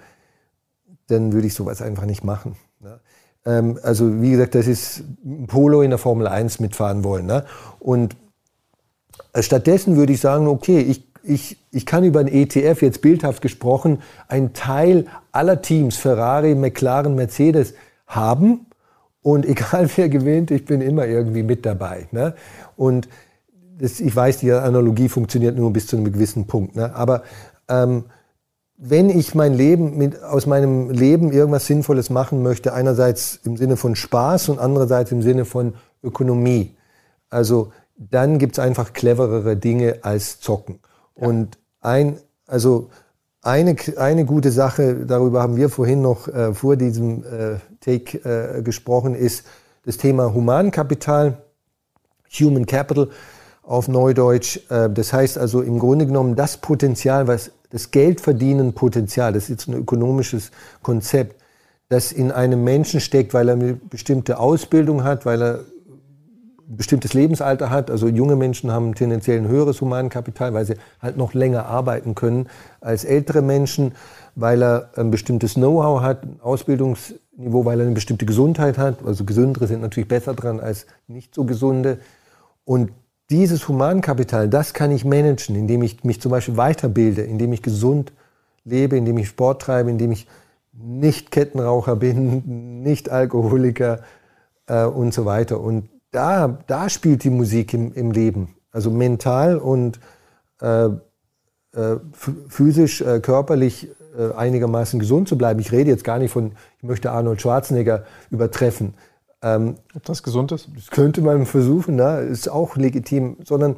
[1.07, 2.57] dann würde ich sowas einfach nicht machen.
[2.81, 3.01] Ne?
[3.47, 7.27] Ähm, also wie gesagt, das ist ein Polo in der Formel 1 mitfahren wollen.
[7.27, 7.45] Ne?
[7.79, 8.16] Und
[9.39, 14.03] stattdessen würde ich sagen, okay, ich ich, ich kann über ein ETF, jetzt bildhaft gesprochen,
[14.29, 17.75] einen Teil aller Teams, Ferrari, McLaren, Mercedes,
[18.07, 18.66] haben.
[19.22, 22.09] Und egal wer gewinnt, ich bin immer irgendwie mit dabei.
[22.12, 22.35] Ne?
[22.77, 23.09] Und
[23.79, 26.77] das, ich weiß, die Analogie funktioniert nur bis zu einem gewissen Punkt.
[26.77, 26.95] Ne?
[26.95, 27.22] Aber
[27.68, 28.05] ähm,
[28.77, 33.77] wenn ich mein Leben mit, aus meinem Leben irgendwas Sinnvolles machen möchte, einerseits im Sinne
[33.77, 36.75] von Spaß und andererseits im Sinne von Ökonomie,
[37.31, 40.81] also dann gibt es einfach cleverere Dinge als Zocken.
[41.14, 42.90] Und ein, also
[43.42, 48.18] eine, eine gute Sache, darüber haben wir vorhin noch äh, vor diesem äh, Take
[48.58, 49.44] äh, gesprochen, ist
[49.84, 51.38] das Thema Humankapital,
[52.40, 53.10] Human Capital
[53.62, 54.60] auf Neudeutsch.
[54.70, 59.48] Äh, das heißt also im Grunde genommen das Potenzial, was das Geldverdienen Potenzial, das ist
[59.50, 60.50] jetzt ein ökonomisches
[60.82, 61.40] Konzept,
[61.88, 65.60] das in einem Menschen steckt, weil er eine bestimmte Ausbildung hat, weil er
[66.66, 67.90] bestimmtes Lebensalter hat.
[67.90, 72.48] Also junge Menschen haben tendenziell ein höheres Humankapital, weil sie halt noch länger arbeiten können
[72.80, 73.92] als ältere Menschen,
[74.34, 79.04] weil er ein bestimmtes Know-how hat, ein Ausbildungsniveau, weil er eine bestimmte Gesundheit hat.
[79.04, 81.98] Also gesündere sind natürlich besser dran als nicht so gesunde.
[82.64, 82.92] Und
[83.30, 88.12] dieses Humankapital, das kann ich managen, indem ich mich zum Beispiel weiterbilde, indem ich gesund
[88.64, 90.26] lebe, indem ich Sport treibe, indem ich
[90.72, 94.00] nicht Kettenraucher bin, nicht Alkoholiker
[94.66, 95.60] äh, und so weiter.
[95.60, 98.54] Und da, da spielt die Musik im, im Leben.
[98.70, 100.00] Also mental und
[100.60, 101.96] äh, äh,
[102.48, 105.58] physisch, äh, körperlich äh, einigermaßen gesund zu bleiben.
[105.60, 108.94] Ich rede jetzt gar nicht von, ich möchte Arnold Schwarzenegger übertreffen.
[109.42, 110.68] Ähm, Ob das gesund ist?
[110.74, 112.20] Das könnte man versuchen, ne?
[112.20, 113.76] ist auch legitim, sondern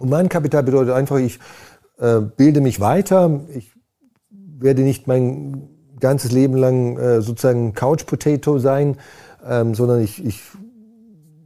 [0.00, 1.38] Humankapital bedeutet einfach, ich
[1.98, 3.72] äh, bilde mich weiter, ich
[4.30, 5.68] werde nicht mein
[6.00, 8.96] ganzes Leben lang äh, sozusagen Couch Potato sein,
[9.48, 10.42] ähm, sondern ich, ich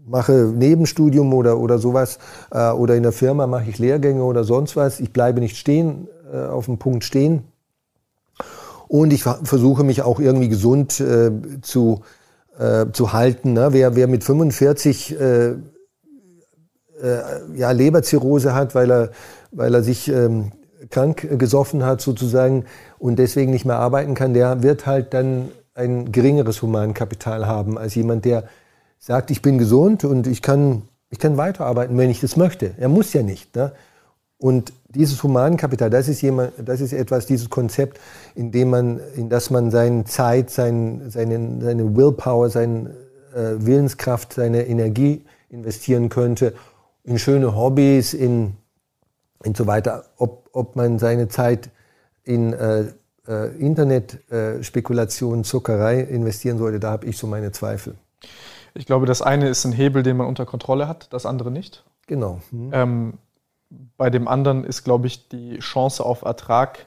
[0.09, 2.18] mache Nebenstudium oder, oder sowas
[2.50, 5.00] äh, oder in der Firma mache ich Lehrgänge oder sonst was.
[5.00, 7.44] Ich bleibe nicht stehen, äh, auf dem Punkt stehen.
[8.88, 11.30] Und ich versuche mich auch irgendwie gesund äh,
[11.61, 12.00] zu,
[12.59, 13.52] äh, zu halten.
[13.52, 13.68] Ne?
[13.72, 15.56] Wer, wer mit 45 äh, äh,
[17.54, 19.11] ja, Leberzirrhose hat, weil er,
[19.52, 20.52] weil er sich ähm,
[20.90, 22.64] krank gesoffen hat sozusagen
[22.98, 27.94] und deswegen nicht mehr arbeiten kann, der wird halt dann ein geringeres Humankapital haben als
[27.94, 28.44] jemand, der
[28.99, 32.74] sagt, ich bin gesund und ich kann, ich kann weiterarbeiten, wenn ich das möchte.
[32.78, 33.55] Er muss ja nicht.
[33.57, 33.72] Ne?
[34.38, 37.99] Und dieses Humankapital, das ist, jemand, das ist etwas, dieses Konzept,
[38.34, 42.94] in dem man, in das man seine Zeit, sein, seine, seine Willpower, seine
[43.34, 46.55] äh, Willenskraft, seine Energie investieren könnte,
[47.05, 48.55] in schöne Hobbys, in,
[49.42, 50.05] in so weiter.
[50.16, 51.70] Ob, ob man seine Zeit
[52.22, 52.84] in äh,
[53.26, 57.94] äh, Internetspekulation, Zuckerei investieren sollte, da habe ich so meine Zweifel.
[58.75, 61.85] Ich glaube, das eine ist ein Hebel, den man unter Kontrolle hat, das andere nicht.
[62.07, 62.41] Genau.
[62.51, 62.71] Mhm.
[62.73, 63.19] Ähm,
[63.97, 66.87] bei dem anderen ist, glaube ich, die Chance auf Ertrag,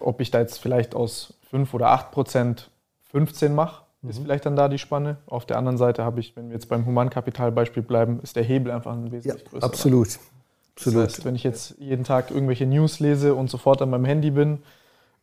[0.00, 2.70] ob ich da jetzt vielleicht aus 5 oder 8 Prozent
[3.10, 4.10] 15 mache, mhm.
[4.10, 5.16] ist vielleicht dann da die Spanne.
[5.26, 8.72] Auf der anderen Seite habe ich, wenn wir jetzt beim Humankapitalbeispiel bleiben, ist der Hebel
[8.72, 9.66] einfach ein wesentlich ja, größer.
[9.66, 10.18] Absolut.
[10.76, 11.06] absolut.
[11.06, 14.30] Das heißt, wenn ich jetzt jeden Tag irgendwelche News lese und sofort an meinem Handy
[14.30, 14.62] bin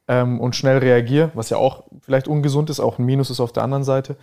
[0.07, 3.53] ähm, und schnell reagiere, was ja auch vielleicht ungesund ist, auch ein Minus ist auf
[3.53, 4.15] der anderen Seite,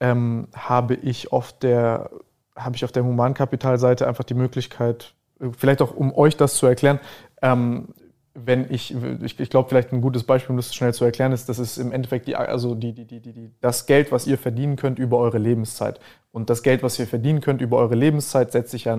[0.00, 2.10] ähm, habe ich auf der
[2.56, 5.14] habe ich auf der Humankapitalseite einfach die Möglichkeit,
[5.56, 7.00] vielleicht auch um euch das zu erklären,
[7.40, 7.88] ähm,
[8.34, 11.48] wenn ich, ich, ich glaube, vielleicht ein gutes Beispiel, um das schnell zu erklären, ist,
[11.48, 14.76] das ist im Endeffekt die, also die, die, die, die, das Geld, was ihr verdienen
[14.76, 16.00] könnt über eure Lebenszeit.
[16.30, 18.98] Und das Geld, was ihr verdienen könnt über eure Lebenszeit, setzt sich ja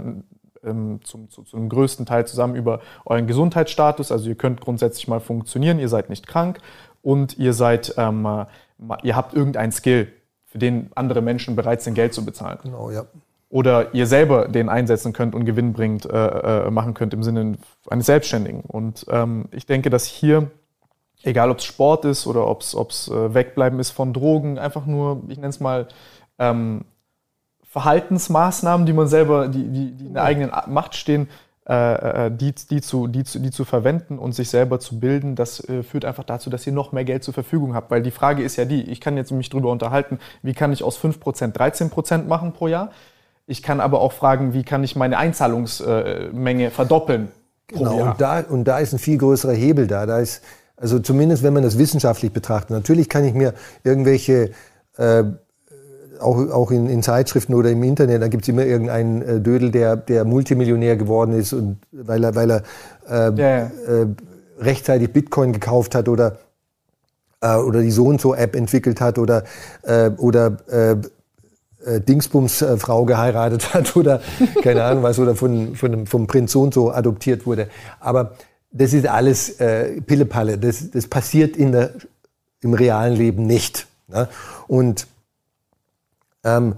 [0.63, 4.11] ähm, zum, zu, zum größten Teil zusammen über euren Gesundheitsstatus.
[4.11, 6.59] Also ihr könnt grundsätzlich mal funktionieren, ihr seid nicht krank
[7.01, 8.45] und ihr seid, ähm,
[9.03, 10.11] ihr habt irgendein Skill,
[10.51, 12.59] für den andere Menschen bereit sind, Geld zu bezahlen.
[12.63, 13.05] Genau, ja
[13.51, 17.57] oder ihr selber den einsetzen könnt und gewinnbringend äh, äh, machen könnt im Sinne
[17.89, 18.61] eines Selbstständigen.
[18.61, 20.49] Und ähm, ich denke, dass hier,
[21.23, 25.23] egal ob es Sport ist oder ob es äh, Wegbleiben ist von Drogen, einfach nur,
[25.27, 25.89] ich nenne es mal,
[26.39, 26.85] ähm,
[27.63, 31.29] Verhaltensmaßnahmen, die man selber, die, die, die in der eigenen Macht stehen,
[31.69, 35.83] die, die, zu, die, zu, die zu verwenden und sich selber zu bilden, das äh,
[35.83, 37.91] führt einfach dazu, dass ihr noch mehr Geld zur Verfügung habt.
[37.91, 40.83] Weil die Frage ist ja die, ich kann jetzt mich darüber unterhalten, wie kann ich
[40.83, 42.89] aus 5% 13% machen pro Jahr?
[43.45, 47.31] Ich kann aber auch fragen, wie kann ich meine Einzahlungsmenge verdoppeln
[47.67, 48.11] pro genau, Jahr.
[48.11, 50.05] Und da, und da ist ein viel größerer Hebel da.
[50.05, 50.43] Da ist,
[50.77, 52.71] also zumindest wenn man das wissenschaftlich betrachtet.
[52.71, 53.53] Natürlich kann ich mir
[53.83, 54.51] irgendwelche
[54.97, 55.23] äh,
[56.21, 59.71] auch, auch in, in, Zeitschriften oder im Internet, da gibt es immer irgendeinen äh, Dödel,
[59.71, 62.63] der, der Multimillionär geworden ist und weil er, weil er
[63.09, 63.65] äh, ja, ja.
[63.87, 64.07] Äh,
[64.59, 66.37] rechtzeitig Bitcoin gekauft hat oder,
[67.41, 69.43] äh, oder die so und so App entwickelt hat oder,
[69.83, 70.95] äh, oder äh,
[71.85, 74.21] äh, Dingsbums äh, Frau geheiratet hat oder
[74.61, 77.67] keine Ahnung was oder von, von, vom Prinz so und so adoptiert wurde.
[77.99, 78.33] Aber
[78.71, 80.57] das ist alles äh, Pillepalle.
[80.57, 81.91] Das, das passiert in der,
[82.61, 83.87] im realen Leben nicht.
[84.07, 84.27] Ne?
[84.67, 85.07] Und
[86.43, 86.75] ähm,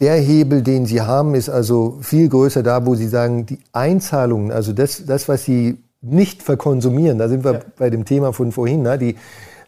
[0.00, 4.52] der Hebel, den Sie haben, ist also viel größer da, wo Sie sagen, die Einzahlungen,
[4.52, 7.60] also das, das was Sie nicht verkonsumieren, da sind wir ja.
[7.76, 8.98] bei dem Thema von vorhin, ne?
[8.98, 9.16] die,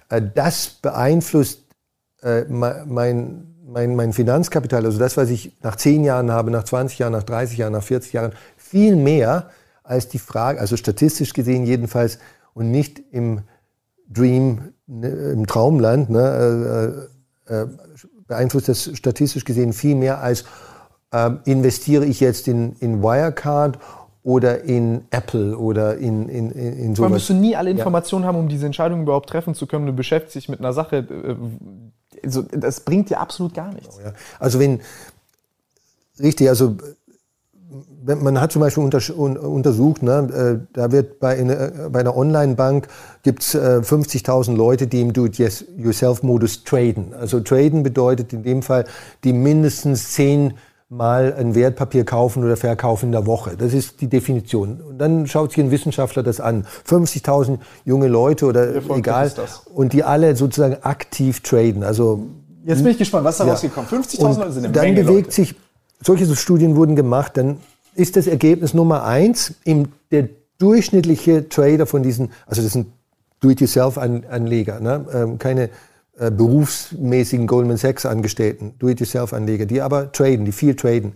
[0.08, 1.64] äh, das beeinflusst
[2.22, 6.98] äh, mein, mein, mein Finanzkapital, also das, was ich nach 10 Jahren habe, nach 20
[6.98, 9.50] Jahren, nach 30 Jahren, nach 40 Jahren, viel mehr
[9.82, 12.18] als die Frage, also statistisch gesehen jedenfalls
[12.54, 13.42] und nicht im
[14.08, 17.08] Dream, ne, im Traumland, ne,
[17.48, 17.66] äh, äh,
[18.30, 20.44] beeinflusst das statistisch gesehen viel mehr als
[21.12, 23.78] äh, investiere ich jetzt in, in Wirecard
[24.22, 27.10] oder in Apple oder in, in, in sowas.
[27.10, 28.28] Man müsste nie alle Informationen ja.
[28.28, 29.86] haben, um diese Entscheidung überhaupt treffen zu können.
[29.86, 33.98] Du beschäftigst dich mit einer Sache, äh, also das bringt dir absolut gar nichts.
[34.38, 34.80] Also wenn,
[36.20, 36.76] richtig, also
[38.16, 42.88] man hat zum Beispiel unter, untersucht, ne, äh, da wird bei, eine, bei einer Online-Bank
[43.22, 47.14] gibt es äh, 50.000 Leute, die im Do-it-yourself-Modus traden.
[47.18, 48.84] Also traden bedeutet in dem Fall,
[49.24, 50.54] die mindestens 10
[50.90, 53.56] mal ein Wertpapier kaufen oder verkaufen in der Woche.
[53.56, 54.80] Das ist die Definition.
[54.80, 56.66] Und dann schaut sich ein Wissenschaftler das an.
[56.88, 59.32] 50.000 junge Leute oder egal.
[59.72, 61.84] Und die alle sozusagen aktiv traden.
[61.84, 62.26] Also,
[62.64, 63.52] Jetzt bin ich gespannt, was da ja.
[63.52, 63.88] rausgekommen?
[63.88, 65.30] 50.000 Leute sind eine Dann Menge bewegt Leute.
[65.30, 65.54] sich,
[66.02, 67.58] solche Studien wurden gemacht, dann
[67.94, 70.28] ist das Ergebnis Nummer eins, im, der
[70.58, 72.88] durchschnittliche Trader von diesen, also das sind
[73.40, 75.06] Do-it-yourself-Anleger, ne?
[75.12, 75.70] ähm, keine
[76.18, 81.14] äh, berufsmäßigen Goldman Sachs Angestellten, Do-it-yourself Anleger, die aber traden, die viel traden.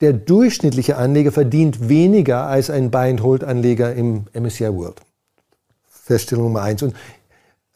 [0.00, 5.00] der durchschnittliche Anleger verdient weniger als ein Buy-and-Hold-Anleger im MSCI World.
[5.88, 6.82] Feststellung Nummer eins.
[6.82, 6.94] Und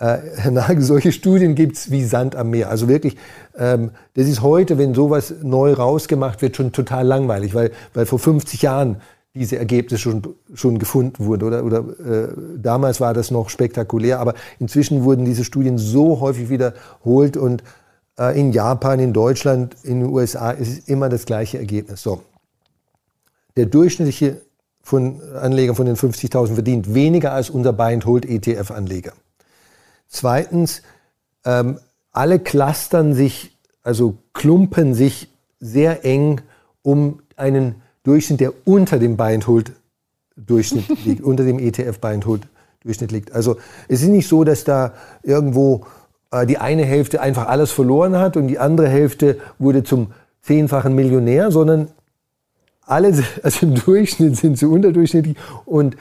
[0.00, 2.70] äh, Herr Nagel, solche Studien gibt es wie Sand am Meer.
[2.70, 3.16] Also wirklich,
[3.56, 8.18] ähm, das ist heute, wenn sowas neu rausgemacht wird, schon total langweilig, weil, weil vor
[8.18, 8.96] 50 Jahren
[9.34, 10.22] diese Ergebnisse schon,
[10.54, 11.44] schon gefunden wurden.
[11.44, 16.48] Oder, oder äh, damals war das noch spektakulär, aber inzwischen wurden diese Studien so häufig
[16.48, 17.62] wiederholt und
[18.18, 22.02] äh, in Japan, in Deutschland, in den USA ist es immer das gleiche Ergebnis.
[22.02, 22.22] So.
[23.56, 24.40] Der durchschnittliche
[24.82, 29.12] von Anleger von den 50.000 verdient weniger als unser Buy-and-Hold-ETF-Anleger.
[30.10, 30.82] Zweitens,
[31.44, 31.78] ähm,
[32.10, 35.28] alle clustern sich, also klumpen sich
[35.60, 36.40] sehr eng
[36.82, 43.32] um einen Durchschnitt, der unter dem Buy-and-Hold-Durchschnitt liegt, unter dem ETF-Buy-and-Hold-Durchschnitt liegt.
[43.32, 43.56] Also
[43.88, 45.86] es ist nicht so, dass da irgendwo
[46.32, 50.08] äh, die eine Hälfte einfach alles verloren hat und die andere Hälfte wurde zum
[50.42, 51.88] zehnfachen Millionär, sondern
[52.84, 53.08] alle,
[53.44, 55.36] also im Durchschnitt sind sie unterdurchschnittlich
[55.66, 55.96] und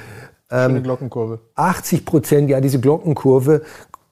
[0.52, 1.40] ähm, Glockenkurve.
[1.56, 3.62] 80 Prozent, ja, diese Glockenkurve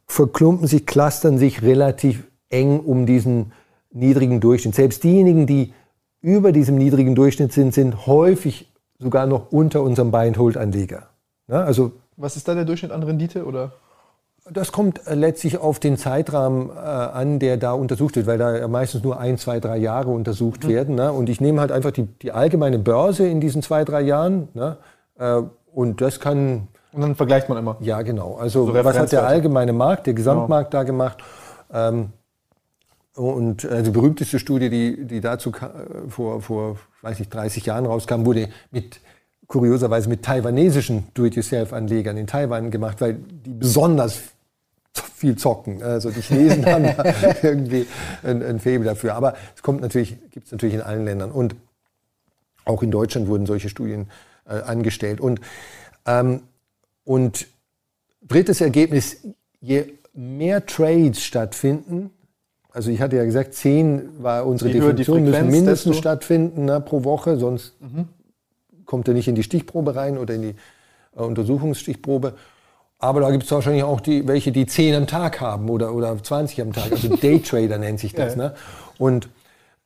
[0.08, 3.52] verklumpen sich, clustern sich relativ eng um diesen
[3.92, 4.76] niedrigen Durchschnitt.
[4.76, 5.74] Selbst diejenigen, die
[6.22, 11.10] über diesem niedrigen Durchschnitt sind, sind häufig sogar noch unter unserem Buy-and-Hold-Anleger.
[11.48, 13.46] Ja, also Was ist da der Durchschnitt an Rendite?
[13.46, 13.74] Oder?
[14.52, 18.68] Das kommt äh, letztlich auf den Zeitrahmen äh, an, der da untersucht wird, weil da
[18.68, 20.70] meistens nur ein, zwei, drei Jahre untersucht mhm.
[20.70, 20.96] werden.
[20.96, 21.12] Ne?
[21.12, 24.48] Und ich nehme halt einfach die, die, allgemeine Börse in diesen zwei, drei Jahren.
[24.54, 24.78] Ne?
[25.20, 25.42] Äh,
[25.74, 26.68] und das kann.
[26.94, 27.78] Und dann vergleicht man immer.
[27.80, 28.36] Ja, genau.
[28.36, 30.82] Also, so was hat der allgemeine Markt, der Gesamtmarkt genau.
[30.82, 31.18] da gemacht?
[31.72, 32.10] Ähm,
[33.16, 35.52] und äh, die berühmteste Studie, die, die dazu
[36.08, 39.00] vor, vor, weiß nicht, 30 Jahren rauskam, wurde mit
[39.48, 44.20] kurioserweise mit taiwanesischen Do-it-yourself-Anlegern in Taiwan gemacht, weil die besonders
[45.16, 45.82] viel zocken.
[45.82, 47.88] Also die Chinesen haben da irgendwie
[48.24, 49.16] ein, ein Faible dafür.
[49.16, 51.32] Aber es kommt natürlich, gibt es natürlich in allen Ländern.
[51.32, 51.56] Und
[52.66, 54.10] auch in Deutschland wurden solche Studien
[54.46, 55.22] äh, angestellt.
[55.22, 55.42] Und,
[56.06, 56.42] ähm,
[57.08, 57.48] und
[58.22, 59.26] drittes Ergebnis,
[59.62, 62.12] je mehr Trades stattfinden,
[62.70, 67.06] also ich hatte ja gesagt, zehn war unsere die Definition, müssen mindestens stattfinden ne, pro
[67.06, 68.10] Woche, sonst mhm.
[68.84, 70.56] kommt er nicht in die Stichprobe rein oder in die
[71.16, 72.34] äh, Untersuchungsstichprobe.
[73.00, 76.22] Aber da gibt es wahrscheinlich auch die, welche, die 10 am Tag haben oder, oder
[76.22, 76.92] 20 am Tag.
[76.92, 78.36] Also Daytrader nennt sich das.
[78.36, 78.50] Ja.
[78.50, 78.56] Ne?
[78.98, 79.30] Und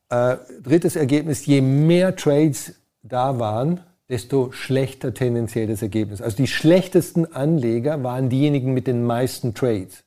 [0.10, 3.82] äh, drittes Ergebnis, je mehr Trades da waren,
[4.12, 6.22] desto schlechter tendenziell das Ergebnis.
[6.22, 10.04] Also die schlechtesten Anleger waren diejenigen mit den meisten Trades.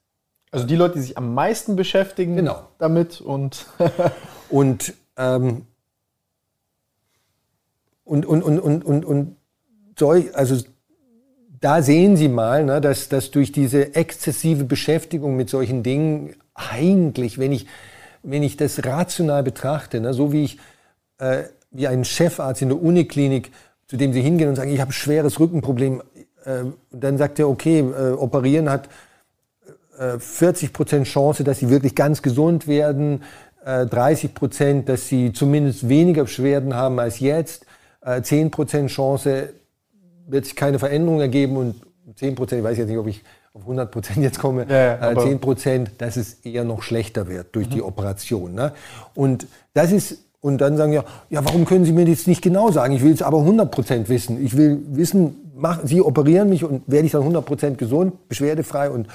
[0.50, 2.68] Also die Leute, die sich am meisten beschäftigen genau.
[2.78, 3.66] damit und
[4.50, 5.66] und, ähm,
[8.04, 9.36] und, und, und, und, und, und,
[10.34, 10.62] also
[11.60, 17.38] da sehen Sie mal, ne, dass, dass durch diese exzessive Beschäftigung mit solchen Dingen eigentlich,
[17.38, 17.66] wenn ich,
[18.22, 20.58] wenn ich das rational betrachte, ne, so wie ich
[21.18, 23.50] äh, wie ein Chefarzt in der Uniklinik,
[23.94, 26.02] zu dem Sie hingehen und sagen, ich habe ein schweres Rückenproblem,
[26.44, 28.88] äh, dann sagt er, okay, äh, operieren hat
[30.18, 33.22] 40 äh, Prozent Chance, dass Sie wirklich ganz gesund werden,
[33.64, 37.66] 30 äh, Prozent, dass Sie zumindest weniger Beschwerden haben als jetzt,
[38.22, 39.50] 10 äh, Prozent Chance,
[40.26, 41.76] wird sich keine Veränderung ergeben und
[42.16, 43.22] 10 Prozent, ich weiß jetzt nicht, ob ich
[43.52, 47.54] auf 100 Prozent jetzt komme, ja, äh, 10 Prozent, dass es eher noch schlechter wird
[47.54, 47.74] durch mhm.
[47.74, 48.54] die Operation.
[48.54, 48.72] Ne?
[49.14, 52.70] Und das ist, und dann sagen ja, ja, warum können Sie mir das nicht genau
[52.70, 52.92] sagen?
[52.92, 54.44] Ich will es aber 100 Prozent wissen.
[54.44, 58.90] Ich will wissen, mach, Sie operieren mich und werde ich dann 100 Prozent gesund, beschwerdefrei.
[58.90, 59.08] Und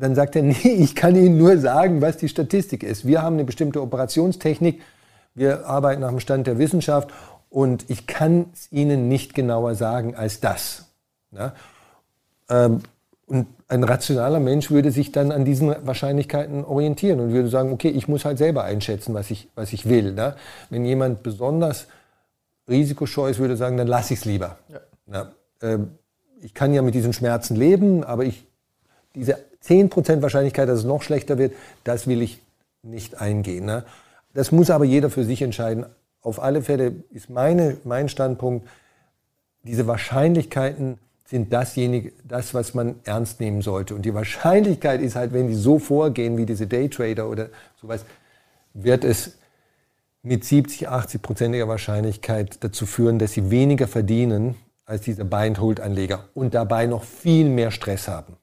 [0.00, 3.06] dann sagt er, nee, ich kann Ihnen nur sagen, was die Statistik ist.
[3.06, 4.80] Wir haben eine bestimmte Operationstechnik.
[5.36, 7.08] Wir arbeiten nach dem Stand der Wissenschaft
[7.50, 10.86] und ich kann es Ihnen nicht genauer sagen als das.
[11.30, 11.52] Ja?
[12.50, 12.80] Ähm,
[13.26, 17.88] und ein rationaler Mensch würde sich dann an diesen Wahrscheinlichkeiten orientieren und würde sagen, okay,
[17.88, 20.12] ich muss halt selber einschätzen, was ich, was ich will.
[20.12, 20.36] Ne?
[20.70, 21.86] Wenn jemand besonders
[22.68, 24.58] risikoscheu ist, würde sagen, dann lasse ich es lieber.
[24.68, 24.80] Ja.
[25.12, 25.98] Ja, ähm,
[26.40, 28.46] ich kann ja mit diesen Schmerzen leben, aber ich,
[29.14, 31.54] diese 10% Wahrscheinlichkeit, dass es noch schlechter wird,
[31.84, 32.40] das will ich
[32.82, 33.64] nicht eingehen.
[33.64, 33.84] Ne?
[34.34, 35.86] Das muss aber jeder für sich entscheiden
[36.24, 38.66] auf alle Fälle ist meine, mein Standpunkt,
[39.62, 43.94] diese Wahrscheinlichkeiten sind dasjenige, das, was man ernst nehmen sollte.
[43.94, 47.48] Und die Wahrscheinlichkeit ist halt, wenn die so vorgehen wie diese Daytrader oder
[47.80, 48.04] sowas,
[48.74, 49.38] wird es
[50.22, 54.56] mit 70, 80 prozentiger Wahrscheinlichkeit dazu führen, dass sie weniger verdienen
[54.86, 58.36] als diese Buy-and-Hold-Anleger und dabei noch viel mehr Stress haben.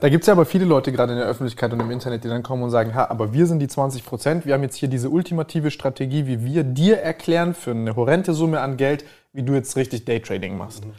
[0.00, 2.28] Da gibt es ja aber viele Leute gerade in der Öffentlichkeit und im Internet, die
[2.28, 4.88] dann kommen und sagen, ha, aber wir sind die 20 Prozent, wir haben jetzt hier
[4.88, 9.52] diese ultimative Strategie, wie wir dir erklären für eine horrende Summe an Geld, wie du
[9.52, 10.84] jetzt richtig Daytrading machst.
[10.84, 10.92] Mhm.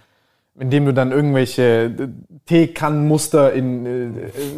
[0.62, 2.07] Indem du dann irgendwelche äh,
[2.45, 4.09] Teekannenmuster in äh,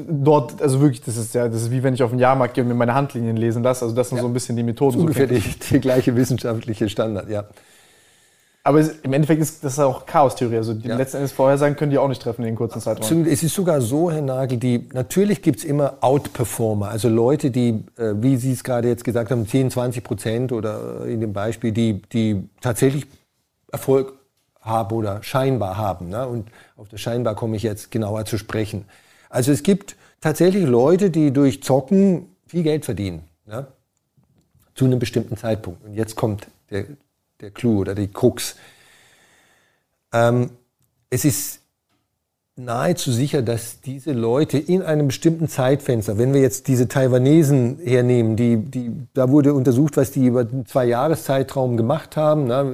[0.10, 2.64] dort, also wirklich, das ist ja, das ist wie wenn ich auf den Jahrmarkt gehe
[2.64, 3.86] und mir meine Handlinien lesen lasse.
[3.86, 4.22] Also das sind ja.
[4.22, 5.00] so ein bisschen die Methoden.
[5.00, 7.46] ungefähr die, die, gleiche wissenschaftliche Standard, ja.
[8.66, 10.58] Aber es, im Endeffekt ist das auch Chaos-Theorie.
[10.58, 10.98] Also die ja.
[10.98, 13.26] letzten Endes Vorhersagen können die auch nicht treffen in den kurzen Zeitraum.
[13.26, 17.86] Es ist sogar so, Herr Nagel, die, natürlich gibt es immer Outperformer, also Leute, die,
[17.98, 21.72] äh, wie Sie es gerade jetzt gesagt haben, 10, 20 Prozent oder in dem Beispiel,
[21.72, 23.08] die, die tatsächlich
[23.72, 24.14] Erfolg
[24.64, 26.10] haben oder scheinbar haben.
[26.10, 26.28] Ne?
[26.28, 28.86] Und auf das scheinbar komme ich jetzt genauer zu sprechen.
[29.30, 33.24] Also es gibt tatsächlich Leute, die durch Zocken viel Geld verdienen.
[33.46, 33.68] Ne?
[34.76, 35.84] Zu einem bestimmten Zeitpunkt.
[35.84, 36.86] Und jetzt kommt der,
[37.42, 38.56] der Clou oder die Krux.
[40.12, 40.52] Ähm,
[41.10, 41.63] es ist
[42.56, 48.36] nahezu sicher, dass diese Leute in einem bestimmten Zeitfenster, wenn wir jetzt diese Taiwanesen hernehmen,
[48.36, 52.46] die, die, da wurde untersucht, was die über einen Zwei-Jahres-Zeitraum gemacht haben.
[52.46, 52.66] Na,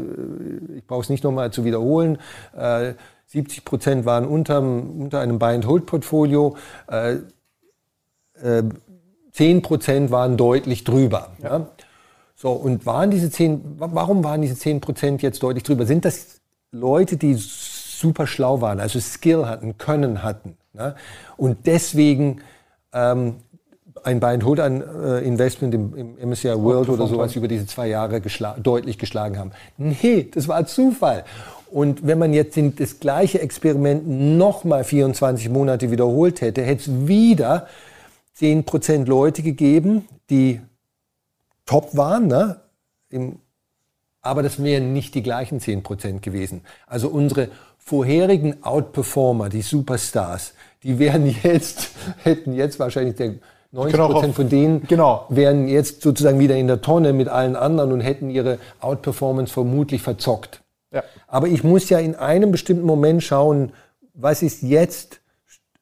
[0.75, 2.17] ich brauche es nicht nochmal zu wiederholen.
[2.57, 2.93] Äh,
[3.27, 6.57] 70 Prozent waren unter, unter einem Buy-and-Hold-Portfolio.
[6.87, 7.17] Äh,
[8.41, 8.63] äh,
[9.31, 11.31] 10 Prozent waren deutlich drüber.
[11.41, 11.49] Ja.
[11.49, 11.69] Ja.
[12.35, 15.85] So, und waren diese 10, warum waren diese 10 Prozent jetzt deutlich drüber?
[15.85, 16.39] Sind das
[16.71, 17.33] Leute, die
[17.99, 20.57] super schlau waren, also Skill hatten, Können hatten.
[20.73, 20.95] Ne?
[21.37, 22.41] Und deswegen
[22.93, 23.35] ähm,
[24.03, 29.37] ein Buy-and-Hold-Investment im, im MSCI World oder sowas über diese zwei Jahre geschla deutlich geschlagen
[29.37, 29.51] haben.
[29.77, 31.25] Nee, das war Zufall.
[31.71, 37.67] Und wenn man jetzt das gleiche Experiment nochmal 24 Monate wiederholt hätte, hätte es wieder
[38.39, 40.61] 10% Leute gegeben, die
[41.65, 42.61] top waren, ne?
[43.09, 43.39] Im,
[44.21, 46.61] aber das wären nicht die gleichen 10% gewesen.
[46.87, 47.49] Also unsere
[47.89, 51.89] vorherigen Outperformer, die Superstars, die wären jetzt,
[52.23, 53.35] hätten jetzt wahrscheinlich der
[53.71, 55.25] 90 Prozent von denen genau.
[55.29, 60.01] wären jetzt sozusagen wieder in der Tonne mit allen anderen und hätten ihre Outperformance vermutlich
[60.03, 60.61] verzockt.
[60.91, 61.03] Ja.
[61.27, 63.71] Aber ich muss ja in einem bestimmten Moment schauen,
[64.13, 65.21] was ist jetzt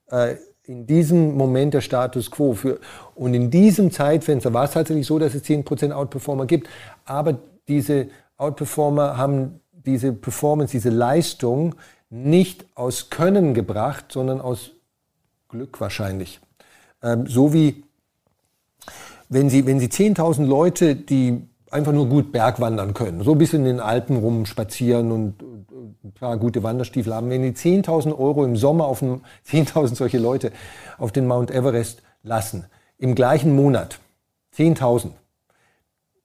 [0.10, 2.54] äh, in diesem Moment der Status quo.
[2.54, 2.80] Für,
[3.16, 6.68] und in diesem Zeitfenster war es tatsächlich so, dass es 10% Outperformer gibt.
[7.06, 7.38] Aber
[7.68, 11.76] diese Outperformer haben diese Performance, diese Leistung
[12.10, 14.72] nicht aus Können gebracht, sondern aus
[15.50, 16.40] Glück wahrscheinlich.
[17.02, 17.84] Ähm, so wie
[19.30, 23.62] wenn Sie, wenn Sie 10.000 Leute, die einfach nur gut Bergwandern können, so ein bisschen
[23.62, 25.44] in den Alpen rumspazieren und,
[26.04, 30.52] ein paar gute Wanderstiefel haben, wenn die 10.000 Euro im Sommer auf 10.000 solche Leute
[30.98, 32.66] auf den Mount Everest lassen,
[32.98, 34.00] im gleichen Monat,
[34.56, 35.12] 10.000,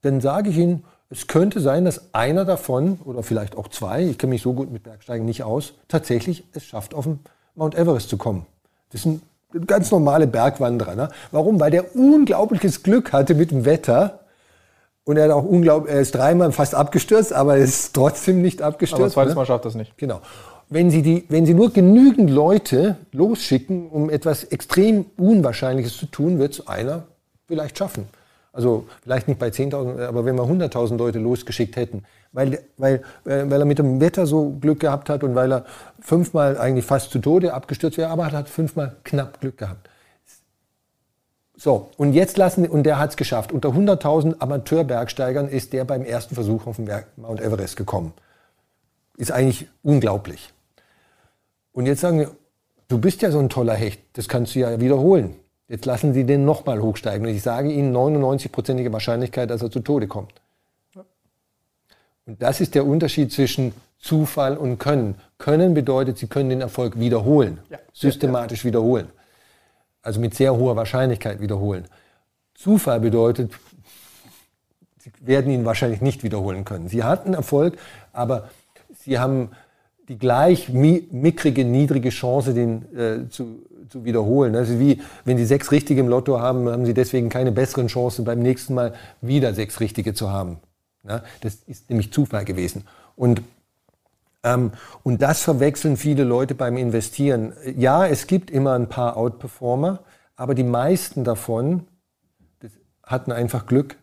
[0.02, 4.18] dann sage ich Ihnen, es könnte sein, dass einer davon oder vielleicht auch zwei, ich
[4.18, 7.20] kenne mich so gut mit Bergsteigen nicht aus, tatsächlich es schafft, auf den
[7.54, 8.46] Mount Everest zu kommen.
[8.92, 9.22] Das sind
[9.66, 10.94] ganz normale Bergwanderer.
[10.94, 11.08] Ne?
[11.30, 11.60] Warum?
[11.60, 14.20] Weil der unglaubliches Glück hatte mit dem Wetter.
[15.04, 18.62] Und er, hat auch unglaublich, er ist dreimal fast abgestürzt, aber er ist trotzdem nicht
[18.62, 19.02] abgestürzt.
[19.02, 19.40] Aber zweites ne?
[19.40, 19.98] Mal schafft er es nicht.
[19.98, 20.20] Genau.
[20.70, 26.38] Wenn Sie, die, wenn Sie nur genügend Leute losschicken, um etwas extrem Unwahrscheinliches zu tun,
[26.38, 27.02] wird es einer
[27.46, 28.06] vielleicht schaffen.
[28.52, 33.44] Also vielleicht nicht bei 10.000, aber wenn wir 100.000 Leute losgeschickt hätten, weil, weil, äh,
[33.48, 35.64] weil er mit dem Wetter so Glück gehabt hat und weil er
[36.00, 39.88] fünfmal eigentlich fast zu Tode abgestürzt wäre, aber er hat fünfmal knapp Glück gehabt.
[41.56, 43.52] So, und jetzt lassen, und der hat es geschafft.
[43.52, 48.12] Unter 100.000 Amateurbergsteigern ist der beim ersten Versuch auf den Berg Mount Everest gekommen.
[49.16, 50.52] Ist eigentlich unglaublich.
[51.72, 52.32] Und jetzt sagen wir,
[52.88, 55.36] du bist ja so ein toller Hecht, das kannst du ja wiederholen.
[55.68, 57.26] Jetzt lassen Sie den nochmal hochsteigen.
[57.26, 60.32] Und ich sage Ihnen 99-prozentige Wahrscheinlichkeit, dass er zu Tode kommt.
[62.26, 65.16] Und das ist der Unterschied zwischen Zufall und Können.
[65.38, 67.78] Können bedeutet, Sie können den Erfolg wiederholen, ja.
[67.92, 68.68] systematisch ja.
[68.68, 69.08] wiederholen.
[70.02, 71.86] Also mit sehr hoher Wahrscheinlichkeit wiederholen.
[72.54, 73.52] Zufall bedeutet,
[74.98, 76.88] Sie werden ihn wahrscheinlich nicht wiederholen können.
[76.88, 77.76] Sie hatten Erfolg,
[78.12, 78.50] aber
[78.94, 79.50] Sie haben
[80.08, 84.54] die gleich mickrige, niedrige Chance, den äh, zu, zu wiederholen.
[84.56, 88.24] Also wie, wenn Sie sechs Richtige im Lotto haben, haben Sie deswegen keine besseren Chancen,
[88.24, 90.58] beim nächsten Mal wieder sechs Richtige zu haben.
[91.08, 92.86] Ja, das ist nämlich Zufall gewesen.
[93.16, 93.42] Und,
[94.44, 94.72] ähm,
[95.02, 97.52] und das verwechseln viele Leute beim Investieren.
[97.76, 100.00] Ja, es gibt immer ein paar Outperformer,
[100.36, 101.86] aber die meisten davon
[103.02, 103.96] hatten einfach Glück.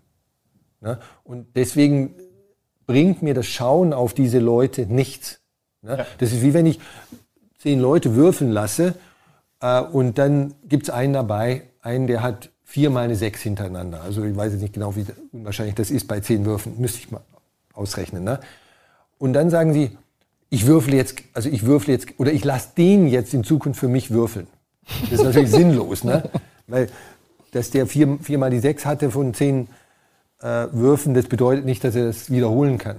[0.82, 2.16] Ja, und deswegen
[2.86, 5.40] bringt mir das Schauen auf diese Leute nichts.
[5.82, 6.06] Ja.
[6.18, 6.80] Das ist wie wenn ich
[7.60, 8.96] zehn Leute würfeln lasse
[9.62, 14.02] äh, und dann gibt es einen dabei, einen, der hat viermal eine Sechs hintereinander.
[14.02, 16.80] Also ich weiß jetzt nicht genau, wie unwahrscheinlich das ist bei zehn Würfen.
[16.80, 17.22] Müsste ich mal
[17.74, 18.24] ausrechnen.
[18.24, 18.40] Ne?
[19.18, 19.98] Und dann sagen sie,
[20.50, 23.88] ich würfel jetzt, also ich würfel jetzt, oder ich lasse den jetzt in Zukunft für
[23.88, 24.48] mich würfeln.
[25.10, 26.30] Das ist natürlich sinnlos, ne?
[26.68, 26.90] Weil,
[27.52, 29.68] dass der vier, viermal die Sechs hatte von zehn
[30.42, 32.98] äh, Würfen, das bedeutet nicht, dass er das wiederholen kann.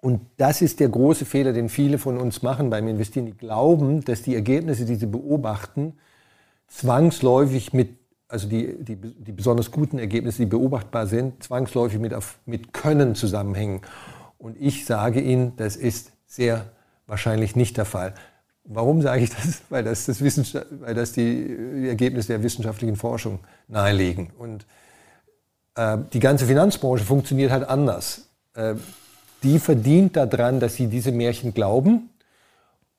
[0.00, 3.26] Und das ist der große Fehler, den viele von uns machen beim Investieren.
[3.26, 5.94] Die glauben, dass die Ergebnisse, die sie beobachten,
[6.68, 7.90] zwangsläufig mit,
[8.28, 12.14] also die, die, die besonders guten Ergebnisse, die beobachtbar sind, zwangsläufig mit,
[12.46, 13.82] mit Können zusammenhängen.
[14.38, 16.70] Und ich sage Ihnen, das ist sehr
[17.06, 18.14] wahrscheinlich nicht der Fall.
[18.64, 19.62] Warum sage ich das?
[19.68, 24.30] Weil das, das, weil das die Ergebnisse der wissenschaftlichen Forschung nahelegen.
[24.38, 24.64] Und
[25.74, 28.28] äh, die ganze Finanzbranche funktioniert halt anders.
[28.54, 28.76] Äh,
[29.42, 32.10] die verdient daran, dass sie diese Märchen glauben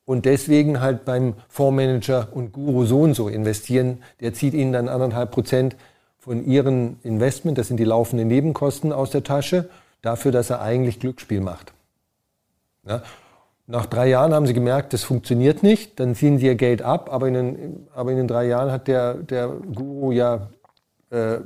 [0.04, 4.02] und deswegen halt beim Fondsmanager und Guru so und so investieren.
[4.20, 5.76] Der zieht ihnen dann anderthalb Prozent
[6.18, 9.68] von ihren Investment, das sind die laufenden Nebenkosten aus der Tasche,
[10.02, 11.72] dafür, dass er eigentlich Glücksspiel macht.
[12.86, 13.02] Ja?
[13.66, 17.12] Nach drei Jahren haben sie gemerkt, das funktioniert nicht, dann ziehen sie ihr Geld ab,
[17.12, 20.48] aber in den, aber in den drei Jahren hat der, der Guru ja
[21.10, 21.38] äh,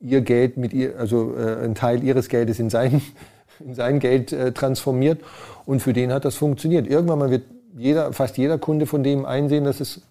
[0.00, 3.02] ihr Geld mit ihr, also äh, ein Teil ihres Geldes in sein,
[3.60, 5.20] in sein Geld äh, transformiert
[5.66, 6.86] und für den hat das funktioniert.
[6.86, 7.44] Irgendwann mal wird
[7.76, 10.02] jeder, fast jeder Kunde von dem einsehen, dass es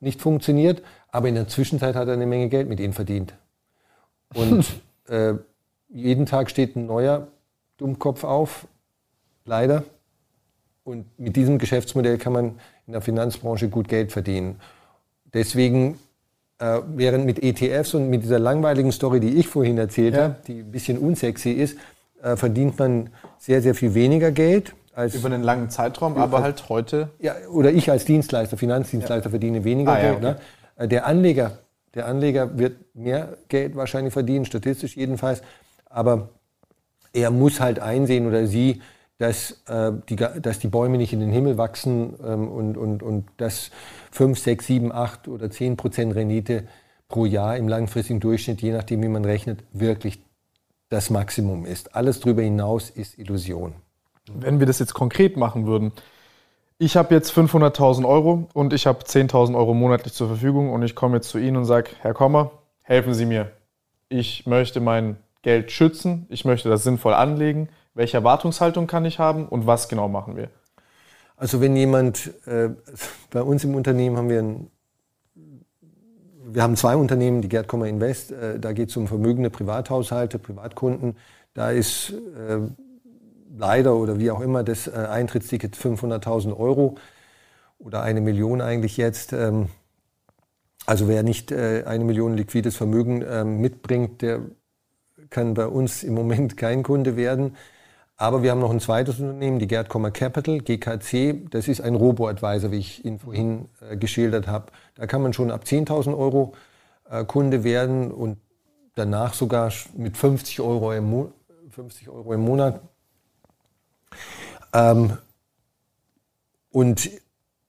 [0.00, 3.34] nicht funktioniert, aber in der Zwischenzeit hat er eine Menge Geld mit ihnen verdient.
[4.34, 4.66] Und
[5.08, 5.34] äh,
[5.88, 7.28] jeden Tag steht ein neuer
[7.76, 8.66] Dummkopf auf,
[9.44, 9.84] leider.
[10.82, 14.60] Und mit diesem Geschäftsmodell kann man in der Finanzbranche gut Geld verdienen.
[15.32, 15.98] Deswegen
[16.58, 20.22] äh, während mit ETFs und mit dieser langweiligen Story, die ich vorhin erzählt ja.
[20.24, 21.78] habe, die ein bisschen unsexy ist,
[22.22, 24.74] äh, verdient man sehr, sehr viel weniger Geld.
[24.94, 27.08] Als Über einen langen Zeitraum, aber halt heute.
[27.18, 29.30] Ja, oder ich als Dienstleister, Finanzdienstleister ja.
[29.30, 30.22] verdiene weniger ah, Geld.
[30.22, 30.40] Ja, okay.
[30.76, 30.84] ne?
[30.84, 31.58] Äh, der, Anleger,
[31.94, 35.42] der Anleger wird mehr Geld wahrscheinlich verdienen, statistisch jedenfalls.
[35.90, 36.28] Aber
[37.12, 38.80] er muss halt einsehen oder sie,
[39.18, 43.26] dass, äh, die, dass die Bäume nicht in den Himmel wachsen ähm, und, und, und
[43.36, 43.70] dass
[44.10, 46.64] 5, 6, 7, 8 oder 10 Prozent Rendite
[47.08, 50.20] pro Jahr im langfristigen Durchschnitt, je nachdem, wie man rechnet, wirklich
[50.88, 51.94] das Maximum ist.
[51.94, 53.74] Alles darüber hinaus ist Illusion.
[54.32, 55.92] Wenn wir das jetzt konkret machen würden,
[56.78, 60.96] ich habe jetzt 500.000 Euro und ich habe 10.000 Euro monatlich zur Verfügung und ich
[60.96, 62.50] komme jetzt zu Ihnen und sage, Herr Kommer,
[62.82, 63.52] helfen Sie mir.
[64.08, 69.48] Ich möchte mein Geld schützen, ich möchte das sinnvoll anlegen welche Erwartungshaltung kann ich haben
[69.48, 70.50] und was genau machen wir?
[71.36, 72.70] Also wenn jemand, äh,
[73.30, 74.70] bei uns im Unternehmen haben wir ein,
[76.46, 80.38] wir haben zwei Unternehmen, die Gerd Kommer Invest, äh, da geht es um vermögende Privathaushalte,
[80.38, 81.16] Privatkunden.
[81.54, 82.58] Da ist äh,
[83.56, 86.96] leider oder wie auch immer das äh, Eintrittsticket 500.000 Euro
[87.78, 89.32] oder eine Million eigentlich jetzt.
[89.32, 89.68] Ähm,
[90.86, 94.40] also wer nicht äh, eine Million liquides Vermögen ähm, mitbringt, der
[95.30, 97.56] kann bei uns im Moment kein Kunde werden.
[98.16, 101.50] Aber wir haben noch ein zweites Unternehmen, die Gerd Kommer Capital, GKC.
[101.50, 104.66] Das ist ein Robo-Advisor, wie ich ihn vorhin äh, geschildert habe.
[104.94, 106.52] Da kann man schon ab 10.000 Euro
[107.10, 108.38] äh, Kunde werden und
[108.94, 111.32] danach sogar mit 50 Euro im, Mo
[111.70, 112.80] 50 Euro im Monat.
[114.72, 115.18] Ähm,
[116.70, 117.10] und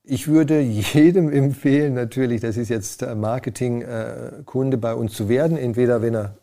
[0.03, 6.03] ich würde jedem empfehlen, natürlich, das ist jetzt Marketing-Kunde äh, bei uns zu werden, entweder
[6.03, 6.37] wenn er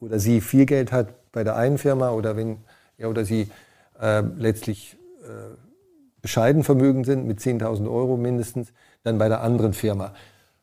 [0.00, 2.58] oder sie viel Geld hat bei der einen Firma oder wenn
[2.98, 3.48] ja, oder sie
[4.00, 5.54] äh, letztlich äh,
[6.20, 8.72] bescheiden vermögen sind mit 10.000 Euro mindestens,
[9.02, 10.14] dann bei der anderen Firma.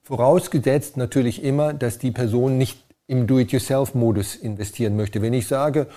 [0.02, 5.22] Vorausgesetzt natürlich immer, dass die Person nicht im Do-it-yourself-Modus investieren möchte.
[5.22, 5.88] Wenn ich sage,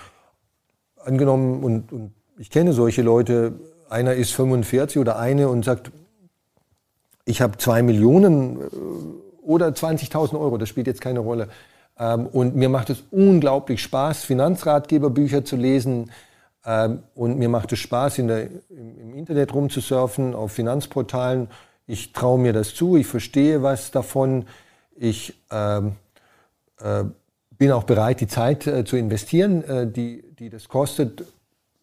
[0.97, 3.53] angenommen, und, und ich kenne solche Leute,
[3.89, 5.91] einer ist 45 oder eine und sagt,
[7.25, 8.63] ich habe zwei Millionen äh,
[9.41, 11.49] oder 20.000 Euro, das spielt jetzt keine Rolle.
[11.97, 16.09] Ähm, und mir macht es unglaublich Spaß, Finanzratgeberbücher zu lesen,
[16.65, 21.47] ähm, und mir macht es Spaß, in der, im, Internet rumzusurfen, auf Finanzportalen.
[21.87, 24.45] Ich traue mir das zu, ich verstehe was davon.
[24.95, 25.95] Ich ähm,
[26.79, 27.03] äh,
[27.51, 31.25] bin auch bereit, die Zeit äh, zu investieren, äh, die, die das kostet,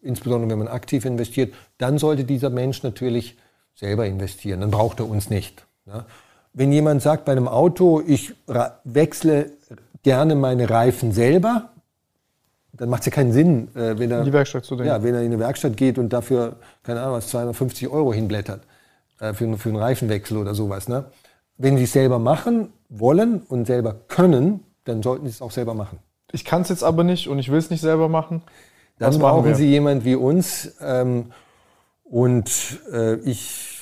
[0.01, 1.53] insbesondere wenn man aktiv investiert.
[1.77, 3.37] Dann sollte dieser Mensch natürlich
[3.75, 4.61] selber investieren.
[4.61, 5.65] Dann braucht er uns nicht.
[5.85, 6.05] Ne?
[6.53, 8.33] Wenn jemand sagt bei einem Auto, ich
[8.83, 9.51] wechsle
[10.03, 11.71] gerne meine Reifen selber,
[12.73, 14.87] dann macht es ja keinen Sinn, äh, wenn er in die Werkstatt zu denken.
[14.87, 18.61] Ja, wenn er in eine Werkstatt geht und dafür keine Ahnung was 250 Euro hinblättert
[19.19, 20.87] äh, für, für einen Reifenwechsel oder sowas.
[20.87, 21.05] Ne?
[21.57, 25.73] Wenn sie es selber machen wollen und selber können, dann sollten sie es auch selber
[25.73, 25.99] machen.
[26.31, 28.41] Ich kann es jetzt aber nicht und ich will es nicht selber machen.
[28.99, 31.31] Dann brauchen Sie jemand wie uns ähm,
[32.03, 33.79] und äh, ich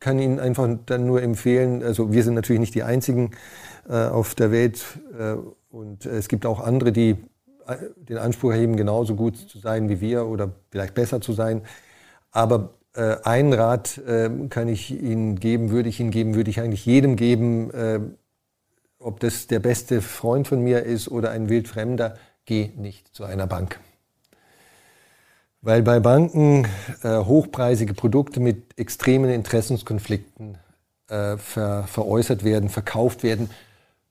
[0.00, 1.82] kann Ihnen einfach dann nur empfehlen.
[1.82, 3.32] Also wir sind natürlich nicht die einzigen
[3.88, 4.84] äh, auf der Welt
[5.18, 5.36] äh,
[5.70, 7.16] und es gibt auch andere, die
[7.96, 11.62] den Anspruch erheben, genauso gut zu sein wie wir oder vielleicht besser zu sein.
[12.30, 16.60] Aber äh, einen Rat äh, kann ich Ihnen geben, würde ich Ihnen geben, würde ich
[16.60, 18.00] eigentlich jedem geben, äh,
[18.98, 23.46] ob das der beste Freund von mir ist oder ein Wildfremder, geh nicht zu einer
[23.46, 23.80] Bank.
[25.60, 26.66] Weil bei Banken
[27.02, 30.58] äh, hochpreisige Produkte mit extremen Interessenskonflikten
[31.08, 33.50] äh, ver, veräußert werden, verkauft werden.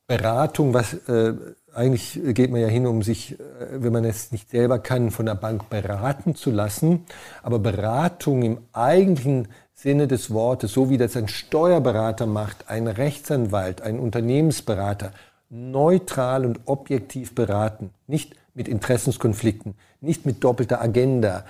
[0.07, 1.33] Beratung, was äh,
[1.73, 5.25] eigentlich geht man ja hin, um sich, äh, wenn man es nicht selber kann, von
[5.25, 7.05] der Bank beraten zu lassen.
[7.41, 13.81] Aber Beratung im eigentlichen Sinne des Wortes, so wie das ein Steuerberater macht, ein Rechtsanwalt,
[13.81, 15.11] ein Unternehmensberater,
[15.49, 21.45] neutral und objektiv beraten, nicht mit Interessenskonflikten, nicht mit doppelter Agenda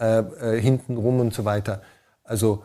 [0.00, 1.82] äh, äh, hintenrum und so weiter.
[2.22, 2.64] Also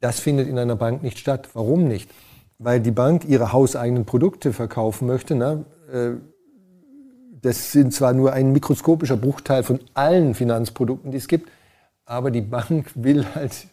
[0.00, 1.48] das findet in einer Bank nicht statt.
[1.54, 2.10] Warum nicht?
[2.58, 5.34] Weil die Bank ihre hauseigenen Produkte verkaufen möchte.
[5.34, 5.64] Ne?
[5.92, 6.10] Äh,
[7.42, 11.50] das sind zwar nur ein mikroskopischer Bruchteil von allen Finanzprodukten, die es gibt,
[12.04, 13.68] aber die Bank will halt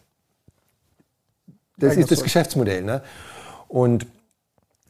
[1.78, 2.82] das ist das Geschäftsmodell.
[2.82, 3.02] Ne?
[3.68, 4.06] Und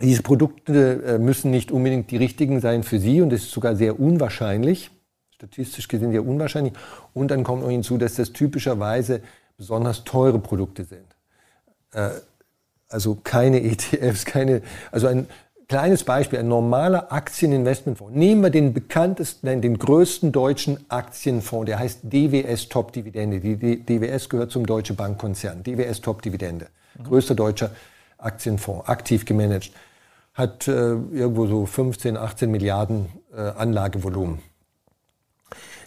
[0.01, 3.77] diese Produkte äh, müssen nicht unbedingt die richtigen sein für Sie und das ist sogar
[3.77, 4.91] sehr unwahrscheinlich,
[5.31, 6.75] statistisch gesehen sehr unwahrscheinlich.
[7.13, 9.23] Und dann kommt noch hinzu, dass das typischerweise
[9.57, 11.07] besonders teure Produkte sind.
[12.95, 15.27] Also keine ETFs, keine, also ein
[15.69, 18.15] kleines Beispiel, ein normaler Aktieninvestmentfonds.
[18.15, 23.41] Nehmen wir den bekanntesten, nein, den größten deutschen Aktienfonds, der heißt DWS Top Dividende.
[23.41, 25.65] Die DWS gehört zum Deutsche Bankkonzern.
[25.65, 26.69] DWS Top Dividende.
[26.97, 27.05] Mhm.
[27.05, 27.71] Größter deutscher
[28.17, 29.73] Aktienfonds, aktiv gemanagt.
[30.33, 34.39] Hat äh, irgendwo so 15, 18 Milliarden äh, Anlagevolumen.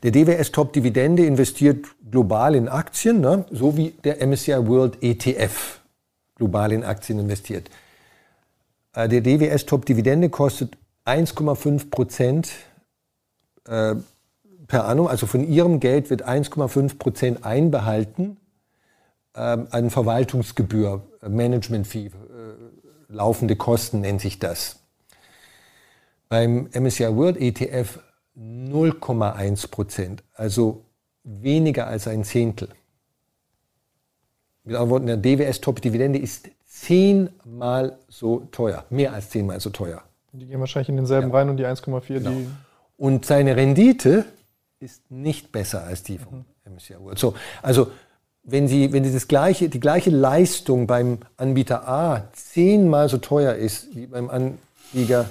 [0.03, 3.45] Der DWS Top Dividende investiert global in Aktien, ne?
[3.49, 5.80] so wie der MSCI World ETF
[6.38, 7.70] global in Aktien investiert.
[8.94, 12.52] Äh, der DWS Top Dividende kostet 1,5 Prozent
[13.68, 13.96] äh,
[14.68, 15.08] per annum.
[15.08, 18.38] Also von Ihrem Geld wird 1,5 Prozent einbehalten
[19.36, 22.12] ähm, an Verwaltungsgebühr, Management-Fee, äh,
[23.08, 24.80] laufende Kosten nennt sich das.
[26.30, 28.00] Beim MSCI World ETF
[28.38, 30.86] 0,1 Prozent, also
[31.24, 32.70] weniger als ein Zehntel.
[34.68, 39.70] Mit anderen Worten, der DWS Top Dividende ist zehnmal so teuer, mehr als zehnmal so
[39.70, 40.03] teuer.
[40.34, 41.36] Die gehen wahrscheinlich in denselben ja.
[41.36, 42.32] rein und die 1,4, genau.
[42.32, 42.47] die.
[42.97, 44.26] Und seine Rendite
[44.82, 46.76] ist nicht besser als die vom mhm.
[46.76, 47.18] MSCI World.
[47.18, 47.91] So, also
[48.43, 53.55] wenn Sie, wenn Sie das gleiche, die gleiche Leistung beim Anbieter A zehnmal so teuer
[53.55, 55.30] ist wie beim Anbieter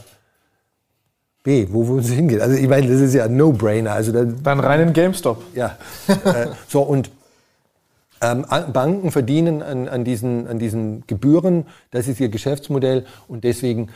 [1.43, 2.41] B, wo würden Sie hingehen?
[2.41, 3.93] Also ich meine, das ist ja ein No-Brainer.
[3.93, 5.43] Also dann, dann rein in GameStop.
[5.55, 5.76] Ja.
[6.09, 7.11] äh, so und
[8.21, 13.05] ähm, Banken verdienen an, an, diesen, an diesen Gebühren, das ist ihr Geschäftsmodell.
[13.29, 13.89] Und deswegen,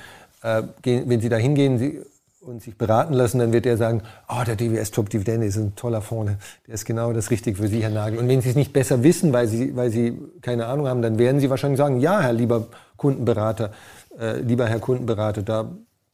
[0.42, 2.04] äh, gehen, wenn Sie da hingehen
[2.40, 5.74] und sich beraten lassen, dann wird er sagen, oh, der DWS Top Dividende ist ein
[5.76, 6.32] toller Fonds,
[6.66, 8.18] der ist genau das Richtige für Sie, Herr Nagel.
[8.18, 11.18] Und wenn Sie es nicht besser wissen, weil Sie, weil Sie keine Ahnung haben, dann
[11.18, 13.72] werden Sie wahrscheinlich sagen, ja, Herr lieber Kundenberater,
[14.18, 15.70] äh, lieber Herr Kundenberater, da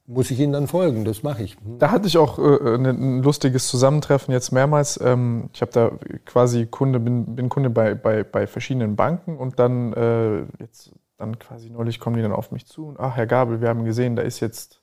[0.07, 1.57] muss ich Ihnen dann folgen, das mache ich.
[1.57, 1.79] Hm.
[1.79, 4.99] Da hatte ich auch äh, ein lustiges Zusammentreffen jetzt mehrmals.
[5.03, 5.91] Ähm, ich habe da
[6.25, 11.37] quasi Kunde, bin, bin Kunde bei, bei, bei verschiedenen Banken und dann äh, jetzt dann
[11.39, 14.15] quasi neulich kommen die dann auf mich zu und ach Herr Gabel, wir haben gesehen,
[14.15, 14.81] da ist jetzt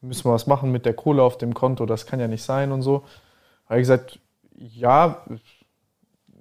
[0.00, 2.72] müssen wir was machen mit der Kohle auf dem Konto, das kann ja nicht sein
[2.72, 3.04] und so.
[3.66, 4.18] Habe ich gesagt,
[4.56, 5.24] ja,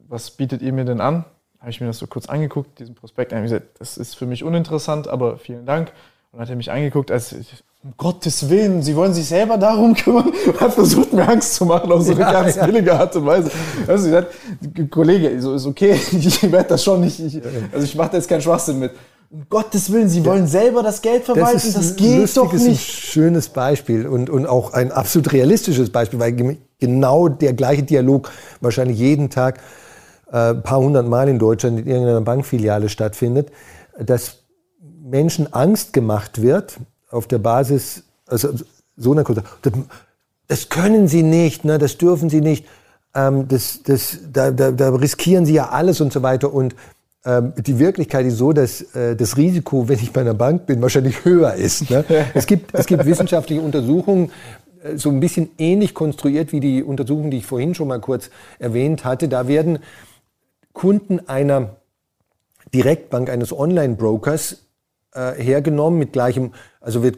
[0.08, 1.26] was bietet ihr mir denn an?
[1.60, 4.26] Habe ich mir das so kurz angeguckt, diesen Prospekt, habe ich gesagt, das ist für
[4.26, 5.90] mich uninteressant, aber vielen Dank.
[6.32, 9.94] Und dann hat er mich angeguckt, als um Gottes Willen, Sie wollen sich selber darum
[9.96, 12.66] kümmern hat versucht, mir Angst zu machen auf so eine ja, ganz ja.
[12.66, 13.52] billige Art und Weise.
[13.86, 17.42] Also ich gesagt, Kollege, so ist okay, ich werde das schon nicht, ich,
[17.74, 18.92] also ich mache da jetzt keinen Schwachsinn mit.
[19.30, 22.66] Um Gottes Willen, Sie wollen selber das Geld verwalten, das, das geht lustig, doch nicht.
[22.68, 27.54] Das ist ein schönes Beispiel und, und auch ein absolut realistisches Beispiel, weil genau der
[27.54, 28.32] gleiche Dialog
[28.62, 29.60] wahrscheinlich jeden Tag
[30.32, 33.52] äh, ein paar hundert Mal in Deutschland in irgendeiner Bankfiliale stattfindet,
[34.00, 34.44] dass
[35.02, 36.78] Menschen Angst gemacht wird,
[37.14, 38.50] auf der Basis, also
[38.98, 39.44] so eine Kurse,
[40.48, 42.66] das können Sie nicht, ne, das dürfen Sie nicht,
[43.16, 46.54] ähm, das, das, da, da, da riskieren Sie ja alles und so weiter.
[46.54, 46.76] Und
[47.26, 50.82] ähm, die Wirklichkeit ist so, dass äh, das Risiko, wenn ich bei einer Bank bin,
[50.82, 51.90] wahrscheinlich höher ist.
[51.90, 52.04] Ne?
[52.34, 54.32] es, gibt, es gibt wissenschaftliche Untersuchungen,
[54.84, 58.30] äh, so ein bisschen ähnlich konstruiert wie die Untersuchung, die ich vorhin schon mal kurz
[58.60, 59.30] erwähnt hatte.
[59.30, 59.80] Da werden
[60.74, 61.78] Kunden einer
[62.74, 64.64] Direktbank, eines Online-Brokers
[65.14, 66.54] äh, hergenommen mit gleichem,
[66.84, 67.18] also wird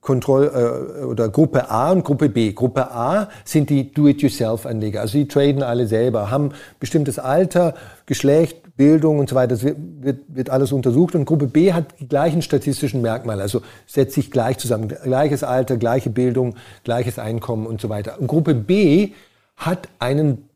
[0.00, 0.52] Kontroll
[1.00, 2.52] äh, oder Gruppe A und Gruppe B.
[2.52, 7.74] Gruppe A sind die Do-it-yourself-Anleger, also die traden alle selber, haben bestimmtes Alter,
[8.06, 9.48] Geschlecht, Bildung und so weiter.
[9.48, 13.62] Das wird, wird, wird alles untersucht und Gruppe B hat die gleichen statistischen Merkmale, also
[13.86, 16.54] setzt sich gleich zusammen, gleiches Alter, gleiche Bildung,
[16.84, 18.20] gleiches Einkommen und so weiter.
[18.20, 19.10] Und Gruppe B
[19.56, 20.48] hat einen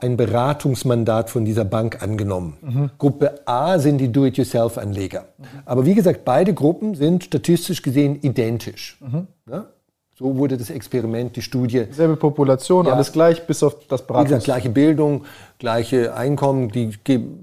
[0.00, 2.56] ein Beratungsmandat von dieser Bank angenommen.
[2.60, 2.90] Mhm.
[2.98, 5.26] Gruppe A sind die Do-it-yourself-Anleger.
[5.38, 5.44] Mhm.
[5.64, 8.98] Aber wie gesagt, beide Gruppen sind statistisch gesehen identisch.
[9.00, 9.26] Mhm.
[9.50, 9.66] Ja?
[10.14, 11.86] So wurde das Experiment, die Studie.
[11.90, 14.30] Selbe Population, ja, alles gleich, bis auf das Beratungs...
[14.30, 15.24] Wie gesagt, gleiche Bildung,
[15.58, 16.68] gleiche Einkommen.
[16.70, 16.90] Die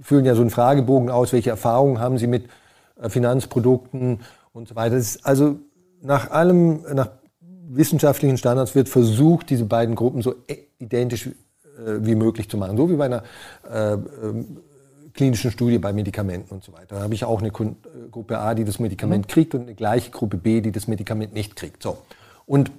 [0.01, 2.45] füllen ja so einen Fragebogen aus, welche Erfahrungen haben sie mit
[3.01, 4.19] äh, Finanzprodukten
[4.53, 5.01] und so weiter.
[5.23, 5.57] also
[6.01, 7.09] nach allem, nach
[7.69, 10.35] wissenschaftlichen Standards wird versucht, diese beiden Gruppen so
[10.79, 11.31] identisch äh,
[11.85, 12.77] wie möglich zu machen.
[12.77, 13.23] So wie bei einer
[13.71, 14.57] äh, ähm,
[15.13, 16.95] klinischen Studie bei Medikamenten und so weiter.
[16.95, 19.31] Da habe ich auch eine äh, Gruppe A, die das Medikament mhm.
[19.31, 21.83] kriegt und eine gleiche Gruppe B, die das Medikament nicht kriegt.
[21.83, 21.97] So.
[22.45, 22.71] Und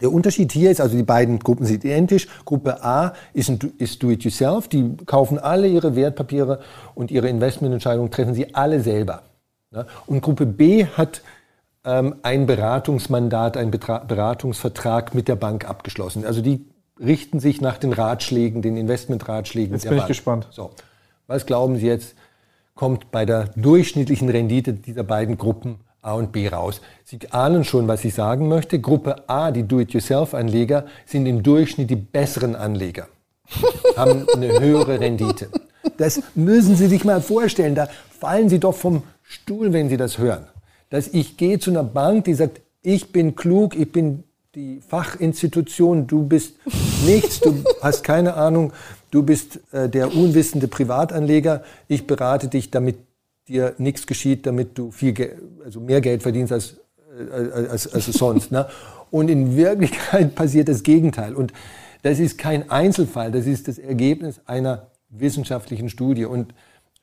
[0.00, 2.26] der Unterschied hier ist, also die beiden Gruppen sind identisch.
[2.44, 4.68] Gruppe A ist, ein, ist Do-it-yourself.
[4.68, 6.60] Die kaufen alle ihre Wertpapiere
[6.94, 9.22] und ihre Investmententscheidungen treffen sie alle selber.
[10.06, 11.22] Und Gruppe B hat
[11.84, 16.26] ähm, ein Beratungsmandat, einen Betra Beratungsvertrag mit der Bank abgeschlossen.
[16.26, 16.64] Also die
[17.00, 20.02] richten sich nach den Ratschlägen, den Investmentratschlägen jetzt bin Bank.
[20.02, 20.48] Ich gespannt.
[20.50, 20.70] So.
[21.26, 22.14] Was glauben Sie jetzt,
[22.74, 26.80] kommt bei der durchschnittlichen Rendite dieser beiden Gruppen A und B raus?
[27.04, 28.80] Sie ahnen schon, was ich sagen möchte.
[28.80, 33.08] Gruppe A, die Do-it-yourself-Anleger, sind im Durchschnitt die besseren Anleger,
[33.96, 35.48] haben eine höhere Rendite.
[35.96, 37.74] Das müssen Sie sich mal vorstellen.
[37.74, 37.88] Da
[38.18, 40.46] fallen Sie doch vom Stuhl, wenn Sie das hören
[40.92, 44.24] dass ich gehe zu einer Bank, die sagt, ich bin klug, ich bin
[44.54, 46.56] die Fachinstitution, du bist
[47.06, 48.72] nichts, du hast keine Ahnung,
[49.10, 52.98] du bist äh, der unwissende Privatanleger, ich berate dich, damit
[53.48, 56.76] dir nichts geschieht, damit du viel Geld, also mehr Geld verdienst als,
[57.18, 58.52] äh, als, als sonst.
[58.52, 58.66] Ne?
[59.10, 61.34] Und in Wirklichkeit passiert das Gegenteil.
[61.34, 61.52] Und
[62.02, 66.26] das ist kein Einzelfall, das ist das Ergebnis einer wissenschaftlichen Studie.
[66.26, 66.54] Und,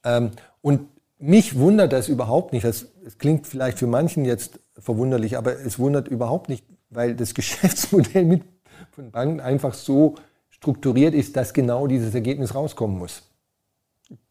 [0.03, 0.31] ähm,
[0.61, 0.81] und
[1.17, 2.63] mich wundert das überhaupt nicht.
[2.63, 7.33] Das, das klingt vielleicht für manchen jetzt verwunderlich, aber es wundert überhaupt nicht, weil das
[7.33, 8.43] Geschäftsmodell mit,
[8.91, 10.15] von Banken einfach so
[10.49, 13.23] strukturiert ist, dass genau dieses Ergebnis rauskommen muss.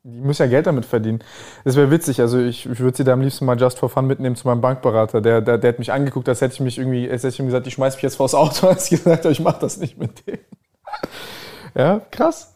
[0.03, 1.23] Die müssen ja Geld damit verdienen.
[1.65, 2.21] Das wäre witzig.
[2.21, 4.61] Also ich, ich würde sie da am liebsten mal just for fun mitnehmen zu meinem
[4.61, 5.21] Bankberater.
[5.21, 7.47] Der, der, der hat mich angeguckt, als hätte ich mich irgendwie, als hätte ich ihm
[7.47, 9.99] gesagt, ich schmeiß mich jetzt vors Auto, als ich gesagt habe, ich mache das nicht
[9.99, 10.45] mit denen.
[11.75, 12.55] ja, krass.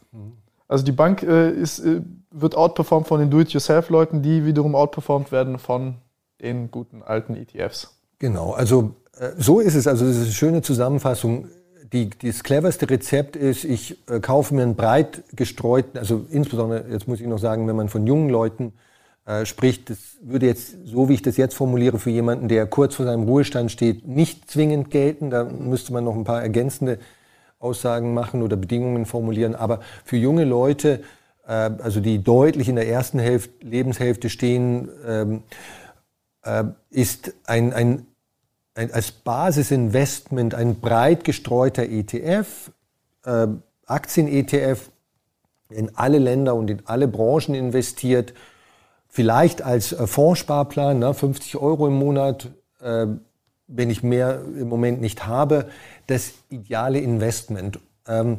[0.67, 2.01] Also die Bank äh, ist, äh,
[2.31, 5.97] wird outperformed von den Do-it-yourself-Leuten, die wiederum outperformed werden von
[6.41, 8.01] den guten alten ETFs.
[8.19, 8.95] Genau, also
[9.39, 9.87] so ist es.
[9.87, 11.49] Also das ist eine schöne Zusammenfassung.
[11.93, 17.07] Die, das cleverste Rezept ist, ich äh, kaufe mir einen breit gestreuten, also insbesondere, jetzt
[17.07, 18.73] muss ich noch sagen, wenn man von jungen Leuten
[19.27, 22.95] äh, spricht, das würde jetzt, so wie ich das jetzt formuliere, für jemanden, der kurz
[22.95, 25.31] vor seinem Ruhestand steht, nicht zwingend gelten.
[25.31, 26.99] Da müsste man noch ein paar ergänzende
[27.59, 29.55] Aussagen machen oder Bedingungen formulieren.
[29.55, 31.03] Aber für junge Leute,
[31.47, 35.43] äh, also die deutlich in der ersten Hälfte, Lebenshälfte stehen, ähm,
[36.43, 38.07] äh, ist ein, ein,
[38.75, 42.71] ein, als Basisinvestment ein breit gestreuter ETF,
[43.25, 43.47] äh,
[43.87, 44.91] Aktien-ETF,
[45.71, 48.35] in alle Länder und in alle Branchen investiert,
[49.09, 52.51] vielleicht als äh, Fondssparplan, ne, 50 Euro im Monat,
[52.81, 53.07] äh,
[53.67, 55.67] wenn ich mehr im Moment nicht habe,
[56.07, 57.79] das ideale Investment.
[58.07, 58.39] Ähm,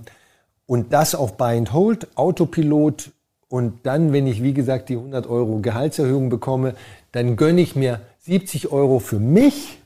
[0.66, 3.12] und das auf Buy and Hold, Autopilot.
[3.50, 6.76] Und dann, wenn ich, wie gesagt, die 100 Euro Gehaltserhöhung bekomme,
[7.12, 9.80] dann gönne ich mir 70 Euro für mich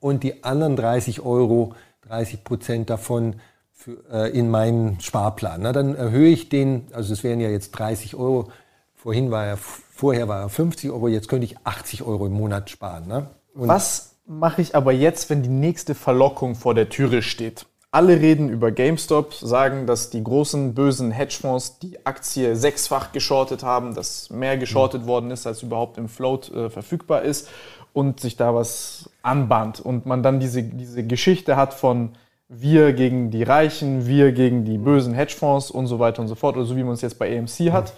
[0.00, 1.74] und die anderen 30 Euro,
[2.08, 3.36] 30 Prozent davon
[3.72, 5.62] für, äh, in meinen Sparplan.
[5.62, 8.50] Na, dann erhöhe ich den, also es wären ja jetzt 30 Euro.
[8.94, 12.70] Vorhin war er, vorher war er 50 Euro, jetzt könnte ich 80 Euro im Monat
[12.70, 13.06] sparen.
[13.06, 13.26] Ne?
[13.54, 17.66] Was mache ich aber jetzt, wenn die nächste Verlockung vor der Türe steht?
[17.90, 23.94] Alle reden über GameStop, sagen, dass die großen bösen Hedgefonds die Aktie sechsfach geschortet haben,
[23.94, 27.48] dass mehr geschortet worden ist, als überhaupt im Float äh, verfügbar ist
[27.94, 29.80] und sich da was anbahnt.
[29.80, 32.10] Und man dann diese, diese Geschichte hat von
[32.48, 36.56] wir gegen die Reichen, wir gegen die bösen Hedgefonds und so weiter und so fort,
[36.56, 37.92] oder so wie man es jetzt bei AMC hat.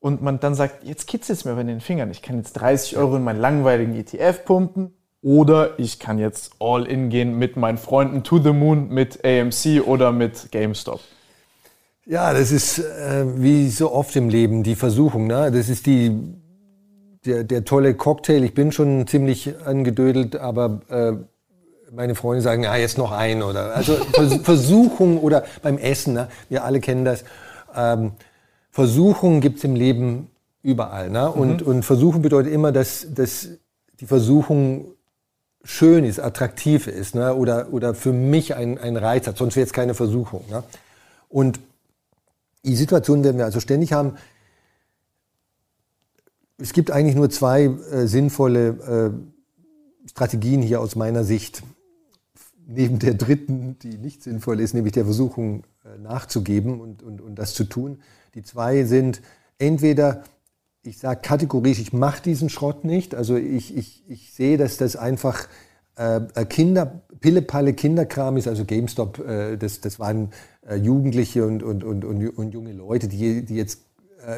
[0.00, 2.10] Und man dann sagt, jetzt kitzelt es mir bei den Fingern.
[2.10, 4.92] Ich kann jetzt 30 Euro in meinen langweiligen ETF pumpen
[5.22, 9.86] oder ich kann jetzt all in gehen mit meinen Freunden to the moon, mit AMC
[9.86, 11.00] oder mit GameStop.
[12.06, 15.26] Ja, das ist äh, wie so oft im Leben die Versuchung.
[15.26, 15.50] Ne?
[15.50, 16.12] Das ist die,
[17.24, 18.42] der, der tolle Cocktail.
[18.44, 21.12] Ich bin schon ziemlich angedödelt, aber äh,
[21.92, 23.42] meine Freunde sagen, ja, jetzt noch ein.
[23.42, 23.94] Oder, also
[24.42, 26.28] Versuchung oder beim Essen, ne?
[26.48, 27.24] wir alle kennen das.
[27.74, 28.12] Ähm,
[28.70, 30.30] Versuchung gibt es im Leben
[30.62, 31.10] überall.
[31.10, 31.30] Ne?
[31.30, 31.66] Und, mhm.
[31.66, 33.48] und Versuchen bedeutet immer, dass, dass
[34.00, 34.86] die Versuchung
[35.64, 37.34] schön ist, attraktiv ist ne?
[37.34, 39.36] oder, oder für mich ein, ein Reiz hat.
[39.36, 40.44] Sonst wäre es keine Versuchung.
[40.50, 40.62] Ne?
[41.28, 41.60] Und
[42.64, 44.16] die Situation werden wir also ständig haben.
[46.60, 49.14] Es gibt eigentlich nur zwei äh, sinnvolle
[50.04, 51.62] äh, Strategien hier aus meiner Sicht.
[52.66, 57.36] Neben der dritten, die nicht sinnvoll ist, nämlich der Versuchung äh, nachzugeben und, und, und
[57.36, 58.00] das zu tun.
[58.34, 59.22] Die zwei sind
[59.58, 60.24] entweder
[60.82, 63.14] ich sage kategorisch, ich mache diesen Schrott nicht.
[63.14, 65.46] Also ich, ich, ich sehe, dass das einfach
[65.96, 70.30] äh, Kinder, Pillepalle Kinderkram ist, also GameStop, äh, das, das waren
[70.66, 73.82] äh, Jugendliche und, und, und, und, junge Leute, die, die jetzt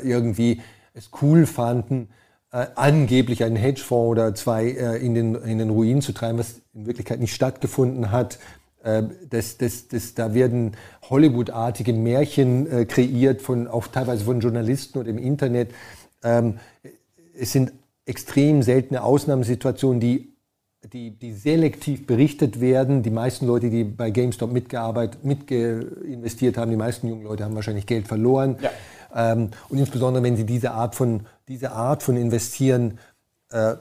[0.02, 0.60] irgendwie
[0.94, 2.08] es cool fanden,
[2.52, 6.62] äh, angeblich einen Hedgefonds oder zwei äh, in, den, in den Ruin zu treiben, was
[6.74, 8.38] in Wirklichkeit nicht stattgefunden hat.
[8.82, 10.72] Äh, das, das, das, da werden
[11.08, 15.70] Hollywood-artige Märchen äh, kreiert, von, auch teilweise von Journalisten oder im Internet.
[16.24, 16.58] Ähm,
[17.38, 17.72] es sind
[18.06, 20.34] extrem seltene Ausnahmesituationen, die,
[20.92, 23.02] die, die selektiv berichtet werden.
[23.02, 27.86] Die meisten Leute, die bei GameStop mitgearbeitet, mitgeinvestiert haben, die meisten jungen Leute haben wahrscheinlich
[27.86, 28.56] Geld verloren.
[28.60, 28.70] Ja.
[29.14, 32.98] Ähm, und insbesondere, wenn sie diese Art von, diese Art von Investieren
[33.50, 33.74] äh,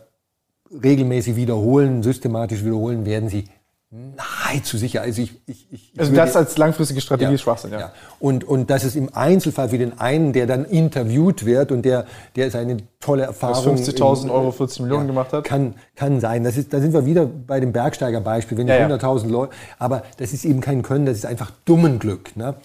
[0.72, 3.45] regelmäßig wiederholen, systematisch wiederholen, werden sie
[3.91, 5.01] nahezu sicher.
[5.01, 7.80] Also, ich, ich, ich, also das als langfristige Strategie ja, ist Schwachsinn, ja.
[7.80, 7.91] ja.
[8.19, 12.06] Und, und das ist im Einzelfall für den einen, der dann interviewt wird und der,
[12.35, 13.77] der seine tolle Erfahrung...
[13.77, 15.43] 50.000 Euro, 40 Millionen ja, gemacht hat.
[15.43, 16.43] Kann, kann sein.
[16.43, 18.60] Das ist, da sind wir wieder bei dem Bergsteiger-Beispiel.
[18.60, 19.53] Wenn ja, 100.000 Leute...
[19.80, 22.35] Aber das ist eben kein Können, das ist einfach dummen Glück.
[22.35, 22.56] Ne?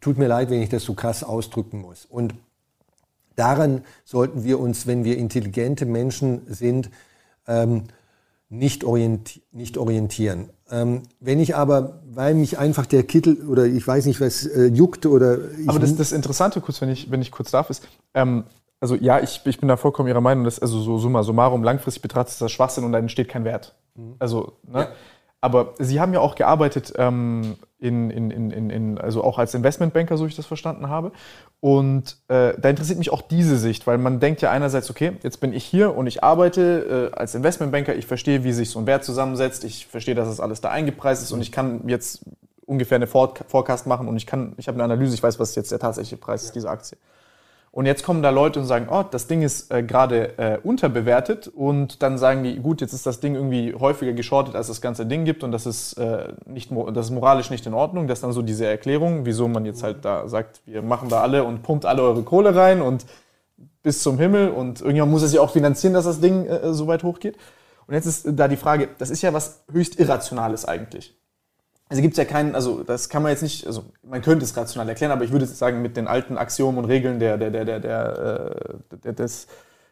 [0.00, 2.06] Tut mir leid, wenn ich das so krass ausdrücken muss.
[2.06, 2.34] Und
[3.36, 6.90] daran sollten wir uns, wenn wir intelligente Menschen sind,
[7.46, 7.84] ähm,
[8.48, 10.50] nicht, orienti nicht orientieren.
[10.70, 14.66] Ähm, wenn ich aber, weil mich einfach der Kittel oder ich weiß nicht, was äh,
[14.66, 15.38] juckt oder.
[15.66, 18.44] aber das, das Interessante, kurz, wenn ich, wenn ich kurz darf, ist, ähm,
[18.80, 22.02] also ja, ich, ich bin da vollkommen Ihrer Meinung, dass also so summa summarum langfristig
[22.02, 23.74] betrachtet ist das Schwachsinn und da entsteht kein Wert.
[23.94, 24.14] Mhm.
[24.18, 24.80] Also, ne?
[24.80, 24.88] Ja.
[25.42, 30.16] Aber Sie haben ja auch gearbeitet ähm, in, in, in, in, also auch als Investmentbanker,
[30.16, 31.12] so ich das verstanden habe.
[31.60, 35.40] Und äh, da interessiert mich auch diese Sicht, weil man denkt ja einerseits, okay, jetzt
[35.40, 38.86] bin ich hier und ich arbeite äh, als Investmentbanker, ich verstehe, wie sich so ein
[38.86, 42.24] Wert zusammensetzt, ich verstehe, dass das alles da eingepreist ist und ich kann jetzt
[42.66, 45.72] ungefähr eine Forecast machen und ich kann, ich habe eine Analyse, ich weiß, was jetzt
[45.72, 46.96] der tatsächliche Preis ist dieser Aktie.
[47.72, 51.46] Und jetzt kommen da Leute und sagen, oh, das Ding ist äh, gerade äh, unterbewertet.
[51.46, 55.06] Und dann sagen die, gut, jetzt ist das Ding irgendwie häufiger geschortet, als das ganze
[55.06, 55.44] Ding gibt.
[55.44, 58.08] Und das ist, äh, nicht, das ist moralisch nicht in Ordnung.
[58.08, 61.20] Das ist dann so diese Erklärung, wieso man jetzt halt da sagt, wir machen da
[61.20, 63.06] alle und pumpt alle eure Kohle rein und
[63.84, 64.50] bis zum Himmel.
[64.50, 67.36] Und irgendjemand muss es ja auch finanzieren, dass das Ding äh, so weit hochgeht.
[67.86, 71.19] Und jetzt ist da die Frage, das ist ja was höchst Irrationales eigentlich.
[71.90, 74.56] Also gibt es ja keinen, also das kann man jetzt nicht, also man könnte es
[74.56, 77.64] rational erklären, aber ich würde sagen, mit den alten Axiomen und Regeln der, der, der,
[77.64, 78.56] der, der,
[79.04, 79.48] der des,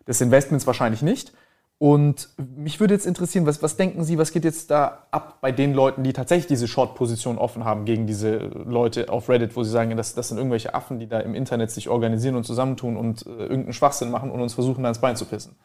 [0.07, 1.33] des Investments wahrscheinlich nicht.
[1.79, 5.51] Und mich würde jetzt interessieren, was, was denken Sie, was geht jetzt da ab bei
[5.51, 9.70] den Leuten, die tatsächlich diese Short-Position offen haben gegen diese Leute auf Reddit, wo sie
[9.70, 13.27] sagen, das, das sind irgendwelche Affen, die da im Internet sich organisieren und zusammentun und
[13.27, 15.57] äh, irgendeinen Schwachsinn machen und uns versuchen, da ins Bein zu pissen?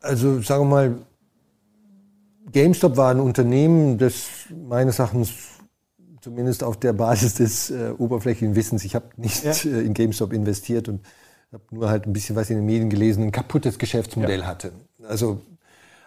[0.00, 0.96] Also sagen wir mal,
[2.50, 5.32] GameStop war ein Unternehmen, das meines Erachtens
[6.20, 9.52] zumindest auf der Basis des äh, oberflächlichen Wissens, ich habe nicht ja.
[9.52, 11.00] äh, in GameStop investiert und
[11.52, 14.46] habe nur halt ein bisschen was in den Medien gelesen, ein kaputtes Geschäftsmodell ja.
[14.46, 14.72] hatte.
[15.06, 15.40] Also,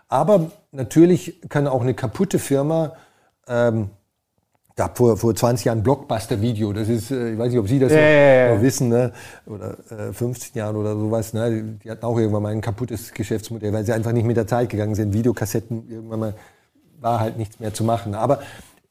[0.08, 2.96] aber natürlich kann auch eine kaputte Firma
[3.48, 3.90] ähm,
[4.76, 6.74] gab vor, vor 20 Jahren Blockbuster-Video.
[6.74, 9.14] Das ist, äh, ich weiß nicht, ob Sie das ja, noch, ja, noch, wissen, ne?
[9.46, 11.34] oder äh, 15 Jahren oder sowas.
[11.34, 11.52] Ne?
[11.52, 14.48] Die, die hatten auch irgendwann mal ein kaputtes Geschäftsmodell, weil sie einfach nicht mit der
[14.48, 15.14] Zeit gegangen sind.
[15.14, 16.34] Videokassetten, irgendwann mal
[17.00, 18.16] war halt nichts mehr zu machen.
[18.16, 18.42] Aber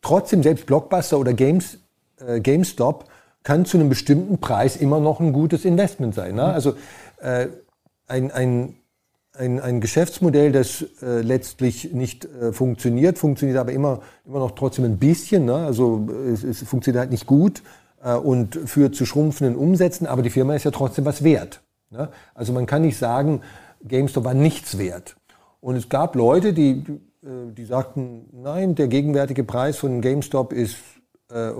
[0.00, 1.78] trotzdem, selbst Blockbuster oder Games,
[2.26, 3.04] äh, GameStop
[3.42, 6.34] kann zu einem bestimmten Preis immer noch ein gutes Investment sein.
[6.34, 6.42] Ne?
[6.42, 6.50] Mhm.
[6.50, 6.74] Also
[7.20, 7.48] äh,
[8.06, 8.76] ein, ein
[9.36, 14.84] ein, ein Geschäftsmodell, das äh, letztlich nicht äh, funktioniert, funktioniert aber immer, immer noch trotzdem
[14.84, 15.46] ein bisschen.
[15.46, 15.54] Ne?
[15.54, 17.62] Also es, es funktioniert halt nicht gut
[18.02, 21.62] äh, und führt zu schrumpfenden Umsätzen, aber die Firma ist ja trotzdem was wert.
[21.90, 22.08] Ne?
[22.34, 23.40] Also man kann nicht sagen,
[23.82, 25.16] GameStop war nichts wert.
[25.60, 26.84] Und es gab Leute, die,
[27.22, 30.76] äh, die sagten, nein, der gegenwärtige Preis von GameStop ist,
[31.30, 31.50] äh,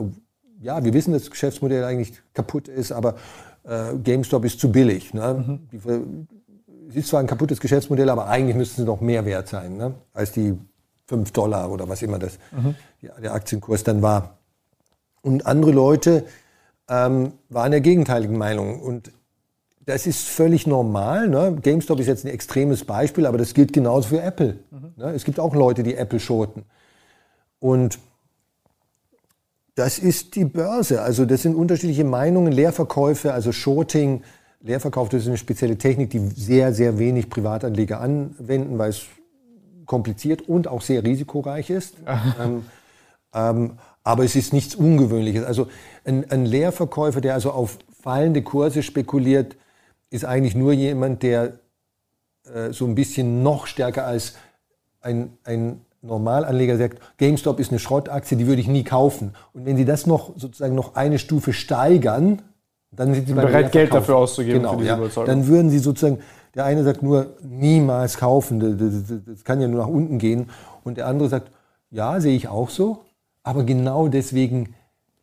[0.61, 3.17] ja, wir wissen, dass das Geschäftsmodell eigentlich kaputt ist, aber
[3.65, 5.13] äh, GameStop ist zu billig.
[5.13, 5.45] Ne?
[5.47, 5.69] Mhm.
[5.73, 5.81] Die,
[6.95, 9.95] ist zwar ein kaputtes Geschäftsmodell, aber eigentlich müssten sie noch mehr wert sein, ne?
[10.13, 10.59] als die
[11.07, 12.75] 5 Dollar oder was immer das, mhm.
[13.23, 14.39] der Aktienkurs dann war.
[15.23, 16.25] Und andere Leute
[16.89, 18.81] ähm, waren der gegenteiligen Meinung.
[18.81, 19.13] Und
[19.87, 21.29] das ist völlig normal.
[21.29, 21.57] Ne?
[21.61, 24.59] GameStop ist jetzt ein extremes Beispiel, aber das gilt genauso für Apple.
[24.71, 24.93] Mhm.
[24.97, 25.13] Ne?
[25.13, 26.65] Es gibt auch Leute, die Apple schoten.
[27.59, 27.99] Und
[29.75, 31.03] das ist die Börse.
[31.03, 34.23] Also das sind unterschiedliche Meinungen, Leerverkäufe, also Shorting,
[34.65, 39.03] Leerverkauf, das ist eine spezielle Technik, die sehr, sehr wenig Privatanleger anwenden, weil es
[39.85, 41.97] kompliziert und auch sehr risikoreich ist.
[42.41, 42.65] ähm,
[43.35, 43.73] ähm,
[44.03, 45.45] aber es ist nichts Ungewöhnliches.
[45.45, 45.69] Also
[46.05, 49.57] ein, ein Leerverkäufer, der also auf fallende Kurse spekuliert,
[50.09, 51.59] ist eigentlich nur jemand, der
[52.45, 54.35] äh, so ein bisschen noch stärker als
[55.03, 59.35] ein, ein Normalanleger sagt, GameStop ist eine Schrottaktie, die würde ich nie kaufen.
[59.53, 62.41] Und wenn Sie das noch sozusagen noch eine Stufe steigern,
[62.97, 64.97] dann sind sie bereit, Geld dafür auszugeben genau, für diese ja.
[64.99, 65.27] Überzeugung.
[65.27, 66.19] Dann würden sie sozusagen
[66.55, 70.51] der eine sagt nur, niemals kaufen, das, das kann ja nur nach unten gehen.
[70.85, 71.51] Und der andere sagt,
[71.91, 73.05] ja, sehe ich auch so,
[73.43, 74.75] aber genau deswegen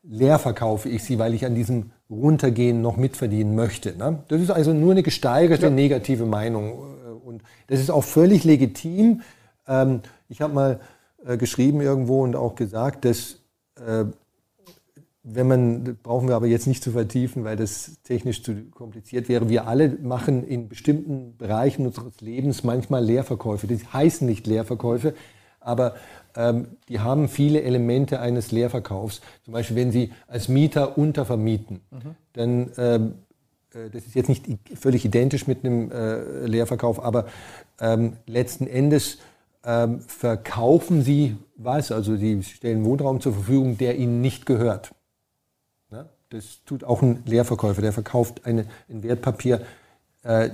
[0.03, 3.95] leer verkaufe ich sie, weil ich an diesem Runtergehen noch mitverdienen möchte.
[3.98, 4.19] Ne?
[4.27, 5.69] Das ist also nur eine gesteigerte ja.
[5.69, 6.80] negative Meinung.
[7.23, 9.22] Und das ist auch völlig legitim.
[9.68, 10.80] Ähm, ich habe mal
[11.26, 13.38] äh, geschrieben irgendwo und auch gesagt, dass
[13.76, 14.06] äh,
[15.23, 19.49] wenn man, brauchen wir aber jetzt nicht zu vertiefen, weil das technisch zu kompliziert wäre.
[19.49, 23.68] Wir alle machen in bestimmten Bereichen unseres Lebens manchmal Leerverkäufe.
[23.68, 25.14] Die heißen nicht Leerverkäufe,
[25.60, 25.93] aber
[26.35, 29.22] ähm, die haben viele Elemente eines Leerverkaufs.
[29.43, 32.15] Zum Beispiel, wenn Sie als Mieter untervermieten, mhm.
[32.34, 33.14] dann, ähm,
[33.76, 37.27] äh, das ist jetzt nicht völlig identisch mit einem äh, Leerverkauf, aber
[37.80, 39.19] ähm, letzten Endes
[39.64, 44.95] ähm, verkaufen Sie was, also Sie stellen Wohnraum zur Verfügung, der Ihnen nicht gehört.
[46.31, 49.61] Das tut auch ein Leerverkäufer, der verkauft eine, ein Wertpapier,
[50.23, 50.49] äh,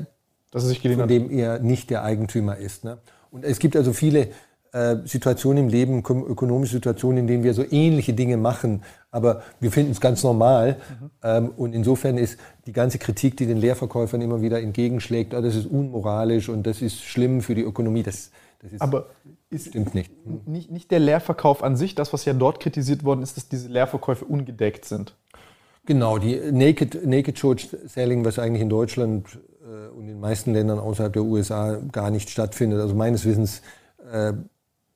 [0.52, 2.84] von dem er nicht der Eigentümer ist.
[2.84, 2.98] Ne?
[3.30, 4.30] Und es gibt also viele
[4.74, 9.72] äh, Situationen im Leben, ökonomische Situationen, in denen wir so ähnliche Dinge machen, aber wir
[9.72, 10.78] finden es ganz normal.
[11.00, 11.12] Mhm.
[11.24, 15.56] Ähm, und insofern ist die ganze Kritik, die den Lehrverkäufern immer wieder entgegenschlägt, oh, das
[15.56, 19.12] ist unmoralisch und das ist schlimm für die Ökonomie, das, das ist, aber
[19.52, 20.12] ist stimmt nicht.
[20.48, 20.72] Nicht.
[20.72, 24.26] Nicht der Leerverkauf an sich, das, was ja dort kritisiert worden ist, dass diese Leerverkäufe
[24.26, 25.16] ungedeckt sind.
[25.88, 30.54] Genau, die Naked, Naked Short Selling, was eigentlich in Deutschland äh, und in den meisten
[30.54, 32.82] Ländern außerhalb der USA gar nicht stattfindet.
[32.82, 33.62] Also meines Wissens
[34.12, 34.34] äh,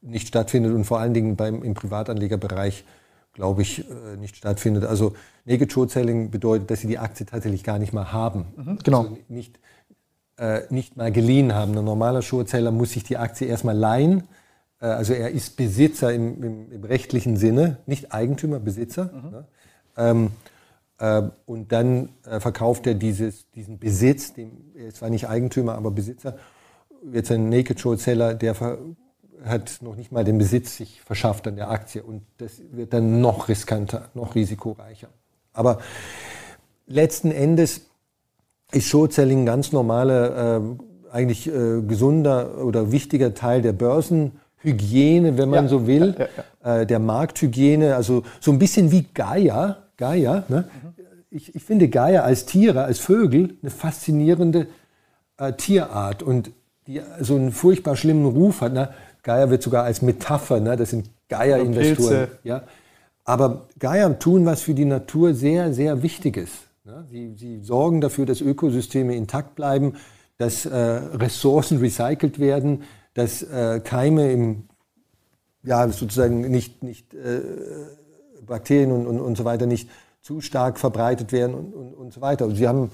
[0.01, 2.83] nicht stattfindet und vor allen Dingen beim, im Privatanlegerbereich,
[3.31, 4.83] glaube ich, äh, nicht stattfindet.
[4.83, 5.13] Also
[5.45, 8.47] Naked Short Selling bedeutet, dass sie die Aktie tatsächlich gar nicht mal haben.
[8.57, 9.03] Mhm, genau.
[9.03, 9.61] Also nicht,
[10.37, 11.77] äh, nicht mal geliehen haben.
[11.77, 14.23] Ein normaler Shortseller muss sich die Aktie erstmal leihen.
[14.81, 19.05] Äh, also er ist Besitzer im, im, im, rechtlichen Sinne, nicht Eigentümer, Besitzer.
[19.05, 19.31] Mhm.
[19.31, 19.45] Ne?
[19.95, 20.50] Ähm, äh,
[21.45, 25.91] und dann äh, verkauft er dieses, diesen Besitz, dem, er ist zwar nicht Eigentümer, aber
[25.91, 26.37] Besitzer.
[27.11, 28.55] Jetzt ein Naked Short Seller, der
[29.43, 33.21] hat noch nicht mal den Besitz sich verschafft an der Aktie und das wird dann
[33.21, 35.07] noch riskanter, noch risikoreicher.
[35.53, 35.79] Aber
[36.85, 37.81] letzten Endes
[38.71, 40.61] ist Short Selling ein ganz normaler, äh,
[41.11, 46.27] eigentlich äh, gesunder oder wichtiger Teil der Börsenhygiene, wenn man ja, so will, ja,
[46.63, 49.77] ja, äh, der Markthygiene, also so ein bisschen wie Gaia.
[50.01, 50.65] Gaia ne?
[50.83, 50.93] mhm.
[51.29, 54.65] ich, ich, finde Gaia als Tiere, als Vögel eine faszinierende
[55.37, 56.51] äh, Tierart und
[56.87, 58.73] die so einen furchtbar schlimmen Ruf hat.
[58.73, 58.89] Ne?
[59.21, 60.75] Geier wird sogar als Metapher, ne?
[60.75, 62.29] das sind Geier-Investoren.
[62.43, 62.63] Ja?
[63.25, 66.49] Aber Geier tun was für die Natur sehr, sehr Wichtiges.
[66.83, 67.05] Ne?
[67.11, 69.97] Sie, sie sorgen dafür, dass Ökosysteme intakt bleiben,
[70.39, 72.81] dass äh, Ressourcen recycelt werden,
[73.13, 74.63] dass äh, Keime im,
[75.61, 77.41] ja, sozusagen nicht, nicht äh,
[78.51, 79.89] Bakterien und, und, und so weiter nicht
[80.21, 82.45] zu stark verbreitet werden und, und, und so weiter.
[82.45, 82.91] Und sie haben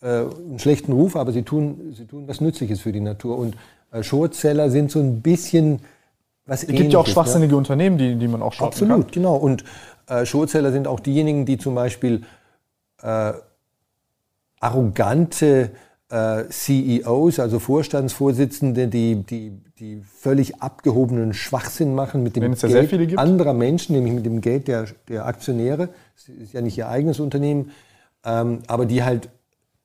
[0.00, 3.36] äh, einen schlechten Ruf, aber sie tun, sie tun was Nützliches für die Natur.
[3.36, 3.56] Und
[3.92, 5.80] äh, Shortseller sind so ein bisschen
[6.46, 7.58] was Es gibt ja auch schwachsinnige ja?
[7.58, 9.00] Unternehmen, die, die man auch shorten Absolut, kann.
[9.02, 9.36] Absolut, genau.
[9.36, 9.64] Und
[10.08, 12.22] äh, Shortseller sind auch diejenigen, die zum Beispiel
[13.02, 13.32] äh,
[14.60, 15.70] arrogante
[16.14, 23.52] äh, CEOs, also Vorstandsvorsitzende, die, die, die völlig abgehobenen Schwachsinn machen mit dem Geld anderer
[23.52, 25.88] Menschen, nämlich mit dem Geld der, der Aktionäre.
[26.14, 27.72] Das ist ja nicht ihr eigenes Unternehmen,
[28.24, 29.28] ähm, aber die halt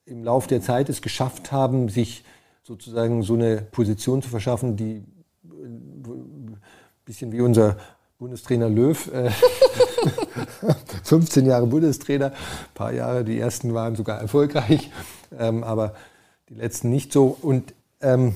[0.06, 2.24] im Laufe der Zeit es geschafft haben, sich
[2.62, 5.04] sozusagen so eine Position zu verschaffen, die
[5.44, 6.58] ein
[7.06, 7.76] bisschen wie unser
[8.20, 9.32] Bundestrainer Löw, äh,
[11.06, 14.92] 15 Jahre Bundestrainer, ein paar Jahre, die ersten waren sogar erfolgreich,
[15.40, 15.96] ähm, aber
[16.50, 17.38] die letzten nicht so.
[17.42, 18.36] Und ähm,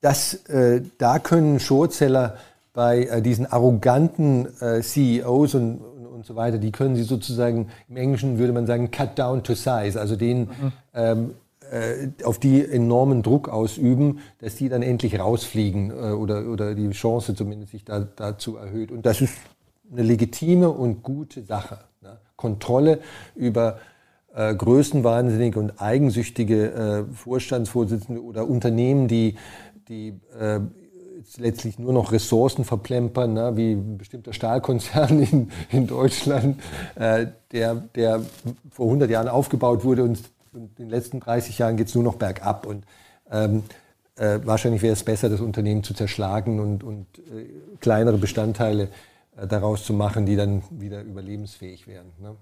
[0.00, 2.36] das, äh, da können Shortseller
[2.72, 7.68] bei äh, diesen arroganten äh, CEOs und, und, und, so weiter, die können sie sozusagen,
[7.88, 10.72] im Englischen würde man sagen, cut down to size, also den mhm.
[10.94, 11.34] ähm,
[11.70, 16.90] äh, auf die enormen Druck ausüben, dass die dann endlich rausfliegen äh, oder, oder die
[16.90, 18.92] Chance zumindest sich da, dazu erhöht.
[18.92, 19.34] Und das ist
[19.90, 21.78] eine legitime und gute Sache.
[22.02, 22.18] Ne?
[22.36, 23.00] Kontrolle
[23.34, 23.95] über äh,
[24.54, 29.36] größenwahnsinnige und eigensüchtige äh, Vorstandsvorsitzende oder Unternehmen, die,
[29.88, 30.60] die äh,
[31.38, 33.56] letztlich nur noch Ressourcen verplempern, ne?
[33.56, 36.60] wie ein bestimmter Stahlkonzern in, in Deutschland,
[36.94, 38.22] äh, der, der
[38.70, 40.20] vor 100 Jahren aufgebaut wurde und
[40.54, 42.66] in den letzten 30 Jahren geht es nur noch bergab.
[42.66, 42.84] Und
[43.30, 43.62] ähm,
[44.16, 47.46] äh, wahrscheinlich wäre es besser, das Unternehmen zu zerschlagen und, und äh,
[47.80, 48.88] kleinere Bestandteile
[49.36, 52.06] äh, daraus zu machen, die dann wieder überlebensfähig wären.
[52.20, 52.36] Ne?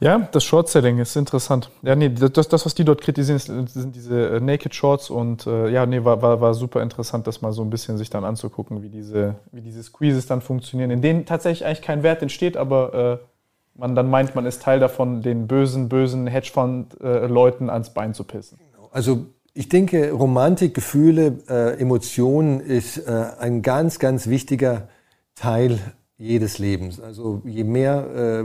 [0.00, 1.70] Ja, das Short-Selling ist interessant.
[1.82, 5.68] Ja, nee, das, das, was die dort kritisieren, sind diese äh, Naked Shorts und äh,
[5.70, 8.82] ja, nee, war, war, war super interessant, das mal so ein bisschen sich dann anzugucken,
[8.82, 13.20] wie diese, wie diese Squeezes dann funktionieren, in denen tatsächlich eigentlich kein Wert entsteht, aber
[13.22, 18.24] äh, man dann meint, man ist Teil davon, den bösen, bösen Hedgefonds-Leuten ans Bein zu
[18.24, 18.58] pissen.
[18.90, 24.88] Also ich denke, Romantik, Gefühle, äh, Emotionen ist äh, ein ganz, ganz wichtiger
[25.34, 25.78] Teil
[26.18, 27.00] jedes Lebens.
[27.00, 28.44] Also je mehr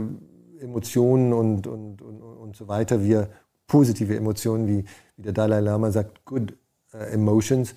[0.62, 3.28] Emotionen und, und, und, und so weiter wir,
[3.66, 4.84] positive Emotionen, wie,
[5.16, 6.54] wie der Dalai Lama sagt, good
[6.92, 7.74] äh, emotions,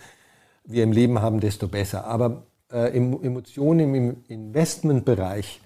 [0.66, 2.06] wir im Leben haben, desto besser.
[2.06, 5.62] Aber äh, Emotionen im Investmentbereich,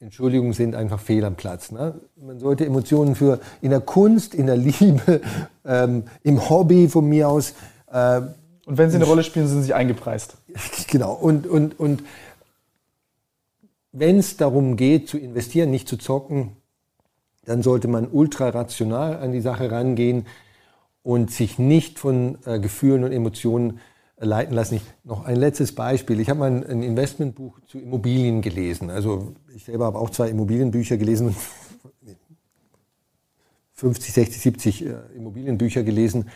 [0.00, 1.72] Entschuldigung, sind einfach fehl am Platz.
[1.72, 2.00] Ne?
[2.16, 5.20] Man sollte Emotionen für in der Kunst, in der Liebe,
[5.64, 7.54] ähm, im Hobby von mir aus.
[7.90, 8.20] Äh,
[8.66, 10.36] und wenn sie eine Rolle spielen, sind sie eingepreist.
[10.90, 11.12] Genau.
[11.12, 12.02] Und, und, und
[13.98, 16.56] wenn es darum geht, zu investieren, nicht zu zocken,
[17.44, 20.26] dann sollte man ultra rational an die Sache rangehen
[21.02, 23.80] und sich nicht von äh, Gefühlen und Emotionen
[24.18, 24.76] leiten lassen.
[24.76, 26.20] Ich, noch ein letztes Beispiel.
[26.20, 28.90] Ich habe mal ein, ein, Investmentbuch zu Immobilien gelesen.
[28.90, 31.36] Also ich selber habe auch zwei Immobilienbücher gelesen und
[33.74, 36.28] 50, 60, 70 äh, Immobilienbücher gelesen.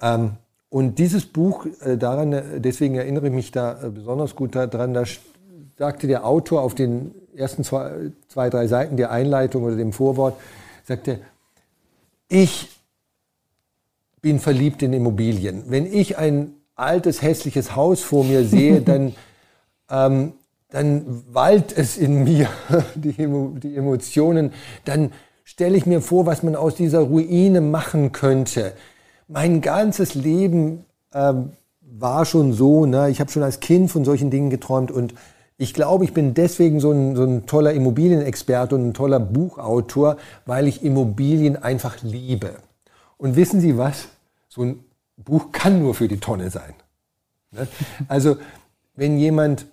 [0.00, 0.32] Ähm,
[0.70, 4.94] und dieses Buch, äh, daran, äh, deswegen erinnere ich mich da äh, besonders gut daran,
[4.94, 5.04] da
[5.82, 10.36] sagte der Autor auf den ersten zwei, zwei, drei Seiten der Einleitung oder dem Vorwort,
[10.84, 11.18] sagte,
[12.28, 12.68] ich
[14.20, 15.64] bin verliebt in Immobilien.
[15.66, 19.16] Wenn ich ein altes, hässliches Haus vor mir sehe, dann,
[19.90, 20.34] ähm,
[20.70, 22.48] dann wallt es in mir,
[22.94, 24.52] die, die Emotionen.
[24.84, 25.10] Dann
[25.42, 28.72] stelle ich mir vor, was man aus dieser Ruine machen könnte.
[29.26, 31.50] Mein ganzes Leben ähm,
[31.80, 33.10] war schon so, ne?
[33.10, 35.14] ich habe schon als Kind von solchen Dingen geträumt und
[35.58, 40.16] ich glaube, ich bin deswegen so ein, so ein toller Immobilienexperte und ein toller Buchautor,
[40.46, 42.56] weil ich Immobilien einfach liebe.
[43.16, 44.08] Und wissen Sie was?
[44.48, 44.84] So ein
[45.16, 46.74] Buch kann nur für die Tonne sein.
[47.52, 47.68] Ne?
[48.08, 48.36] Also,
[48.94, 49.66] wenn jemand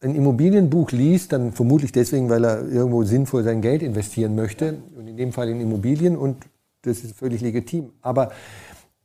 [0.00, 5.06] ein Immobilienbuch liest, dann vermutlich deswegen, weil er irgendwo sinnvoll sein Geld investieren möchte und
[5.06, 6.44] in dem Fall in Immobilien und
[6.82, 7.92] das ist völlig legitim.
[8.02, 8.32] Aber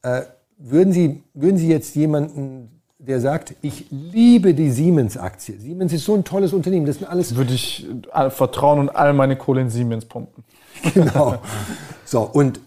[0.02, 0.24] äh,
[0.58, 5.60] würden, Sie, würden Sie jetzt jemanden, der sagt, ich liebe die Siemens-Aktie.
[5.60, 6.86] Siemens ist so ein tolles Unternehmen.
[6.86, 7.36] Das sind alles.
[7.36, 7.88] Würde ich
[8.30, 10.44] vertrauen und all meine Kohle in Siemens pumpen.
[10.94, 11.38] Genau.
[12.06, 12.60] So, und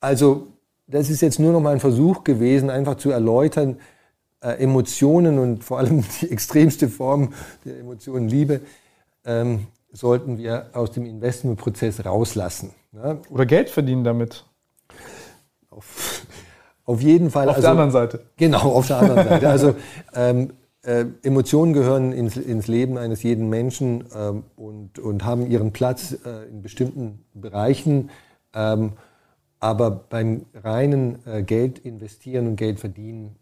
[0.00, 0.48] also
[0.86, 3.78] das ist jetzt nur noch mal ein Versuch gewesen, einfach zu erläutern,
[4.40, 7.32] äh, Emotionen und vor allem die extremste Form
[7.64, 8.60] der Emotionen Liebe
[9.24, 12.72] ähm, sollten wir aus dem Investmentprozess rauslassen.
[12.92, 13.20] Ne?
[13.30, 14.44] Oder Geld verdienen damit.
[15.70, 16.26] Auf,
[16.88, 17.50] auf jeden Fall.
[17.50, 18.20] Auf also, der anderen Seite.
[18.38, 19.48] Genau, auf der anderen Seite.
[19.50, 19.74] Also
[20.14, 25.72] ähm, äh, Emotionen gehören ins, ins, Leben eines jeden Menschen ähm, und, und haben ihren
[25.72, 28.08] Platz äh, in bestimmten Bereichen.
[28.54, 28.92] Ähm,
[29.60, 33.36] aber beim reinen äh, Geld investieren und Geld verdienen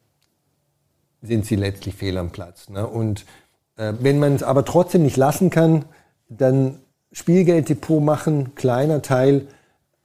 [1.23, 2.69] sind sie letztlich fehl am Platz.
[2.69, 2.85] Ne?
[2.85, 3.27] Und
[3.77, 5.85] äh, wenn man es aber trotzdem nicht lassen kann,
[6.29, 6.81] dann
[7.13, 9.47] Spielgelddepot machen, kleiner Teil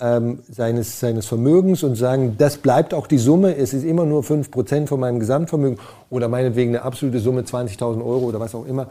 [0.01, 4.23] ähm, seines, seines Vermögens und sagen, das bleibt auch die Summe, es ist immer nur
[4.23, 5.79] 5% von meinem Gesamtvermögen
[6.09, 8.89] oder meinetwegen eine absolute Summe 20.000 Euro oder was auch immer.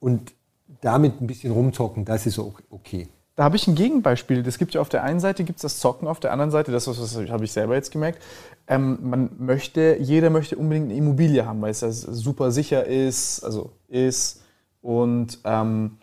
[0.00, 0.32] Und
[0.80, 3.08] damit ein bisschen rumzocken, das ist okay.
[3.36, 4.46] Da habe ich ein Gegenbeispiel.
[4.46, 6.84] Es gibt ja auf der einen Seite gibt's das Zocken, auf der anderen Seite, das,
[6.84, 8.20] das habe ich selber jetzt gemerkt,
[8.66, 13.42] ähm, man möchte, jeder möchte unbedingt eine Immobilie haben, weil es ja super sicher ist,
[13.44, 14.42] also ist
[14.82, 15.98] und ähm,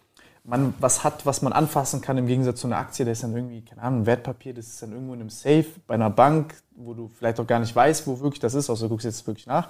[0.49, 3.35] man was hat, was man anfassen kann im Gegensatz zu einer Aktie, das ist dann
[3.35, 6.55] irgendwie, keine Ahnung, ein Wertpapier, das ist dann irgendwo in einem Safe bei einer Bank,
[6.75, 9.25] wo du vielleicht auch gar nicht weißt, wo wirklich das ist, außer du guckst jetzt
[9.27, 9.69] wirklich nach.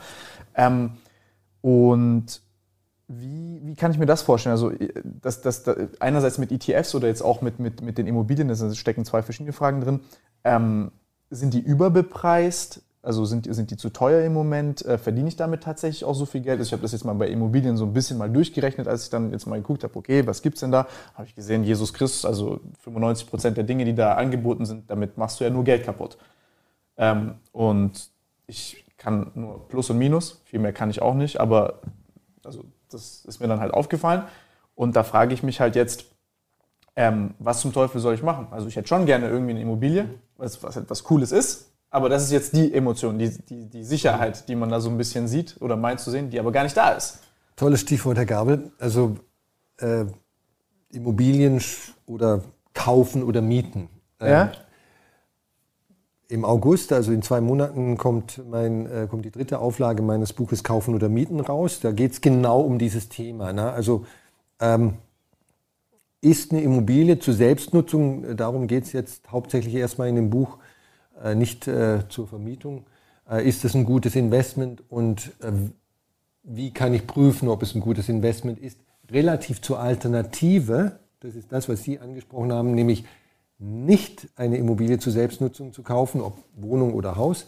[0.55, 0.91] Ähm,
[1.61, 2.41] und
[3.07, 4.51] wie, wie kann ich mir das vorstellen?
[4.51, 4.71] Also
[5.03, 8.73] das, das, das, einerseits mit ETFs oder jetzt auch mit, mit, mit den Immobilien, da
[8.73, 9.99] stecken zwei verschiedene Fragen drin.
[10.43, 10.91] Ähm,
[11.29, 12.81] sind die überbepreist?
[13.01, 14.85] Also sind, sind die zu teuer im Moment?
[14.85, 16.59] Äh, verdiene ich damit tatsächlich auch so viel Geld?
[16.59, 19.09] Also ich habe das jetzt mal bei Immobilien so ein bisschen mal durchgerechnet, als ich
[19.09, 20.85] dann jetzt mal geguckt habe, okay, was gibt es denn da?
[21.13, 25.17] Habe ich gesehen, Jesus Christus, also 95 Prozent der Dinge, die da angeboten sind, damit
[25.17, 26.17] machst du ja nur Geld kaputt.
[26.97, 28.09] Ähm, und
[28.47, 31.79] ich kann nur Plus und Minus, viel mehr kann ich auch nicht, aber
[32.43, 34.23] also das ist mir dann halt aufgefallen.
[34.75, 36.05] Und da frage ich mich halt jetzt,
[36.95, 38.47] ähm, was zum Teufel soll ich machen?
[38.51, 42.23] Also ich hätte schon gerne irgendwie eine Immobilie, was, was etwas Cooles ist, aber das
[42.23, 45.57] ist jetzt die Emotion, die, die, die Sicherheit, die man da so ein bisschen sieht
[45.59, 47.19] oder meint zu sehen, die aber gar nicht da ist.
[47.55, 48.71] Tolles Stichwort, Herr Gabel.
[48.79, 49.17] Also
[49.77, 50.05] äh,
[50.91, 51.61] Immobilien
[52.05, 52.43] oder
[52.73, 53.89] kaufen oder mieten.
[54.19, 54.51] Ähm, ja?
[56.27, 60.63] Im August, also in zwei Monaten, kommt, mein, äh, kommt die dritte Auflage meines Buches
[60.63, 61.79] Kaufen oder Mieten raus.
[61.79, 63.51] Da geht es genau um dieses Thema.
[63.51, 63.71] Ne?
[63.71, 64.05] Also
[64.59, 64.93] ähm,
[66.21, 70.68] ist eine Immobilie zur Selbstnutzung, darum geht es jetzt hauptsächlich erstmal in dem Buch, äh,
[71.35, 72.85] nicht äh, zur Vermietung.
[73.29, 75.51] Äh, ist es ein gutes Investment und äh,
[76.43, 78.79] wie kann ich prüfen, ob es ein gutes Investment ist?
[79.11, 83.03] Relativ zur Alternative, Das ist das, was Sie angesprochen haben, nämlich
[83.57, 87.45] nicht eine Immobilie zur Selbstnutzung zu kaufen, ob Wohnung oder Haus,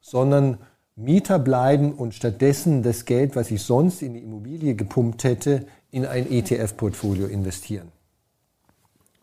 [0.00, 0.58] sondern
[0.96, 6.06] Mieter bleiben und stattdessen das Geld, was ich sonst in die Immobilie gepumpt hätte, in
[6.06, 7.92] ein ETF-Portfolio investieren.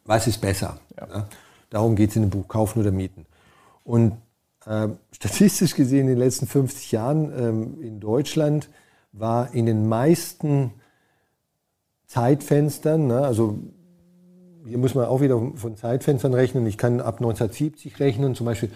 [0.05, 0.79] Was ist besser?
[0.97, 1.27] Ja,
[1.69, 3.25] darum geht es in dem Buch Kaufen oder Mieten.
[3.89, 4.17] Und
[4.67, 8.69] äh, statistisch gesehen in den letzten 50 Jahren ähm, in Deutschland
[9.13, 10.73] war in den meisten
[12.05, 13.57] Zeitfenstern, ne, also
[14.63, 16.67] hier muss man auch wieder von Zeitfenstern rechnen.
[16.67, 18.69] Ich kann ab 1970 rechnen, zum Beispiel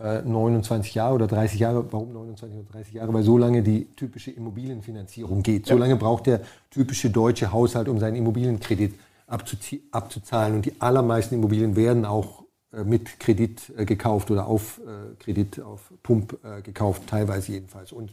[0.00, 1.92] äh, 29 Jahre oder 30 Jahre.
[1.92, 3.14] Warum 29 oder 30 Jahre?
[3.14, 5.66] Weil so lange die typische Immobilienfinanzierung geht.
[5.66, 6.40] So lange braucht der
[6.70, 8.94] typische deutsche Haushalt, um seinen Immobilienkredit
[9.28, 10.56] abzuzahlen.
[10.56, 15.60] Und die allermeisten Immobilien werden auch äh, mit Kredit äh, gekauft oder auf äh, Kredit,
[15.60, 17.92] auf Pump äh, gekauft, teilweise jedenfalls.
[17.92, 18.12] Und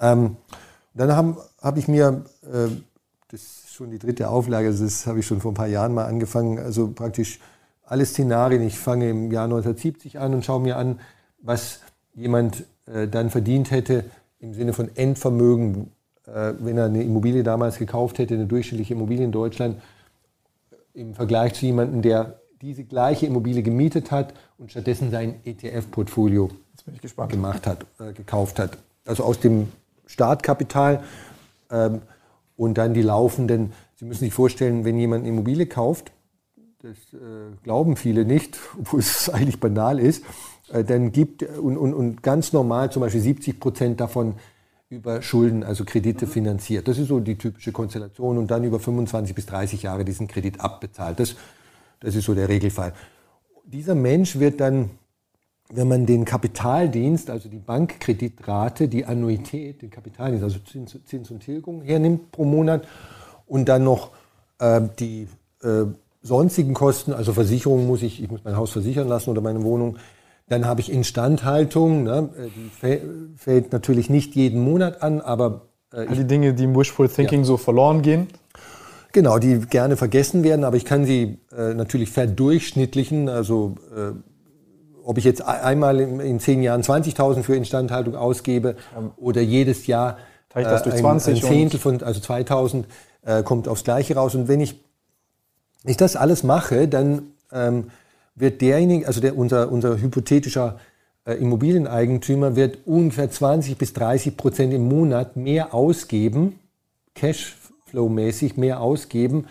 [0.00, 0.36] ähm,
[0.94, 2.68] dann habe hab ich mir äh,
[3.30, 6.58] das schon die dritte Auflage, das habe ich schon vor ein paar Jahren mal angefangen,
[6.58, 7.40] also praktisch
[7.84, 8.62] alle Szenarien.
[8.62, 11.00] Ich fange im Jahr 1970 an und schaue mir an,
[11.40, 11.80] was
[12.14, 14.04] jemand äh, dann verdient hätte
[14.38, 15.90] im Sinne von Endvermögen,
[16.26, 19.80] äh, wenn er eine Immobilie damals gekauft hätte, eine durchschnittliche Immobilie in Deutschland,
[20.92, 26.50] im Vergleich zu jemandem, der diese gleiche Immobilie gemietet hat und stattdessen sein ETF-Portfolio
[27.28, 28.78] gemacht hat, äh, gekauft hat.
[29.04, 29.68] Also aus dem
[30.06, 31.04] Startkapital
[31.70, 32.02] ähm,
[32.56, 33.72] und dann die laufenden.
[33.96, 36.12] Sie müssen sich vorstellen, wenn jemand eine Immobilie kauft,
[36.80, 40.24] das äh, glauben viele nicht, obwohl es eigentlich banal ist,
[40.72, 44.36] äh, dann gibt und, und, und ganz normal zum Beispiel 70 Prozent davon
[44.88, 46.88] über Schulden, also Kredite finanziert.
[46.88, 50.60] Das ist so die typische Konstellation und dann über 25 bis 30 Jahre diesen Kredit
[50.60, 51.20] abbezahlt.
[51.20, 51.36] Das,
[52.04, 52.92] das ist so der Regelfall.
[53.64, 54.90] Dieser Mensch wird dann
[55.72, 61.40] wenn man den Kapitaldienst, also die Bankkreditrate, die Annuität, den Kapitaldienst, also Zins, Zins und
[61.40, 62.86] Tilgung hernimmt pro Monat
[63.46, 64.10] und dann noch
[64.58, 65.26] äh, die
[65.62, 65.84] äh,
[66.22, 69.96] sonstigen Kosten, also Versicherungen muss ich, ich muss mein Haus versichern lassen oder meine Wohnung,
[70.48, 73.00] dann habe ich Instandhaltung, ne, die
[73.36, 75.62] fällt natürlich nicht jeden Monat an, aber
[75.92, 77.46] äh, All die Dinge, die im Wishful Thinking ja.
[77.46, 78.26] so verloren gehen.
[79.14, 84.10] Genau, die gerne vergessen werden, aber ich kann sie äh, natürlich verdurchschnittlichen, also äh,
[85.04, 88.74] ob ich jetzt einmal in, in zehn Jahren 20.000 für Instandhaltung ausgebe
[89.16, 90.18] oder jedes Jahr
[90.52, 92.84] äh, ein, ein, Zehntel von, also 2.000,
[93.24, 94.34] äh, kommt aufs Gleiche raus.
[94.34, 94.80] Und wenn ich,
[95.84, 97.22] ich das alles mache, dann
[97.52, 97.92] ähm,
[98.34, 100.80] wird derjenige, also der, unser, unser hypothetischer
[101.24, 106.58] äh, Immobilieneigentümer wird ungefähr 20 bis 30 Prozent im Monat mehr ausgeben,
[107.94, 109.46] Cashflow-mäßig mehr ausgeben,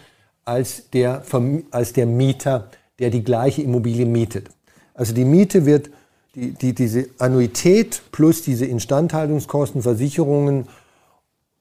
[0.46, 1.24] als der,
[1.72, 4.50] als der Mieter, der die gleiche Immobilie mietet.
[4.94, 5.90] Also die Miete wird,
[6.36, 10.68] die, die, diese Annuität plus diese Instandhaltungskosten, Versicherungen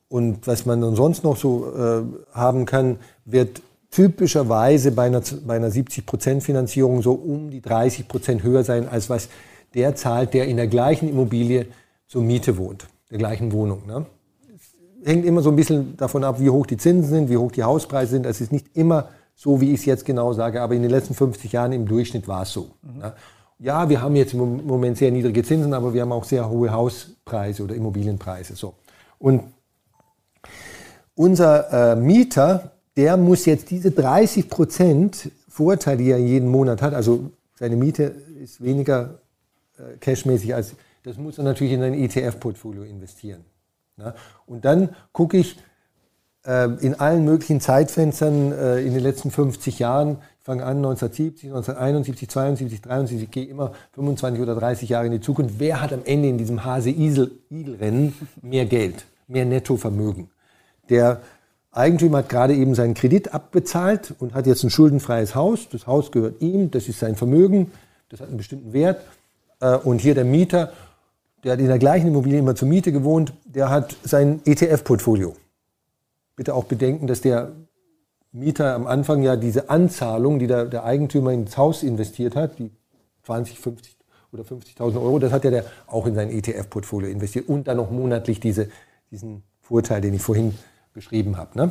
[0.09, 2.03] und was man dann sonst noch so äh,
[2.35, 8.89] haben kann, wird typischerweise bei einer, bei einer 70%-Finanzierung so um die 30% höher sein,
[8.89, 9.29] als was
[9.75, 11.67] der zahlt, der in der gleichen Immobilie
[12.07, 13.87] zur Miete wohnt, der gleichen Wohnung.
[13.87, 14.07] Ne?
[15.05, 17.63] Hängt immer so ein bisschen davon ab, wie hoch die Zinsen sind, wie hoch die
[17.63, 18.27] Hauspreise sind.
[18.27, 21.15] Es ist nicht immer so wie ich es jetzt genau sage, aber in den letzten
[21.15, 22.71] 50 Jahren im Durchschnitt war es so.
[22.83, 23.13] Mhm.
[23.59, 26.73] Ja, wir haben jetzt im Moment sehr niedrige Zinsen, aber wir haben auch sehr hohe
[26.73, 28.57] Hauspreise oder Immobilienpreise.
[28.57, 28.75] So.
[29.19, 29.43] Und
[31.15, 36.95] unser äh, Mieter, der muss jetzt diese 30 Prozent Vorteil, die er jeden Monat hat,
[36.95, 39.21] also seine Miete ist weniger
[39.79, 40.75] äh, cashmäßig als,
[41.05, 43.45] das muss er natürlich in ein ETF-Portfolio investieren.
[44.03, 44.15] Ja?
[44.47, 45.57] Und dann gucke ich,
[46.45, 50.19] ähm, in allen möglichen Zeitfenstern äh, in den letzten 50 Jahren.
[50.41, 55.13] Ich fange an 1970, 1971, 72, 73, ich gehe immer 25 oder 30 Jahre in
[55.13, 55.55] die Zukunft.
[55.59, 60.31] Wer hat am Ende in diesem Hase-Igel-Rennen mehr Geld, mehr Nettovermögen?
[60.89, 61.21] Der
[61.71, 65.69] Eigentümer hat gerade eben seinen Kredit abbezahlt und hat jetzt ein schuldenfreies Haus.
[65.71, 67.71] Das Haus gehört ihm, das ist sein Vermögen,
[68.09, 69.01] das hat einen bestimmten Wert.
[69.61, 70.73] Äh, und hier der Mieter,
[71.45, 75.35] der hat in der gleichen Immobilie immer zur Miete gewohnt, der hat sein ETF-Portfolio
[76.37, 77.53] bitte auch bedenken, dass der
[78.33, 82.71] Mieter am Anfang ja diese Anzahlung, die der, der Eigentümer ins Haus investiert hat, die
[83.25, 83.97] 20, 50
[84.33, 87.91] oder 50.000 Euro, das hat ja der auch in sein ETF-Portfolio investiert und dann noch
[87.91, 88.69] monatlich diese,
[89.11, 90.55] diesen Vorteil, den ich vorhin
[90.95, 91.59] beschrieben habe.
[91.59, 91.71] Ne?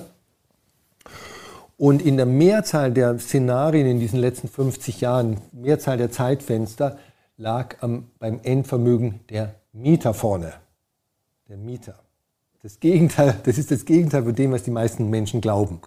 [1.78, 7.00] Und in der Mehrzahl der Szenarien in diesen letzten 50 Jahren, Mehrzahl der Zeitfenster,
[7.38, 10.54] lag am, beim Endvermögen der Mieter vorne.
[11.50, 12.00] Der Mieter.
[12.64, 15.82] Das Gegenteil, das ist das Gegenteil von dem, was die meisten Menschen glauben.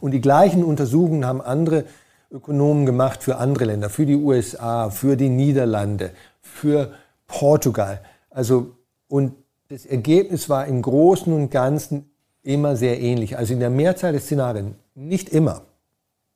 [0.00, 1.84] Und die gleichen Untersuchungen haben andere
[2.30, 6.10] Ökonomen gemacht für andere Länder, für die USA, für die Niederlande,
[6.40, 6.92] für
[7.28, 8.00] Portugal.
[8.30, 8.74] Also,
[9.08, 9.34] und
[9.68, 12.10] das Ergebnis war im Großen und Ganzen
[12.42, 13.36] immer sehr ähnlich.
[13.38, 15.62] Also in der Mehrzahl der Szenarien, nicht immer,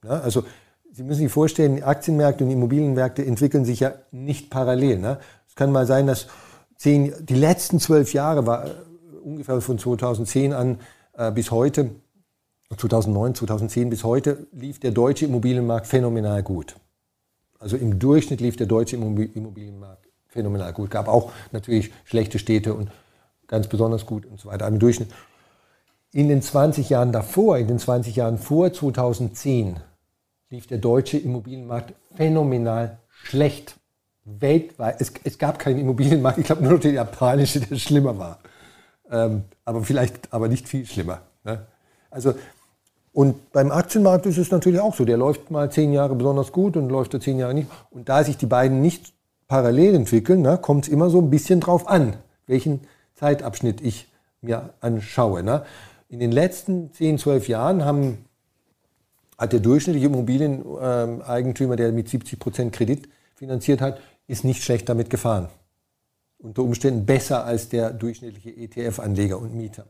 [0.05, 0.45] Ja, also
[0.93, 4.99] Sie müssen sich vorstellen, Aktienmärkte und Immobilienmärkte entwickeln sich ja nicht parallel.
[4.99, 5.19] Ne?
[5.49, 6.27] Es kann mal sein, dass
[6.81, 8.71] zehn, die letzten zwölf Jahre war äh,
[9.23, 10.81] ungefähr von 2010 an
[11.13, 11.91] äh, bis heute,
[12.77, 16.77] 2009, 2010 bis heute, lief der deutsche Immobilienmarkt phänomenal gut.
[17.59, 20.91] Also im Durchschnitt lief der deutsche Immobilienmarkt phänomenal gut.
[20.91, 22.91] Gab auch natürlich schlechte Städte und
[23.47, 24.67] ganz besonders gut und so weiter.
[24.67, 25.11] Im Durchschnitt.
[26.13, 29.81] In den 20 Jahren davor, in den 20 Jahren vor 2010,
[30.49, 33.80] lief der deutsche Immobilienmarkt phänomenal schlecht.
[34.39, 35.01] Weltweit.
[35.01, 38.39] Es, es gab keinen Immobilienmarkt, ich glaube nur noch der japanische, der schlimmer war.
[39.11, 41.23] Ähm, aber vielleicht, aber nicht viel schlimmer.
[41.45, 41.67] Ne?
[42.11, 42.35] Also,
[43.13, 45.05] und beim Aktienmarkt ist es natürlich auch so.
[45.05, 47.69] Der läuft mal zehn Jahre besonders gut und läuft da zehn Jahre nicht.
[47.91, 49.13] Und da sich die beiden nicht
[49.49, 52.15] parallel entwickeln, ne, kommt es immer so ein bisschen drauf an,
[52.47, 52.81] welchen
[53.17, 54.09] Zeitabschnitt ich
[54.43, 55.43] mir anschaue.
[55.43, 55.65] Ne?
[56.09, 58.25] In den letzten 10, 12 Jahren haben
[59.37, 63.99] hat der durchschnittliche Immobilieneigentümer, der mit 70 Prozent Kredit finanziert hat,
[64.31, 65.49] ist nicht schlecht damit gefahren.
[66.39, 69.87] Unter Umständen besser als der durchschnittliche ETF-Anleger und Mieter.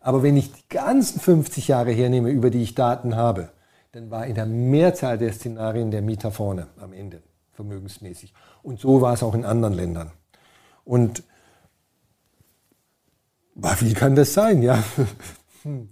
[0.00, 3.48] Aber wenn ich die ganzen 50 Jahre hernehme, über die ich Daten habe,
[3.92, 8.34] dann war in der Mehrzahl der Szenarien der Mieter vorne am Ende, vermögensmäßig.
[8.62, 10.12] Und so war es auch in anderen Ländern.
[10.84, 11.24] Und
[13.80, 14.62] wie kann das sein?
[14.62, 14.84] Ja,
[15.62, 15.88] hm.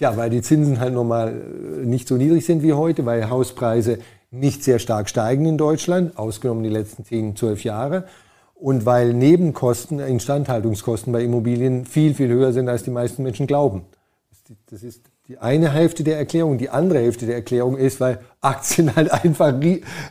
[0.00, 3.98] Ja, weil die Zinsen halt normal äh, nicht so niedrig sind wie heute, weil Hauspreise
[4.30, 8.04] nicht sehr stark steigen in Deutschland, ausgenommen die letzten 10, 12 Jahre.
[8.54, 13.82] Und weil Nebenkosten, Instandhaltungskosten bei Immobilien viel, viel höher sind, als die meisten Menschen glauben.
[14.70, 16.58] Das ist die eine Hälfte der Erklärung.
[16.58, 19.54] Die andere Hälfte der Erklärung ist, weil Aktien halt einfach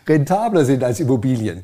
[0.08, 1.64] rentabler sind als Immobilien.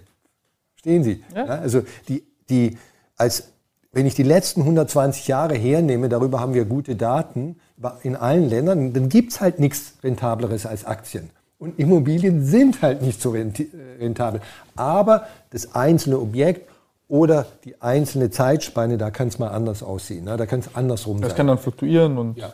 [0.74, 1.24] Verstehen Sie?
[1.34, 1.46] Ja.
[1.46, 2.78] Also die, die,
[3.18, 3.50] als,
[3.92, 7.58] wenn ich die letzten 120 Jahre hernehme, darüber haben wir gute Daten,
[8.04, 11.30] in allen Ländern, dann gibt es halt nichts Rentableres als Aktien.
[11.58, 13.52] Und Immobilien sind halt nicht so äh,
[14.00, 14.42] rentabel.
[14.76, 16.70] Aber das einzelne Objekt
[17.08, 20.26] oder die einzelne Zeitspanne, da kann es mal anders aussehen.
[20.26, 20.38] Ne?
[20.38, 21.30] Da kann es andersrum das sein.
[21.30, 22.18] Das kann dann fluktuieren.
[22.18, 22.54] Und, ja.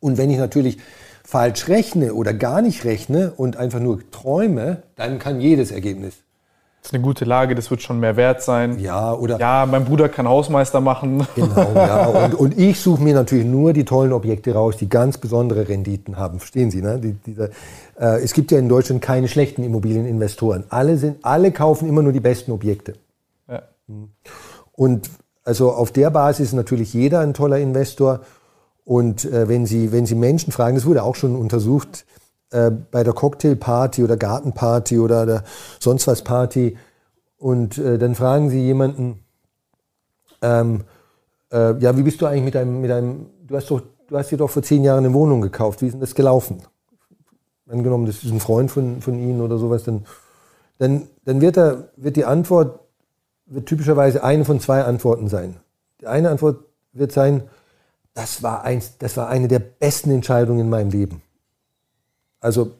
[0.00, 0.78] und wenn ich natürlich
[1.24, 6.14] falsch rechne oder gar nicht rechne und einfach nur träume, dann kann jedes Ergebnis
[6.86, 8.78] ist eine gute Lage, das wird schon mehr wert sein.
[8.78, 9.38] Ja, oder.
[9.38, 11.26] Ja, mein Bruder kann Hausmeister machen.
[11.36, 12.06] Genau, ja.
[12.06, 16.16] Und, und ich suche mir natürlich nur die tollen Objekte raus, die ganz besondere Renditen
[16.16, 16.38] haben.
[16.38, 16.98] Verstehen Sie, ne?
[16.98, 17.50] Die, diese,
[17.98, 20.64] äh, es gibt ja in Deutschland keine schlechten Immobilieninvestoren.
[20.70, 22.94] Alle, sind, alle kaufen immer nur die besten Objekte.
[23.48, 23.62] Ja.
[24.72, 25.10] Und
[25.44, 28.20] also auf der Basis ist natürlich jeder ein toller Investor.
[28.84, 32.06] Und äh, wenn, Sie, wenn Sie Menschen fragen, das wurde auch schon untersucht,
[32.50, 35.44] äh, bei der Cocktailparty oder Gartenparty oder der
[35.80, 36.76] sonst was Party
[37.38, 39.24] und äh, dann fragen sie jemanden,
[40.42, 40.84] ähm,
[41.52, 44.30] äh, ja, wie bist du eigentlich mit deinem, mit deinem, du hast doch, du hast
[44.30, 46.62] dir doch vor zehn Jahren eine Wohnung gekauft, wie ist denn das gelaufen?
[47.68, 50.06] Angenommen, das ist ein Freund von, von Ihnen oder sowas, dann,
[50.78, 52.80] dann, dann wird, er, wird die Antwort,
[53.46, 55.56] wird typischerweise eine von zwei Antworten sein.
[56.00, 56.60] Die eine Antwort
[56.92, 57.42] wird sein,
[58.14, 61.22] das war, eins, das war eine der besten Entscheidungen in meinem Leben.
[62.40, 62.72] Also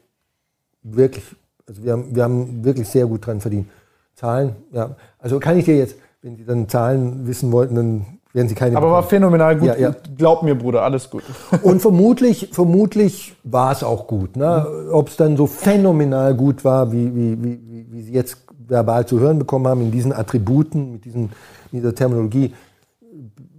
[0.83, 1.23] wirklich,
[1.67, 3.67] also wir haben, wir haben wirklich sehr gut dran verdient.
[4.15, 4.95] Zahlen, ja.
[5.19, 8.75] Also kann ich dir jetzt, wenn Sie dann Zahlen wissen wollten, dann werden Sie keine.
[8.77, 9.03] Aber bekommen.
[9.03, 9.67] war phänomenal gut.
[9.67, 9.95] Ja, ja.
[10.17, 11.23] Glaub mir, Bruder, alles gut.
[11.61, 14.35] Und vermutlich, vermutlich war es auch gut.
[14.35, 14.89] Ne?
[14.91, 19.19] Ob es dann so phänomenal gut war, wie, wie, wie, wie Sie jetzt verbal zu
[19.19, 21.31] hören bekommen haben, in diesen Attributen, mit diesen,
[21.71, 22.53] dieser Terminologie,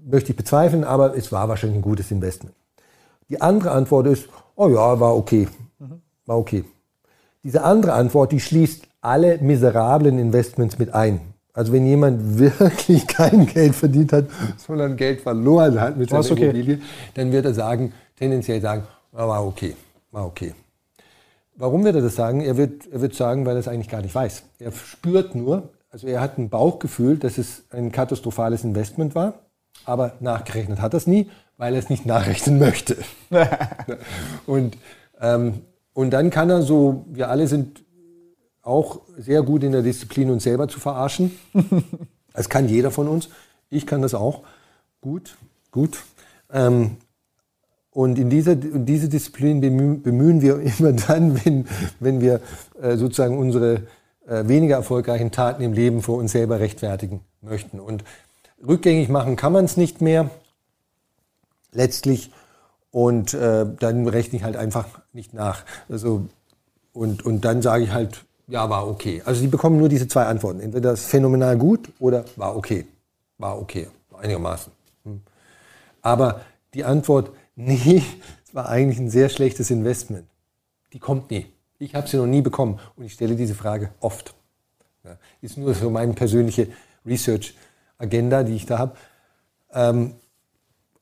[0.04, 2.54] möchte ich bezweifeln, aber es war wahrscheinlich ein gutes Investment.
[3.28, 5.48] Die andere Antwort ist, oh ja, war okay.
[6.28, 6.64] War okay.
[7.42, 11.20] Diese andere Antwort, die schließt alle miserablen Investments mit ein.
[11.54, 14.26] Also wenn jemand wirklich kein Geld verdient hat,
[14.58, 16.44] sondern Geld verloren hat mit seiner okay.
[16.44, 16.80] Immobilie,
[17.14, 19.74] dann wird er sagen, tendenziell sagen, war okay,
[20.10, 20.52] war okay.
[21.56, 22.42] Warum wird er das sagen?
[22.42, 24.42] Er wird, er wird sagen, weil er es eigentlich gar nicht weiß.
[24.58, 29.32] Er spürt nur, also er hat ein Bauchgefühl, dass es ein katastrophales Investment war,
[29.86, 32.98] aber nachgerechnet hat er es nie, weil er es nicht nachrechnen möchte.
[34.46, 34.76] Und
[35.22, 37.84] ähm, und dann kann er so, wir alle sind
[38.62, 41.38] auch sehr gut in der Disziplin, uns selber zu verarschen.
[42.34, 43.30] Das kann jeder von uns.
[43.68, 44.44] Ich kann das auch.
[45.00, 45.36] Gut,
[45.72, 46.04] gut.
[46.52, 46.98] Ähm,
[47.90, 51.66] und in dieser, in diese Disziplin bemühen wir immer dann, wenn,
[51.98, 52.40] wenn wir
[52.80, 53.88] äh, sozusagen unsere
[54.28, 57.80] äh, weniger erfolgreichen Taten im Leben vor uns selber rechtfertigen möchten.
[57.80, 58.04] Und
[58.64, 60.30] rückgängig machen kann man es nicht mehr.
[61.72, 62.30] Letztlich
[62.98, 65.64] und äh, dann rechne ich halt einfach nicht nach.
[65.88, 66.26] Also,
[66.92, 69.22] und, und dann sage ich halt, ja, war okay.
[69.24, 70.58] Also sie bekommen nur diese zwei Antworten.
[70.58, 72.86] Entweder das phänomenal gut oder war okay.
[73.36, 73.86] War okay,
[74.20, 74.72] einigermaßen.
[75.04, 75.20] Hm.
[76.02, 76.40] Aber
[76.74, 78.02] die Antwort, nee,
[78.44, 80.26] es war eigentlich ein sehr schlechtes Investment.
[80.92, 81.46] die kommt nie.
[81.78, 84.34] Ich habe sie noch nie bekommen und ich stelle diese Frage oft.
[85.04, 86.66] Ja, ist nur so meine persönliche
[87.06, 88.96] Research-Agenda, die ich da habe.
[89.72, 90.14] Ähm,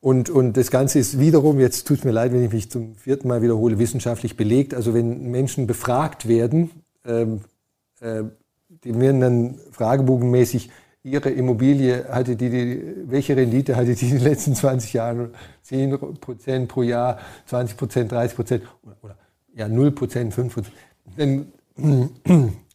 [0.06, 2.94] und, und das Ganze ist wiederum, jetzt tut es mir leid, wenn ich mich zum
[2.94, 4.72] vierten Mal wiederhole, wissenschaftlich belegt.
[4.72, 6.70] Also wenn Menschen befragt werden,
[7.04, 7.40] ähm,
[8.00, 8.22] äh,
[8.84, 10.70] die werden dann fragebogenmäßig
[11.02, 15.30] Ihre Immobilie, hatte die, die, welche Rendite hatte die in den letzten 20 Jahren?
[15.62, 19.16] 10 Prozent pro Jahr, 20 Prozent, 30 Prozent oder, oder
[19.56, 21.46] ja, 0 Prozent, 5 Prozent.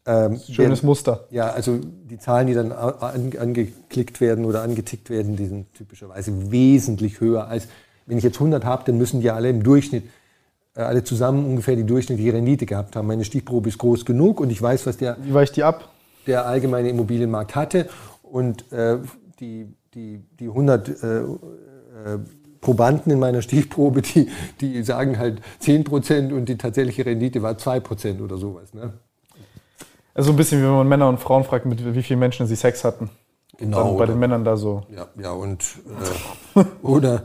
[0.05, 1.27] Ähm, Schönes Muster.
[1.29, 6.51] Ja, also die Zahlen, die dann an, angeklickt werden oder angetickt werden, die sind typischerweise
[6.51, 7.67] wesentlich höher als,
[8.07, 10.05] wenn ich jetzt 100 habe, dann müssen die alle im Durchschnitt,
[10.75, 13.07] äh, alle zusammen ungefähr die durchschnittliche Rendite gehabt haben.
[13.07, 15.89] Meine Stichprobe ist groß genug und ich weiß, was der, Wie weicht die ab?
[16.25, 17.87] der allgemeine Immobilienmarkt hatte.
[18.23, 18.97] Und äh,
[19.39, 21.25] die, die, die 100 äh, äh,
[22.59, 24.29] Probanden in meiner Stichprobe, die,
[24.61, 28.73] die sagen halt 10 Prozent und die tatsächliche Rendite war 2 Prozent oder sowas.
[28.73, 28.93] Ne?
[30.13, 32.55] Also ein bisschen wie wenn man Männer und Frauen fragt, mit wie vielen Menschen sie
[32.55, 33.09] Sex hatten.
[33.57, 33.89] Genau.
[33.89, 34.83] Dann bei den Männern da so.
[34.89, 35.63] Ja, ja und
[36.55, 37.23] äh, oder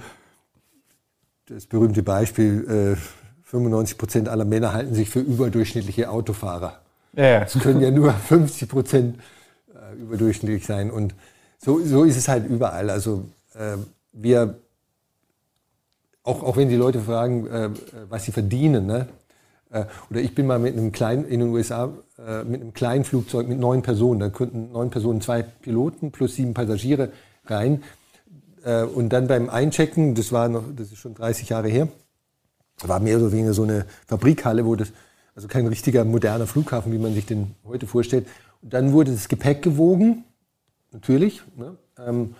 [1.47, 2.97] das berühmte Beispiel, äh,
[3.45, 6.81] 95 Prozent aller Männer halten sich für überdurchschnittliche Autofahrer.
[7.15, 9.21] Ja, Es können ja nur 50 Prozent
[9.73, 10.91] äh, überdurchschnittlich sein.
[10.91, 11.15] Und
[11.59, 12.91] so, so ist es halt überall.
[12.91, 13.77] Also äh,
[14.13, 14.59] wir,
[16.23, 17.71] auch, auch wenn die Leute fragen, äh,
[18.09, 19.09] was sie verdienen, ne?
[19.71, 23.05] Äh, oder ich bin mal mit einem kleinen, in den USA äh, mit einem kleinen
[23.05, 27.11] Flugzeug mit neun Personen, da könnten neun Personen, zwei Piloten plus sieben Passagiere
[27.47, 27.83] rein.
[28.65, 31.89] Äh, und dann beim Einchecken, das war noch, das ist schon 30 Jahre her,
[32.83, 34.93] war mehr oder weniger so eine Fabrikhalle, wo das,
[35.35, 38.27] also kein richtiger moderner Flughafen, wie man sich den heute vorstellt.
[38.63, 40.25] Und dann wurde das Gepäck gewogen,
[40.93, 41.43] natürlich.
[41.57, 41.77] Ne?
[41.99, 42.35] Ähm,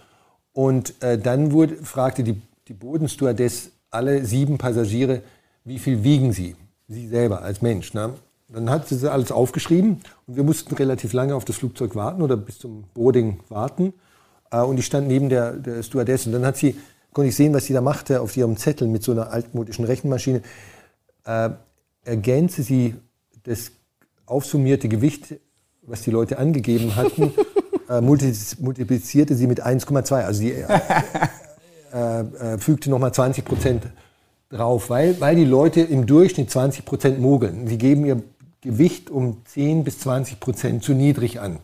[0.53, 5.21] und dann wurde, fragte die, die Bodenstewardess alle sieben Passagiere,
[5.65, 6.57] wie viel wiegen sie?
[6.89, 7.95] Sie selber als Mensch.
[7.95, 8.15] Ne?
[8.49, 12.37] Dann hat sie alles aufgeschrieben und wir mussten relativ lange auf das Flugzeug warten oder
[12.37, 13.93] bis zum Boarding warten.
[14.51, 16.77] Äh, und ich stand neben der, der Stewardess und dann hat sie,
[17.13, 20.43] konnte ich sehen, was sie da machte auf ihrem Zettel mit so einer altmodischen Rechenmaschine.
[21.25, 21.51] Äh,
[22.05, 22.95] ergänze sie
[23.43, 23.73] das
[24.27, 25.35] aufsummierte Gewicht,
[25.83, 27.33] was die Leute angegeben hatten,
[27.89, 30.15] äh, multiplizierte sie mit 1,2.
[30.23, 30.53] Also sie
[31.93, 33.87] äh, äh, fügte nochmal 20 Prozent
[34.49, 37.67] drauf, weil, weil die Leute im Durchschnitt 20 Prozent mogeln.
[37.67, 38.23] Sie geben ihr
[38.61, 41.59] Gewicht um 10 bis 20 Prozent zu niedrig an,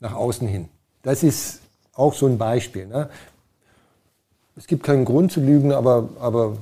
[0.00, 0.68] nach außen hin.
[1.02, 1.60] Das ist
[1.94, 2.86] auch so ein Beispiel.
[2.86, 3.08] Ne?
[4.56, 6.08] Es gibt keinen Grund zu lügen, aber.
[6.20, 6.56] aber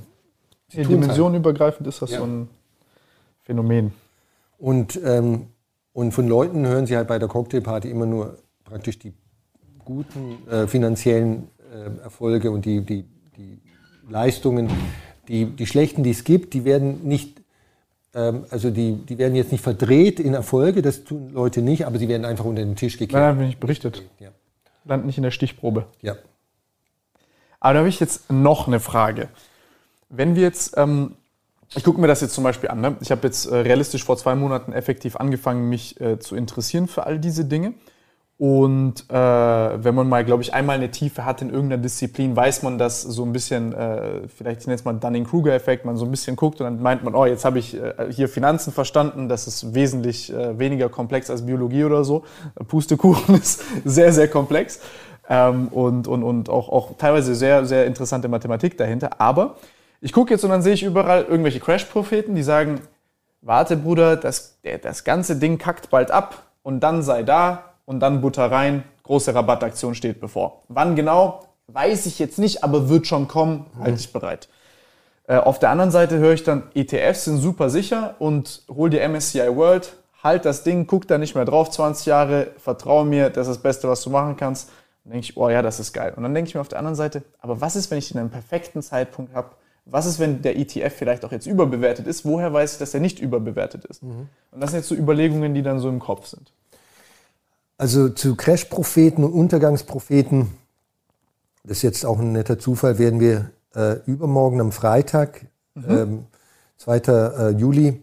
[0.72, 1.94] ja, dimensionenübergreifend halt.
[1.94, 2.18] ist das ja.
[2.18, 2.48] so ein
[3.42, 3.92] Phänomen.
[4.58, 5.46] Und, ähm,
[5.92, 9.14] und von Leuten hören sie halt bei der Cocktailparty immer nur praktisch die
[9.84, 13.04] guten äh, finanziellen äh, Erfolge und die, die,
[13.36, 13.58] die
[14.08, 14.68] Leistungen
[15.28, 17.40] die, die schlechten, die es gibt, die werden nicht,
[18.14, 21.98] ähm, also die, die werden jetzt nicht verdreht in Erfolge, das tun Leute nicht, aber
[21.98, 23.22] sie werden einfach unter den Tisch gekehrt.
[23.22, 24.02] Nein, bin ich berichtet.
[24.18, 24.30] Ja.
[24.84, 25.86] Land nicht in der Stichprobe.
[26.00, 26.16] Ja.
[27.60, 29.28] Aber da habe ich jetzt noch eine Frage.
[30.08, 31.16] Wenn wir jetzt, ähm,
[31.74, 32.96] ich gucke mir das jetzt zum Beispiel an, ne?
[33.00, 37.04] ich habe jetzt äh, realistisch vor zwei Monaten effektiv angefangen, mich äh, zu interessieren für
[37.04, 37.74] all diese Dinge.
[38.38, 42.62] Und äh, wenn man mal, glaube ich, einmal eine Tiefe hat in irgendeiner Disziplin, weiß
[42.62, 46.60] man das so ein bisschen, äh, vielleicht nennt man Dunning-Kruger-Effekt, man so ein bisschen guckt
[46.60, 50.32] und dann meint man, oh, jetzt habe ich äh, hier Finanzen verstanden, das ist wesentlich
[50.32, 52.24] äh, weniger komplex als Biologie oder so.
[52.68, 54.78] Pustekuchen ist sehr, sehr komplex
[55.28, 59.20] ähm, und, und, und auch, auch teilweise sehr, sehr interessante Mathematik dahinter.
[59.20, 59.56] Aber
[60.00, 62.82] ich gucke jetzt und dann sehe ich überall irgendwelche Crash-Propheten, die sagen,
[63.42, 68.20] warte Bruder, das, das ganze Ding kackt bald ab und dann sei da, und dann
[68.20, 68.84] Butter rein.
[69.02, 70.62] Große Rabattaktion steht bevor.
[70.68, 73.82] Wann genau, weiß ich jetzt nicht, aber wird schon kommen, mhm.
[73.82, 74.50] halte ich bereit.
[75.26, 79.08] Äh, auf der anderen Seite höre ich dann, ETFs sind super sicher und hol dir
[79.08, 83.48] MSCI World, halt das Ding, guck da nicht mehr drauf, 20 Jahre, vertraue mir, das
[83.48, 84.68] ist das Beste, was du machen kannst.
[85.04, 86.12] Dann denke ich, oh ja, das ist geil.
[86.14, 88.18] Und dann denke ich mir auf der anderen Seite, aber was ist, wenn ich den
[88.18, 89.48] einen perfekten Zeitpunkt habe?
[89.86, 92.26] Was ist, wenn der ETF vielleicht auch jetzt überbewertet ist?
[92.26, 94.02] Woher weiß ich, dass er nicht überbewertet ist?
[94.02, 94.28] Mhm.
[94.50, 96.52] Und das sind jetzt so Überlegungen, die dann so im Kopf sind.
[97.78, 100.48] Also zu Crash-Propheten und Untergangspropheten,
[101.62, 105.84] das ist jetzt auch ein netter Zufall, werden wir äh, übermorgen am Freitag, mhm.
[105.88, 106.24] ähm,
[106.78, 106.96] 2.
[106.96, 108.02] Äh, Juli,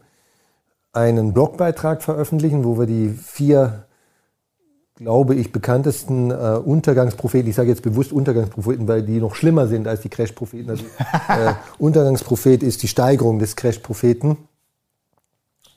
[0.93, 3.83] einen Blogbeitrag veröffentlichen, wo wir die vier,
[4.95, 6.33] glaube ich, bekanntesten äh,
[6.63, 10.69] Untergangspropheten, ich sage jetzt bewusst Untergangspropheten, weil die noch schlimmer sind als die Crash-Propheten.
[10.69, 10.85] Also,
[11.27, 14.37] äh, Untergangsprophet ist die Steigerung des Crash-Propheten,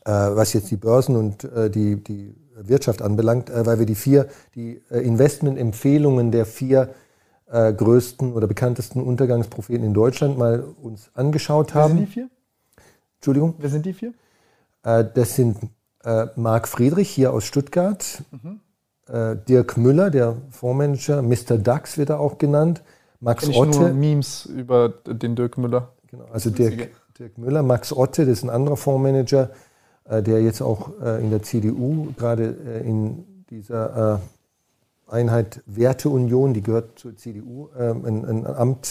[0.05, 3.94] äh, was jetzt die Börsen und äh, die, die Wirtschaft anbelangt, äh, weil wir die
[3.94, 6.94] vier, die äh, Investmentempfehlungen der vier
[7.51, 11.94] äh, größten oder bekanntesten Untergangspropheten in Deutschland mal uns angeschaut haben.
[11.94, 12.28] Wer sind die vier?
[13.16, 13.55] Entschuldigung?
[13.59, 14.12] Wer sind die vier?
[14.82, 15.59] Das sind
[16.36, 18.60] Marc Friedrich hier aus Stuttgart, mhm.
[19.48, 21.59] Dirk Müller, der Fondsmanager, Mr.
[21.59, 22.80] Dax wird er auch genannt,
[23.20, 23.80] Max Otte.
[23.80, 25.93] Nur Memes über den Dirk Müller.
[26.06, 29.51] Genau, also Dirk, Dirk Müller, Max Otte, das ist ein anderer Fondsmanager,
[30.10, 34.20] der jetzt auch äh, in der CDU gerade äh, in dieser
[35.06, 38.86] Einheit Werteunion, die gehört zur CDU, ähm, ein, ein Amt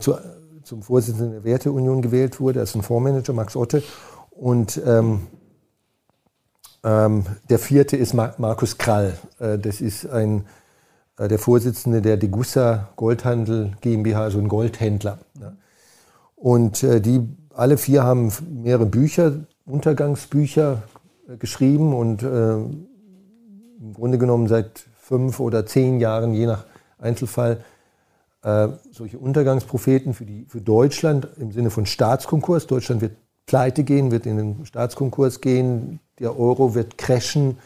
[0.00, 0.14] zu,
[0.64, 3.82] zum Vorsitzenden der Werteunion gewählt wurde, als ein Fondsmanager, Max Otte.
[4.30, 5.20] Und ähm,
[6.84, 9.16] ähm, der vierte ist Markus Krall.
[9.38, 10.46] Äh, das ist ein,
[11.18, 15.18] äh, der Vorsitzende der Degussa Goldhandel GmbH, also ein Goldhändler.
[15.40, 15.52] Ja.
[16.34, 20.82] Und äh, die alle vier haben mehrere Bücher, Untergangsbücher
[21.28, 26.64] äh, geschrieben und äh, im Grunde genommen seit fünf oder zehn Jahren, je nach
[26.98, 27.64] Einzelfall,
[28.42, 32.66] äh, solche Untergangspropheten für, die, für Deutschland im Sinne von Staatskonkurs.
[32.66, 33.16] Deutschland wird
[33.46, 37.58] pleite gehen, wird in den Staatskonkurs gehen, der Euro wird crashen.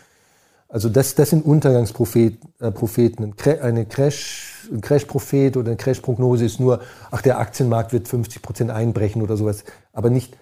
[0.69, 3.35] Also das, das sind Untergangspropheten.
[3.45, 6.81] Äh, eine Crash, ein Crash-Prophet oder eine Crash-Prognose ist nur,
[7.11, 9.65] ach, der Aktienmarkt wird 50 Prozent einbrechen oder sowas.
[9.93, 10.37] Aber nicht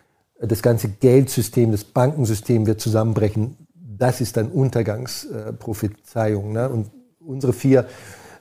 [0.46, 3.56] das ganze Geldsystem, das Bankensystem wird zusammenbrechen.
[3.74, 6.52] Das ist dann Untergangsprophezeiung.
[6.52, 6.68] Ne?
[6.68, 6.90] Und
[7.20, 7.86] unsere vier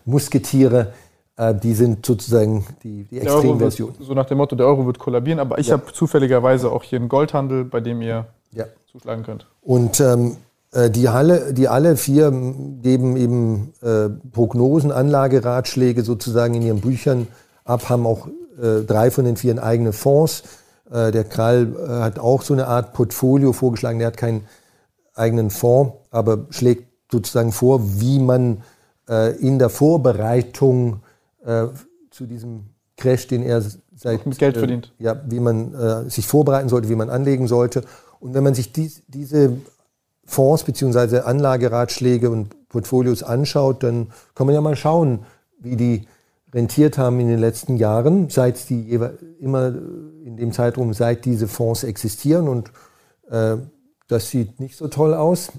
[0.05, 0.93] Musketiere,
[1.38, 3.93] äh, die sind sozusagen die, die Extremversion.
[3.99, 5.73] So nach dem Motto, der Euro wird kollabieren, aber ich ja.
[5.73, 8.65] habe zufälligerweise auch hier einen Goldhandel, bei dem ihr ja.
[8.91, 9.47] zuschlagen könnt.
[9.61, 10.38] Und ähm,
[10.71, 12.31] äh, die, alle, die alle vier
[12.81, 17.27] geben eben äh, Prognosen, Anlageratschläge sozusagen in ihren Büchern
[17.63, 18.27] ab, haben auch
[18.61, 20.43] äh, drei von den vier eigene Fonds.
[20.89, 24.47] Äh, der Krall äh, hat auch so eine Art Portfolio vorgeschlagen, der hat keinen
[25.15, 28.64] eigenen Fonds, aber schlägt sozusagen vor, wie man
[29.41, 31.01] in der Vorbereitung
[31.45, 31.68] äh,
[32.10, 32.65] zu diesem
[32.97, 33.61] Crash, den er
[33.95, 34.93] seit mit Geld äh, verdient.
[34.99, 37.84] Ja, wie man äh, sich vorbereiten sollte, wie man anlegen sollte.
[38.19, 39.57] Und wenn man sich dies, diese
[40.26, 41.19] Fonds bzw.
[41.19, 45.26] Anlageratschläge und Portfolios anschaut, dann kann man ja mal schauen,
[45.60, 46.07] wie die
[46.53, 48.93] rentiert haben in den letzten Jahren, seit die
[49.39, 49.67] immer
[50.23, 52.47] in dem Zeitraum, seit diese Fonds existieren.
[52.47, 52.71] Und
[53.30, 53.57] äh,
[54.07, 55.51] das sieht nicht so toll aus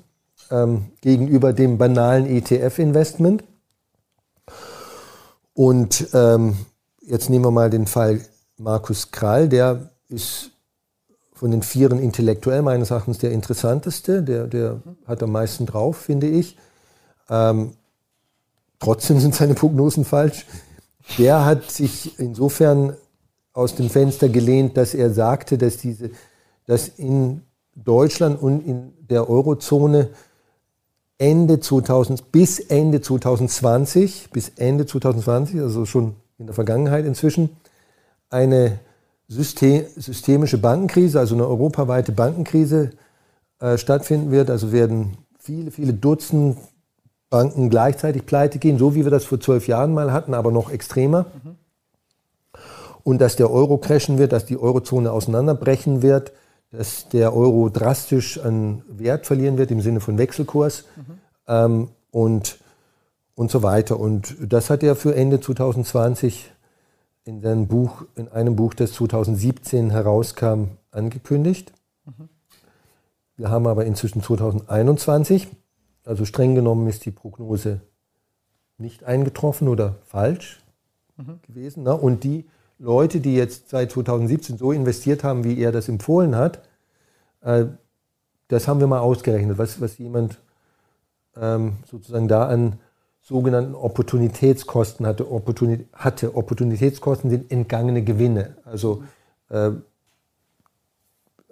[0.51, 3.45] ähm, gegenüber dem banalen ETF-Investment.
[5.53, 6.57] Und ähm,
[7.01, 8.21] jetzt nehmen wir mal den Fall
[8.57, 10.51] Markus Krall, der ist
[11.35, 16.29] von den Vieren intellektuell meines Erachtens der interessanteste, der, der hat am meisten drauf, finde
[16.29, 16.57] ich.
[17.29, 17.73] Ähm,
[18.79, 20.47] trotzdem sind seine Prognosen falsch.
[21.19, 22.97] Der hat sich insofern
[23.53, 26.11] aus dem Fenster gelehnt, dass er sagte, dass, diese,
[26.67, 27.43] dass in
[27.75, 30.11] Deutschland und in der Eurozone
[31.19, 37.51] Ende 2000 bis Ende 2020, bis Ende 2020, also schon in der Vergangenheit inzwischen,
[38.31, 38.81] eine
[39.29, 42.91] System, systemische Bankenkrise, also eine europaweite Bankenkrise
[43.61, 44.51] äh, stattfinden wird.
[44.51, 46.59] Also werden viele, viele Dutzend
[47.35, 50.71] Banken gleichzeitig pleite gehen, so wie wir das vor zwölf Jahren mal hatten, aber noch
[50.71, 51.27] extremer.
[51.43, 51.57] Mhm.
[53.03, 56.31] Und dass der Euro crashen wird, dass die Eurozone auseinanderbrechen wird,
[56.71, 61.03] dass der Euro drastisch an Wert verlieren wird im Sinne von Wechselkurs mhm.
[61.49, 62.59] ähm, und,
[63.35, 63.99] und so weiter.
[63.99, 66.53] Und das hat er für Ende 2020
[67.25, 71.73] in seinem Buch, in einem Buch, das 2017 herauskam, angekündigt.
[72.05, 72.29] Mhm.
[73.37, 75.49] Wir haben aber inzwischen 2021,
[76.05, 77.81] also streng genommen ist die Prognose
[78.79, 80.61] nicht eingetroffen oder falsch
[81.17, 81.41] mhm.
[81.43, 81.85] gewesen.
[81.85, 81.95] Ne?
[81.95, 82.47] Und die
[82.79, 86.63] Leute, die jetzt seit 2017 so investiert haben, wie er das empfohlen hat,
[87.43, 87.67] äh,
[88.49, 90.39] das haben wir mal ausgerechnet, was, was jemand
[91.37, 92.79] ähm, sozusagen da an
[93.23, 95.31] sogenannten Opportunitätskosten hatte.
[95.31, 96.37] Opportuni hatte.
[96.37, 98.57] Opportunitätskosten sind entgangene Gewinne.
[98.65, 99.03] Also
[99.49, 99.73] äh, äh,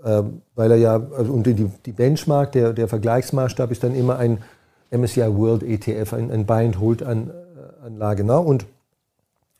[0.02, 4.38] weil er ja, also und die, die Benchmark, der, der Vergleichsmaßstab ist dann immer ein
[4.90, 8.24] MSCI World ETF, ein, ein Buy-and-Hold-Anlage.
[8.24, 8.38] Ne?
[8.38, 8.66] Und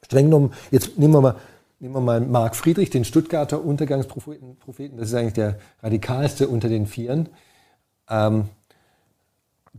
[0.05, 1.37] streng genommen, jetzt nehmen wir mal
[1.83, 4.99] Nehmen wir mal Marc Friedrich, den Stuttgarter Untergangspropheten.
[4.99, 7.29] Das ist eigentlich der radikalste unter den Vieren.
[8.09, 8.45] Ähm,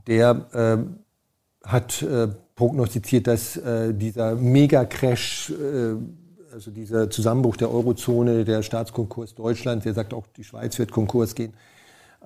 [0.05, 5.95] der äh, hat äh, prognostiziert, dass äh, dieser Mega-Crash, äh,
[6.53, 11.33] also dieser Zusammenbruch der Eurozone, der Staatskonkurs Deutschland, der sagt auch, die Schweiz wird Konkurs
[11.35, 11.53] gehen,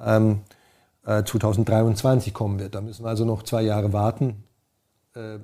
[0.03, 0.41] ähm,
[1.03, 2.75] 2023 äh, kommen wird.
[2.75, 4.43] Da müssen wir also noch zwei Jahre warten.
[5.15, 5.39] Äh,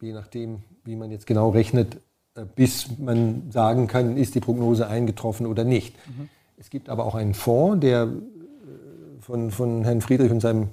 [0.00, 1.96] je nachdem, wie man jetzt genau rechnet,
[2.36, 5.96] äh, bis man sagen kann, ist die Prognose eingetroffen oder nicht.
[6.06, 6.28] Mhm.
[6.56, 8.08] Es gibt aber auch einen Fonds, der äh,
[9.20, 10.68] von, von Herrn Friedrich und seinem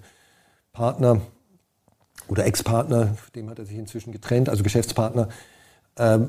[0.74, 1.22] Partner
[2.28, 5.30] oder Ex-Partner, dem hat er sich inzwischen getrennt, also Geschäftspartner,
[5.98, 6.28] äh, äh,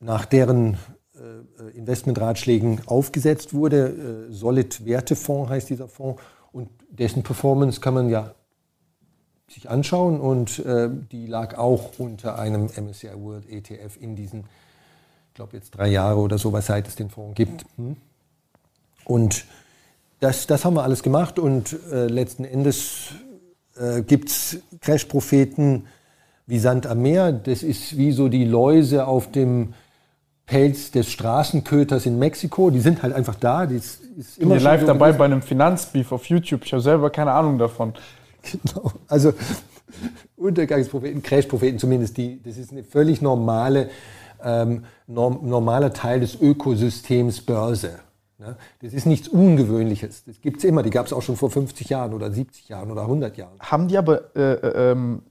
[0.00, 0.76] nach deren
[1.22, 4.28] äh, Investmentratschlägen aufgesetzt wurde.
[4.30, 6.20] Äh, Solid Wertefonds heißt dieser Fonds
[6.52, 8.34] und dessen Performance kann man ja
[9.48, 14.40] sich anschauen und äh, die lag auch unter einem MSCI World ETF in diesen,
[15.28, 17.64] ich glaube jetzt drei Jahre oder so, was seit es den Fonds gibt.
[17.76, 17.96] Hm?
[19.04, 19.44] Und
[20.20, 23.12] das, das haben wir alles gemacht und äh, letzten Endes
[23.76, 25.86] äh, gibt es Crash-Propheten
[26.52, 27.32] wie Sand am Meer.
[27.32, 29.72] Das ist wie so die Läuse auf dem
[30.44, 32.68] Pelz des Straßenköters in Mexiko.
[32.68, 33.64] Die sind halt einfach da.
[33.64, 35.18] Die ist, ist immer live so dabei gewesen.
[35.18, 36.66] bei einem Finanzbeef auf YouTube.
[36.66, 37.94] Ich habe selber keine Ahnung davon.
[38.42, 38.90] Genau.
[39.06, 39.34] Also
[40.36, 43.88] Untergangspropheten, Crash-Propheten zumindest, die, das ist eine völlig normale,
[44.42, 48.00] ähm, norm, normaler Teil des Ökosystems Börse.
[48.38, 48.56] Ne?
[48.80, 50.24] Das ist nichts Ungewöhnliches.
[50.24, 50.82] Das gibt es immer.
[50.82, 53.58] Die gab es auch schon vor 50 Jahren oder 70 Jahren oder 100 Jahren.
[53.60, 55.22] Haben die aber, äh, äh, ähm,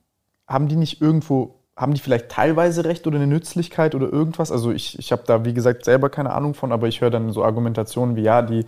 [0.52, 4.52] haben die nicht irgendwo, haben die vielleicht teilweise recht oder eine Nützlichkeit oder irgendwas?
[4.52, 7.32] Also ich, ich habe da, wie gesagt, selber keine Ahnung von, aber ich höre dann
[7.32, 8.66] so Argumentationen wie, ja, die,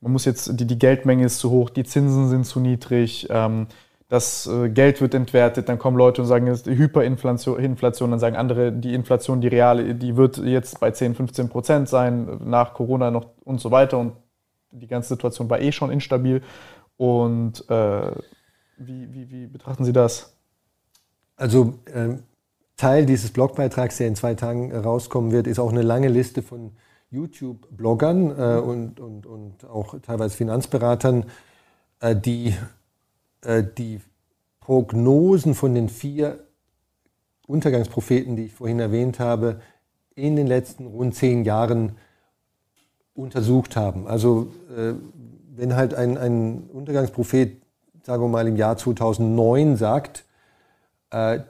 [0.00, 3.66] man muss jetzt, die, die Geldmenge ist zu hoch, die Zinsen sind zu niedrig, ähm,
[4.08, 8.18] das äh, Geld wird entwertet, dann kommen Leute und sagen, es ist Hyperinflation, Inflation, dann
[8.18, 12.74] sagen andere, die Inflation, die reale, die wird jetzt bei 10, 15 Prozent sein, nach
[12.74, 14.14] Corona noch und so weiter und
[14.72, 16.42] die ganze Situation war eh schon instabil.
[16.96, 18.10] Und äh,
[18.78, 20.36] wie, wie, wie, betrachten Sie das?
[21.40, 22.16] Also äh,
[22.76, 26.72] Teil dieses Blogbeitrags, der in zwei Tagen rauskommen wird, ist auch eine lange Liste von
[27.10, 31.24] YouTube-Bloggern äh, und, und, und auch teilweise Finanzberatern,
[32.00, 32.54] äh, die
[33.42, 34.00] äh, die
[34.60, 36.40] Prognosen von den vier
[37.46, 39.60] Untergangspropheten, die ich vorhin erwähnt habe,
[40.14, 41.96] in den letzten rund zehn Jahren
[43.14, 44.06] untersucht haben.
[44.06, 44.92] Also äh,
[45.56, 47.62] wenn halt ein, ein Untergangsprophet,
[48.02, 50.24] sagen wir mal im Jahr 2009 sagt,
[51.10, 51.40] äh,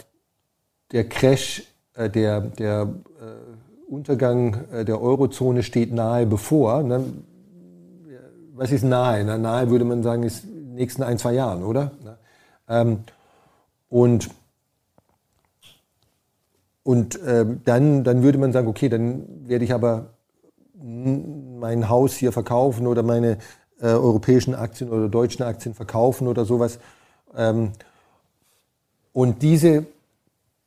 [0.92, 1.62] der Crash,
[1.94, 2.88] äh, der, der
[3.20, 7.04] äh, Untergang äh, der Eurozone steht nahe bevor, ne?
[8.52, 9.24] was ist nahe?
[9.24, 11.92] Na, nahe würde man sagen, ist nächsten ein, zwei Jahren, oder?
[12.68, 13.00] Ähm,
[13.88, 14.30] und
[16.82, 20.14] und ähm, dann, dann würde man sagen, okay, dann werde ich aber
[20.82, 23.38] mein Haus hier verkaufen oder meine
[23.80, 26.78] äh, europäischen Aktien oder deutschen Aktien verkaufen oder sowas.
[27.36, 27.72] Ähm,
[29.12, 29.86] und diese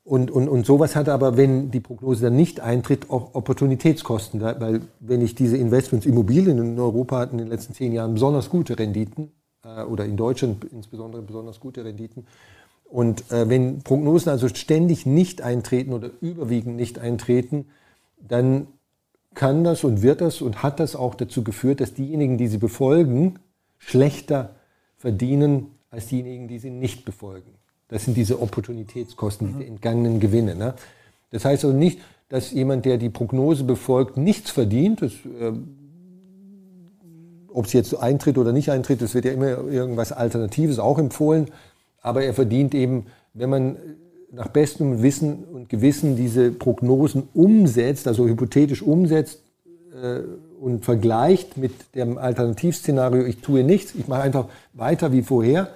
[0.06, 4.42] und, und, und sowas hat aber, wenn die Prognose dann nicht eintritt, auch Opportunitätskosten.
[4.42, 8.50] Weil wenn ich diese Investments, Immobilien in Europa hatten in den letzten zehn Jahren besonders
[8.50, 9.32] gute Renditen,
[9.64, 12.28] äh, oder in Deutschland insbesondere besonders gute Renditen.
[12.84, 17.66] Und äh, wenn Prognosen also ständig nicht eintreten oder überwiegend nicht eintreten,
[18.20, 18.68] dann
[19.34, 22.60] kann das und wird das und hat das auch dazu geführt, dass diejenigen, die sie
[22.60, 23.40] befolgen,
[23.80, 24.56] schlechter
[24.98, 27.56] verdienen als diejenigen, die sie nicht befolgen.
[27.88, 29.68] Das sind diese Opportunitätskosten, diese mhm.
[29.68, 30.56] entgangenen Gewinne.
[30.56, 30.74] Ne?
[31.32, 32.00] Das heißt also nicht,
[32.30, 35.02] dass jemand, der die Prognose befolgt, nichts verdient.
[35.02, 35.54] Das äh,
[37.54, 41.48] ob es jetzt eintritt oder nicht eintritt, es wird ja immer irgendwas Alternatives auch empfohlen.
[42.02, 43.78] Aber er verdient eben, wenn man
[44.32, 49.42] nach bestem Wissen und Gewissen diese Prognosen umsetzt, also hypothetisch umsetzt
[49.94, 50.22] äh,
[50.60, 55.70] und vergleicht mit dem Alternativszenario, ich tue nichts, ich mache einfach weiter wie vorher,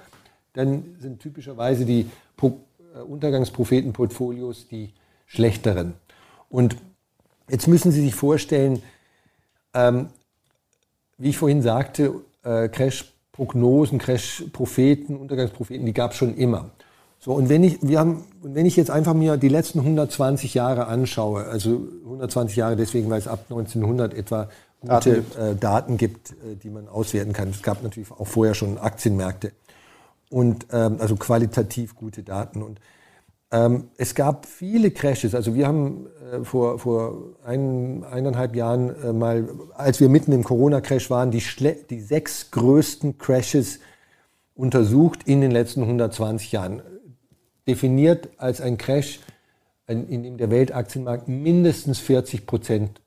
[0.58, 2.10] dann sind typischerweise die
[2.42, 4.92] äh, Untergangsprophetenportfolios die
[5.26, 5.94] schlechteren.
[6.48, 6.76] Und
[7.48, 8.82] jetzt müssen Sie sich vorstellen,
[9.72, 10.08] ähm,
[11.16, 16.70] wie ich vorhin sagte, äh, Crash-Prognosen, Crash-Propheten, Untergangspropheten, die gab es schon immer.
[17.20, 20.86] So, und wenn ich, wir haben, wenn ich jetzt einfach mir die letzten 120 Jahre
[20.86, 24.48] anschaue, also 120 Jahre deswegen, weil es ab 1900 etwa
[24.80, 27.50] gute Daten, äh, Daten gibt, äh, die man auswerten kann.
[27.50, 29.52] Es gab natürlich auch vorher schon Aktienmärkte
[30.30, 32.62] und ähm, also qualitativ gute Daten.
[32.62, 32.80] Und
[33.50, 35.34] ähm, es gab viele Crashes.
[35.34, 40.44] Also wir haben äh, vor, vor ein, eineinhalb Jahren äh, mal, als wir mitten im
[40.44, 41.42] Corona-Crash waren, die,
[41.88, 43.80] die sechs größten Crashes
[44.54, 46.82] untersucht in den letzten 120 Jahren.
[47.66, 49.20] Definiert als ein Crash,
[49.86, 53.00] in dem der Weltaktienmarkt mindestens 40 Prozent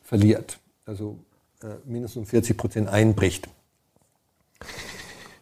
[0.00, 0.58] verliert.
[0.86, 1.18] Also
[1.62, 3.48] äh, mindestens 40 Prozent einbricht.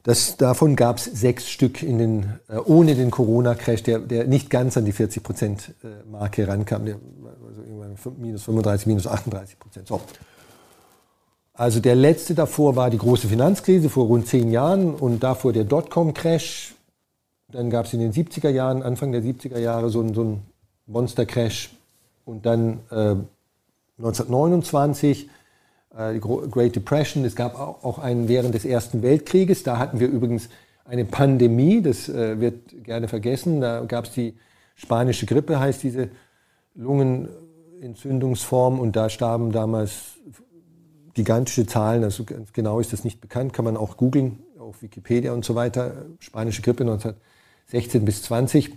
[0.02, 4.48] Das, davon gab es sechs Stück in den, äh, ohne den Corona-Crash, der, der nicht
[4.48, 9.88] ganz an die 40-Prozent-Marke rankam, der, also irgendwann minus 35, minus 38 Prozent.
[9.88, 10.00] So.
[11.52, 15.64] Also der letzte davor war die große Finanzkrise vor rund zehn Jahren und davor der
[15.64, 16.74] Dotcom-Crash.
[17.52, 20.42] Dann gab es in den 70er Jahren, Anfang der 70er Jahre, so, so einen
[20.86, 21.70] Monster-Crash.
[22.24, 23.16] Und dann äh,
[23.98, 25.30] 1929 äh,
[25.92, 27.24] die Great Depression.
[27.24, 29.62] Es gab auch einen während des Ersten Weltkrieges.
[29.62, 30.48] Da hatten wir übrigens
[30.84, 33.60] eine Pandemie, das äh, wird gerne vergessen.
[33.60, 34.34] Da gab es die
[34.74, 36.10] spanische Grippe, heißt diese
[36.74, 37.28] Lungen,
[37.80, 40.18] Entzündungsform und da starben damals
[41.14, 45.32] gigantische Zahlen, also ganz genau ist das nicht bekannt, kann man auch googeln, auf Wikipedia
[45.32, 48.72] und so weiter, spanische Grippe 1916 bis 20.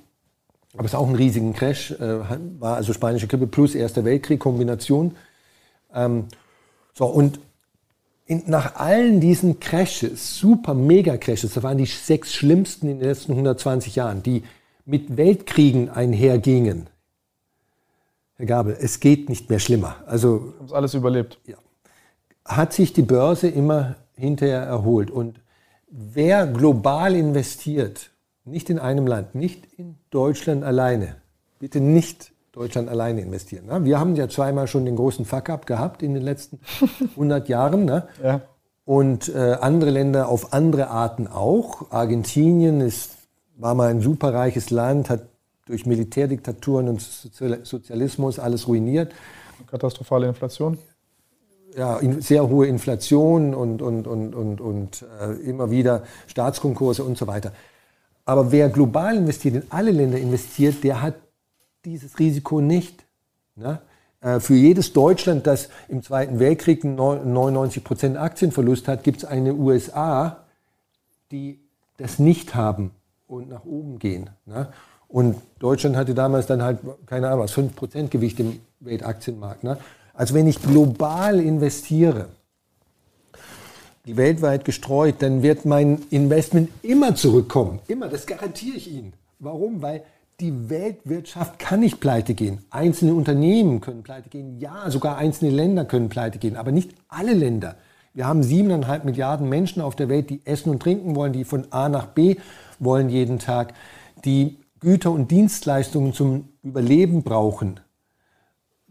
[0.74, 2.20] Aber es ist auch ein riesigen Crash, äh,
[2.60, 5.16] war also spanische Grippe plus Erster Weltkrieg, Kombination.
[6.94, 7.40] So, und
[8.26, 13.34] in, nach allen diesen Crashes, super Mega-Crashes, das waren die sechs schlimmsten in den letzten
[13.34, 14.44] 120 Jahren, die
[14.86, 16.88] mit Weltkriegen einhergingen.
[18.36, 19.98] Herr Gabel, es geht nicht mehr schlimmer.
[20.06, 21.40] Also haben es alles überlebt.
[21.46, 21.58] Ja,
[22.46, 25.12] hat sich die Börse immer hinterher erholt.
[25.12, 25.40] Und
[25.90, 28.12] wer global investiert,
[28.46, 31.16] nicht in einem Land, nicht in Deutschland alleine,
[31.60, 33.66] bitte nicht Deutschland alleine investieren.
[33.66, 33.84] Ne?
[33.84, 36.60] Wir haben ja zweimal schon den großen Fuck-up gehabt in den letzten
[37.12, 37.84] 100 Jahren.
[37.86, 38.08] Ne?
[38.24, 38.42] Ja.
[38.86, 41.92] Und äh, andere Länder auf andere Arten auch.
[41.92, 43.12] Argentinien ist,
[43.58, 45.28] war mal ein superreiches Land, hat
[45.66, 49.14] durch Militärdiktaturen und Sozialismus alles ruiniert.
[49.68, 50.78] Katastrophale Inflation
[51.78, 57.28] ja, sehr hohe Inflation und, und, und, und, und äh, immer wieder Staatskonkurse und so
[57.28, 57.52] weiter.
[58.26, 61.16] Aber wer global investiert, in alle Länder investiert, der hat
[61.86, 63.06] dieses Risiko nicht.
[63.56, 63.82] Ne?
[64.22, 69.54] Äh, für jedes Deutschland, das im Zweiten Weltkrieg 99 Prozent Aktienverlust hat, gibt es eine
[69.54, 70.44] USA,
[71.32, 71.60] die
[71.98, 72.92] das nicht haben
[73.28, 74.30] und nach oben gehen.
[74.46, 74.70] Ne?
[75.08, 79.64] Und Deutschland hatte damals dann halt, keine Ahnung, was, 5 Prozent Gewicht im Weltaktienmarkt.
[79.64, 79.78] Ne?
[80.14, 82.30] Also wenn ich global investiere,
[84.06, 87.80] die weltweit gestreut, dann wird mein Investment immer zurückkommen.
[87.88, 89.14] Immer, das garantiere ich Ihnen.
[89.40, 89.82] Warum?
[89.82, 90.04] Weil
[90.44, 92.60] die Weltwirtschaft kann nicht pleite gehen.
[92.70, 94.60] Einzelne Unternehmen können pleite gehen.
[94.60, 97.78] Ja, sogar einzelne Länder können pleite gehen, aber nicht alle Länder.
[98.14, 101.68] Wir haben siebeneinhalb Milliarden Menschen auf der Welt, die essen und trinken wollen, die von
[101.72, 102.36] A nach B
[102.78, 103.74] wollen jeden Tag,
[104.26, 107.80] die Güter und Dienstleistungen zum Überleben brauchen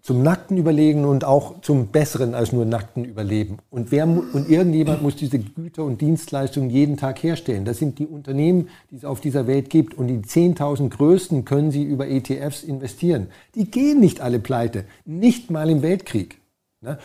[0.02, 3.58] zum nackten Überlegen und auch zum besseren als nur nackten Überleben.
[3.70, 7.64] Und, wer, und irgendjemand muss diese Güter und Dienstleistungen jeden Tag herstellen.
[7.64, 9.94] Das sind die Unternehmen, die es auf dieser Welt gibt.
[9.94, 13.28] Und die 10.000 größten können sie über ETFs investieren.
[13.54, 16.38] Die gehen nicht alle pleite, nicht mal im Weltkrieg.
[16.80, 16.98] Ne?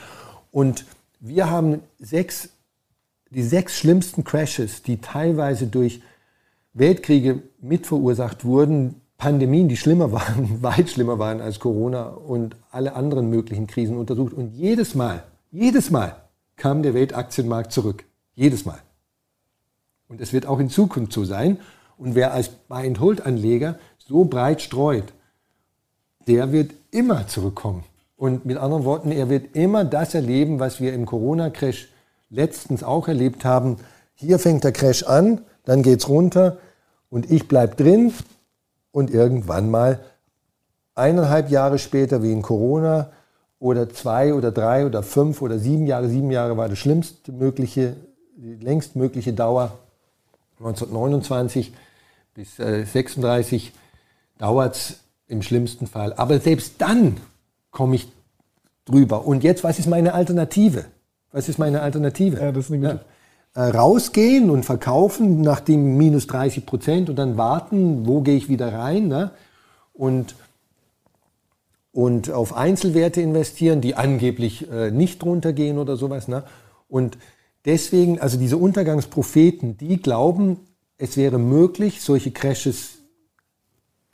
[0.52, 0.86] Und
[1.20, 2.50] wir haben sechs,
[3.30, 6.02] die sechs schlimmsten Crashes, die teilweise durch
[6.74, 13.30] Weltkriege mitverursacht wurden, Pandemien, die schlimmer waren, weit schlimmer waren als Corona und alle anderen
[13.30, 14.34] möglichen Krisen untersucht.
[14.34, 16.16] Und jedes Mal, jedes Mal
[16.56, 18.06] kam der Weltaktienmarkt zurück.
[18.36, 18.80] Jedes Mal.
[20.08, 21.60] Und es wird auch in Zukunft so sein.
[21.98, 25.14] Und wer als Buy-and-Hold-Anleger so breit streut,
[26.28, 27.84] der wird immer zurückkommen.
[28.16, 31.90] Und mit anderen Worten, er wird immer das erleben, was wir im Corona-Crash
[32.30, 33.78] letztens auch erlebt haben.
[34.14, 36.58] Hier fängt der Crash an, dann geht es runter
[37.10, 38.14] und ich bleibe drin
[38.92, 40.00] und irgendwann mal
[40.96, 43.12] eineinhalb Jahre später wie in Corona
[43.60, 47.96] oder zwei oder drei oder fünf oder sieben Jahre, sieben Jahre war das schlimmste mögliche,
[48.36, 49.78] die längst mögliche Dauer,
[50.60, 51.74] 1929
[52.34, 53.74] bis äh, 36
[54.38, 56.14] dauert es im schlimmsten Fall.
[56.14, 57.18] Aber selbst dann
[57.72, 58.08] komme ich
[58.86, 59.26] drüber.
[59.26, 60.86] Und jetzt, was ist meine Alternative?
[61.32, 62.40] Was ist meine Alternative?
[62.40, 63.02] Ja, das ist eine gute.
[63.04, 63.17] Ja
[63.62, 68.72] rausgehen und verkaufen nach dem minus 30 Prozent und dann warten, wo gehe ich wieder
[68.72, 69.32] rein ne?
[69.94, 70.36] und,
[71.92, 76.28] und auf Einzelwerte investieren, die angeblich äh, nicht runtergehen oder sowas.
[76.28, 76.44] Ne?
[76.88, 77.18] Und
[77.66, 80.60] deswegen, also diese Untergangspropheten, die glauben,
[81.00, 83.00] es wäre möglich, solche Crashes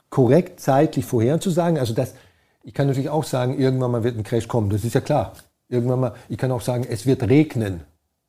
[0.08, 1.78] korrekt zeitlich vorherzusagen.
[1.78, 2.14] Also das,
[2.62, 5.34] ich kann natürlich auch sagen, irgendwann mal wird ein Crash kommen, das ist ja klar.
[5.68, 7.82] Irgendwann mal, ich kann auch sagen, es wird regnen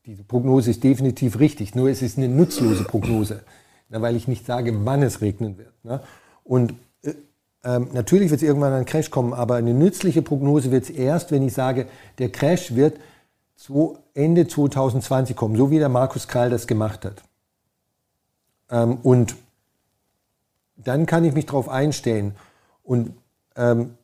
[0.05, 3.43] diese Prognose ist definitiv richtig, nur es ist eine nutzlose Prognose,
[3.89, 5.73] weil ich nicht sage, wann es regnen wird.
[5.83, 6.03] Na.
[6.43, 7.13] Und äh,
[7.63, 11.31] ähm, natürlich wird es irgendwann ein Crash kommen, aber eine nützliche Prognose wird es erst,
[11.31, 11.87] wenn ich sage,
[12.19, 12.99] der Crash wird
[13.55, 17.23] zu Ende 2020 kommen, so wie der Markus Krall das gemacht hat.
[18.69, 19.35] Ähm, und
[20.77, 22.35] dann kann ich mich darauf einstellen
[22.83, 23.11] und
[23.55, 23.95] ähm,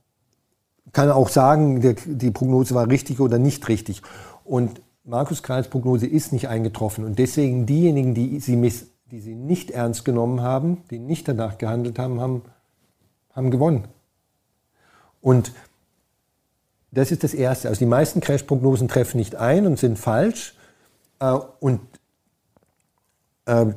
[0.93, 4.01] kann auch sagen, der, die Prognose war richtig oder nicht richtig.
[4.43, 9.33] Und Markus Kralls Prognose ist nicht eingetroffen und deswegen diejenigen, die sie, miss, die sie
[9.33, 12.43] nicht ernst genommen haben, die nicht danach gehandelt haben, haben,
[13.33, 13.87] haben gewonnen.
[15.21, 15.51] Und
[16.91, 17.69] das ist das Erste.
[17.69, 20.55] Also die meisten Crash-Prognosen treffen nicht ein und sind falsch.
[21.19, 21.79] Äh, und
[23.45, 23.67] äh,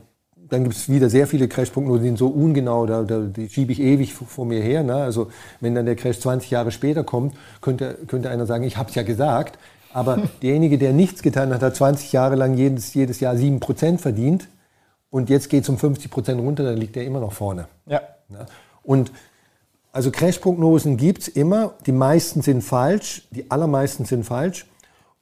[0.49, 3.73] dann gibt es wieder sehr viele Crash-Prognosen, die sind so ungenau, da, da, die schiebe
[3.73, 4.83] ich ewig vor mir her.
[4.83, 4.95] Ne?
[4.95, 5.31] Also
[5.61, 8.95] wenn dann der Crash 20 Jahre später kommt, könnte, könnte einer sagen, ich habe es
[8.95, 9.59] ja gesagt.
[9.95, 14.49] Aber derjenige, der nichts getan hat, hat 20 Jahre lang jedes, jedes Jahr 7% verdient
[15.09, 17.69] und jetzt geht es um 50% runter, dann liegt er immer noch vorne.
[17.87, 18.03] Ja.
[18.83, 19.13] Und
[19.93, 21.75] Also Crash-Prognosen gibt es immer.
[21.87, 24.67] Die meisten sind falsch, die allermeisten sind falsch.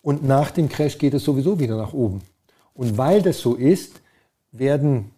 [0.01, 2.23] Und nach dem Crash geht es sowieso wieder nach oben.
[2.73, 4.01] Und weil das so ist,
[4.51, 5.11] werden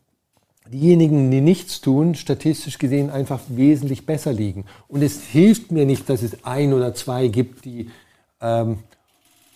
[0.72, 4.64] diejenigen, die nichts tun, statistisch gesehen einfach wesentlich besser liegen.
[4.88, 7.90] Und es hilft mir nicht, dass es ein oder zwei gibt, die,
[8.40, 8.78] ähm,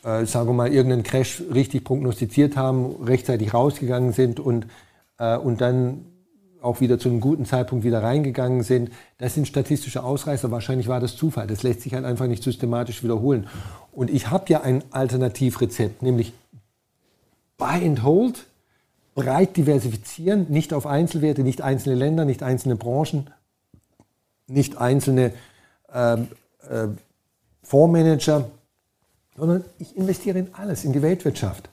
[0.09, 4.67] äh, sagen wir mal, irgendeinen Crash richtig prognostiziert haben, rechtzeitig rausgegangen sind und,
[5.19, 6.07] äh, und dann
[6.63, 8.91] auch wieder zu einem guten Zeitpunkt wieder reingegangen sind.
[9.19, 10.51] Das sind statistische Ausreißer.
[10.51, 11.47] Wahrscheinlich war das Zufall.
[11.47, 13.49] Das lässt sich halt einfach nicht systematisch wiederholen.
[13.93, 16.33] Und ich habe ja ein Alternativrezept, nämlich
[17.59, 18.47] Buy and Hold
[19.15, 23.31] breit diversifizieren, nicht auf Einzelwerte, nicht einzelne Länder, nicht einzelne Branchen,
[24.47, 25.33] nicht einzelne
[25.93, 26.29] ähm,
[26.69, 26.87] äh,
[27.63, 28.49] Fondsmanager,
[29.39, 31.69] sondern ich investiere in alles, in die Weltwirtschaft,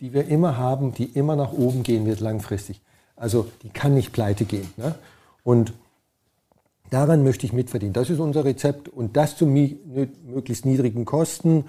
[0.00, 2.80] die wir immer haben, die immer nach oben gehen wird langfristig.
[3.16, 4.68] Also die kann nicht pleite gehen.
[4.76, 4.94] Ne?
[5.42, 5.72] Und
[6.90, 7.92] daran möchte ich mitverdienen.
[7.92, 11.64] Das ist unser Rezept und das zu möglichst niedrigen Kosten,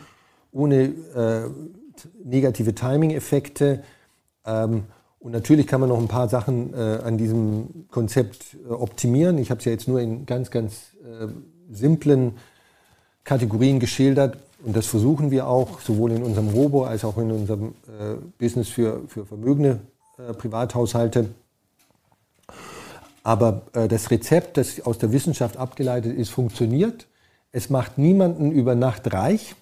[0.52, 1.50] ohne äh,
[2.24, 3.84] negative Timing-Effekte
[4.46, 4.86] ähm,
[5.26, 9.40] und natürlich kann man noch ein paar Sachen äh, an diesem Konzept äh, optimieren.
[9.40, 11.28] Ich habe es ja jetzt nur in ganz, ganz äh,
[11.72, 12.34] simplen
[13.24, 14.38] Kategorien geschildert.
[14.66, 18.68] Und das versuchen wir auch, sowohl in unserem Robo als auch in unserem äh, Business
[18.68, 19.80] für, für vermögende
[20.18, 21.30] äh, Privathaushalte.
[23.22, 27.06] Aber äh, das Rezept, das aus der Wissenschaft abgeleitet ist, funktioniert.
[27.52, 29.54] Es macht niemanden über Nacht reich.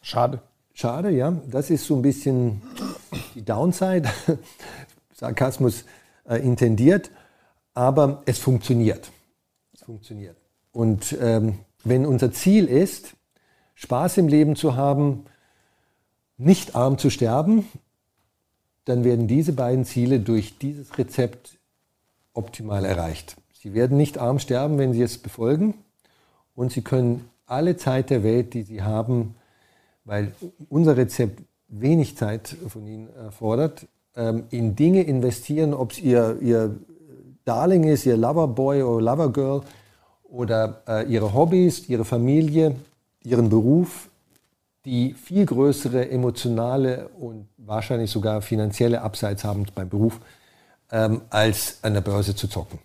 [0.00, 0.40] Schade.
[0.72, 1.34] Schade, ja.
[1.50, 2.62] Das ist so ein bisschen
[3.34, 4.08] die Downside.
[5.14, 5.84] Sarkasmus
[6.26, 7.10] äh, intendiert.
[7.74, 9.10] Aber es funktioniert.
[9.74, 10.38] Es funktioniert.
[10.72, 13.15] Und ähm, wenn unser Ziel ist,
[13.76, 15.26] Spaß im Leben zu haben,
[16.38, 17.66] nicht arm zu sterben,
[18.86, 21.58] dann werden diese beiden Ziele durch dieses Rezept
[22.32, 23.36] optimal erreicht.
[23.52, 25.74] Sie werden nicht arm sterben, wenn Sie es befolgen
[26.54, 29.34] und Sie können alle Zeit der Welt, die Sie haben,
[30.04, 30.32] weil
[30.68, 36.76] unser Rezept wenig Zeit von Ihnen erfordert, ähm, in Dinge investieren, ob es Ihr, Ihr
[37.44, 39.62] Darling ist, Ihr Loverboy oder Lovergirl
[40.24, 42.76] oder äh, Ihre Hobbys, Ihre Familie,
[43.26, 44.08] Ihren Beruf,
[44.84, 50.20] die viel größere emotionale und wahrscheinlich sogar finanzielle Abseits haben beim Beruf,
[50.92, 52.78] ähm, als an der Börse zu zocken.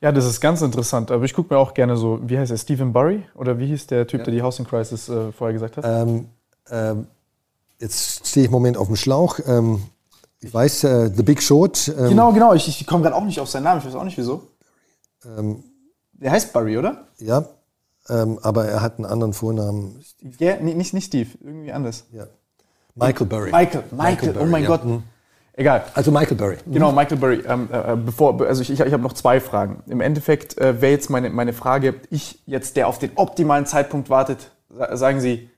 [0.00, 1.12] Ja, das ist ganz interessant.
[1.12, 3.22] Aber ich gucke mir auch gerne so, wie heißt er, Stephen Burry?
[3.36, 4.24] Oder wie hieß der Typ, ja.
[4.24, 5.84] der die Housing Crisis äh, vorher gesagt hat?
[5.86, 6.26] Ähm,
[6.68, 7.06] ähm,
[7.78, 9.38] jetzt stehe ich im Moment auf dem Schlauch.
[9.46, 9.80] Ähm,
[10.40, 11.86] ich weiß, äh, The Big Short.
[11.96, 12.52] Ähm, genau, genau.
[12.52, 13.80] Ich, ich komme gerade auch nicht auf seinen Namen.
[13.80, 14.42] Ich weiß auch nicht wieso.
[15.24, 15.62] Ähm,
[16.14, 17.06] der heißt Burry, oder?
[17.18, 17.44] Ja,
[18.08, 20.02] ähm, aber er hat einen anderen Vornamen.
[20.38, 22.04] Ja, nicht, nicht Steve, irgendwie anders.
[22.12, 22.26] Ja.
[22.94, 23.50] Michael Burry.
[23.50, 24.68] Michael, Michael, Michael Burry, oh mein ja.
[24.68, 24.84] Gott.
[24.84, 25.02] Mhm.
[25.58, 25.84] Egal.
[25.94, 26.56] Also Michael Burry.
[26.66, 27.42] Genau, Michael Burry.
[27.46, 29.82] Ähm, äh, äh, bevor, also ich, ich, ich habe noch zwei Fragen.
[29.86, 34.10] Im Endeffekt äh, wäre jetzt meine, meine Frage, ich jetzt, der auf den optimalen Zeitpunkt
[34.10, 34.50] wartet,
[34.92, 35.48] sagen Sie,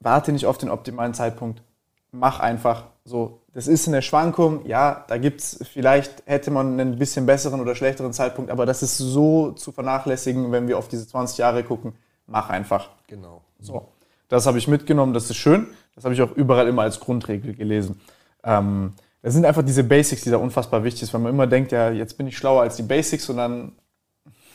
[0.00, 1.62] warte nicht auf den optimalen Zeitpunkt,
[2.10, 3.41] mach einfach so.
[3.54, 7.74] Das ist eine Schwankung, ja, da gibt es, vielleicht hätte man einen bisschen besseren oder
[7.74, 11.92] schlechteren Zeitpunkt, aber das ist so zu vernachlässigen, wenn wir auf diese 20 Jahre gucken.
[12.26, 12.88] Mach einfach.
[13.08, 13.42] Genau.
[13.60, 13.88] So,
[14.28, 15.66] das habe ich mitgenommen, das ist schön.
[15.94, 18.00] Das habe ich auch überall immer als Grundregel gelesen.
[18.42, 21.72] Ähm, das sind einfach diese Basics, die da unfassbar wichtig sind, weil man immer denkt,
[21.72, 23.72] ja, jetzt bin ich schlauer als die Basics und dann,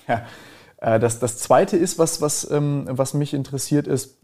[0.07, 0.26] ja.
[0.80, 4.18] Äh, das, das Zweite ist, was, was, ähm, was mich interessiert, ist,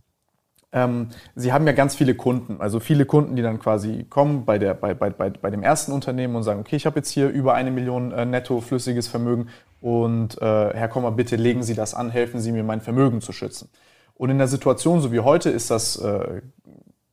[0.74, 4.58] ähm, Sie haben ja ganz viele Kunden, also viele Kunden, die dann quasi kommen bei,
[4.58, 7.30] der, bei, bei, bei, bei dem ersten Unternehmen und sagen, okay, ich habe jetzt hier
[7.30, 11.94] über eine Million äh, netto flüssiges Vermögen und äh, Herr Kommer, bitte legen Sie das
[11.94, 13.70] an, helfen Sie mir, mein Vermögen zu schützen.
[14.16, 16.42] Und in der Situation so wie heute ist das äh,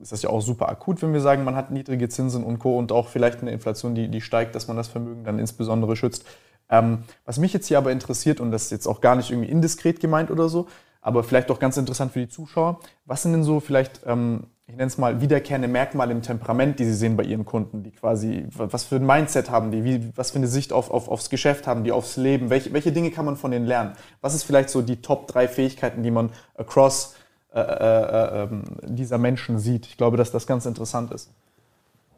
[0.00, 2.78] ist das ja auch super akut, wenn wir sagen, man hat niedrige Zinsen und Co.
[2.78, 6.24] und auch vielleicht eine Inflation, die, die steigt, dass man das Vermögen dann insbesondere schützt.
[6.70, 9.50] Ähm, was mich jetzt hier aber interessiert, und das ist jetzt auch gar nicht irgendwie
[9.50, 10.68] indiskret gemeint oder so,
[11.00, 14.76] aber vielleicht auch ganz interessant für die Zuschauer, was sind denn so vielleicht, ähm, ich
[14.76, 18.46] nenne es mal, wiederkehrende Merkmale im Temperament, die Sie sehen bei Ihren Kunden, die quasi,
[18.50, 21.66] was für ein Mindset haben die, wie, was für eine Sicht auf, auf, aufs Geschäft
[21.66, 23.92] haben die, aufs Leben, welche, welche Dinge kann man von denen lernen?
[24.20, 27.14] Was ist vielleicht so die Top drei Fähigkeiten, die man across
[27.52, 29.84] äh, äh, ähm, dieser Menschen sieht.
[29.86, 31.30] Ich glaube, dass das ganz interessant ist.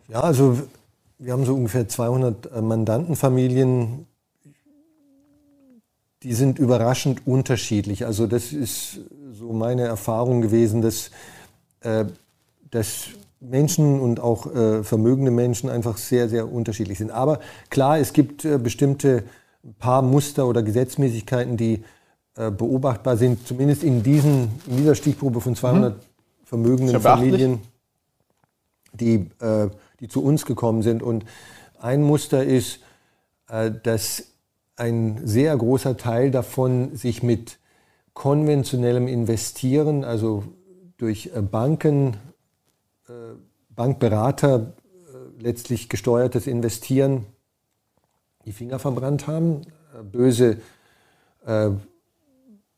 [0.09, 0.59] Ja, also
[1.19, 4.07] wir haben so ungefähr 200 äh, Mandantenfamilien.
[6.23, 8.07] Die sind überraschend unterschiedlich.
[8.07, 9.01] Also das ist
[9.33, 11.11] so meine Erfahrung gewesen, dass,
[11.81, 12.05] äh,
[12.71, 13.09] dass
[13.41, 17.11] Menschen und auch äh, vermögende Menschen einfach sehr, sehr unterschiedlich sind.
[17.11, 17.41] Aber
[17.71, 19.25] klar, es gibt äh, bestimmte
[19.79, 21.85] paar Muster oder Gesetzmäßigkeiten, die
[22.37, 26.01] äh, beobachtbar sind, zumindest in, diesen, in dieser Stichprobe von 200 mhm.
[26.45, 27.61] vermögenden Familien,
[28.93, 29.69] die, äh,
[30.01, 31.03] die zu uns gekommen sind.
[31.03, 31.25] Und
[31.81, 32.81] ein Muster ist,
[33.49, 34.32] äh, dass
[34.77, 37.59] ein sehr großer Teil davon sich mit
[38.15, 40.45] konventionellem Investieren, also
[40.97, 42.17] durch äh, Banken,
[43.09, 43.35] äh,
[43.71, 44.75] Bankberater
[45.07, 47.27] äh, letztlich gesteuertes Investieren
[48.45, 49.63] die Finger verbrannt haben,
[50.11, 50.57] böse,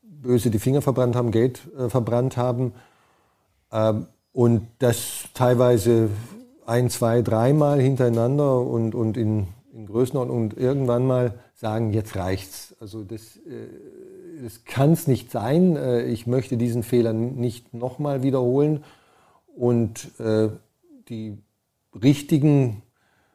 [0.03, 2.75] böse die Finger verbrannt haben, Geld verbrannt haben
[3.73, 6.11] ähm, und das teilweise
[6.66, 11.33] ein, zwei, dreimal hintereinander und, und in, in Größenordnung und irgendwann mal
[11.65, 12.77] sagen, jetzt reicht's.
[12.78, 13.69] Also das, äh,
[14.43, 15.77] das kann es nicht sein.
[15.77, 18.85] Äh, ich möchte diesen Fehler nicht nochmal wiederholen.
[19.57, 20.51] Und äh,
[21.09, 21.39] die
[21.95, 22.82] richtigen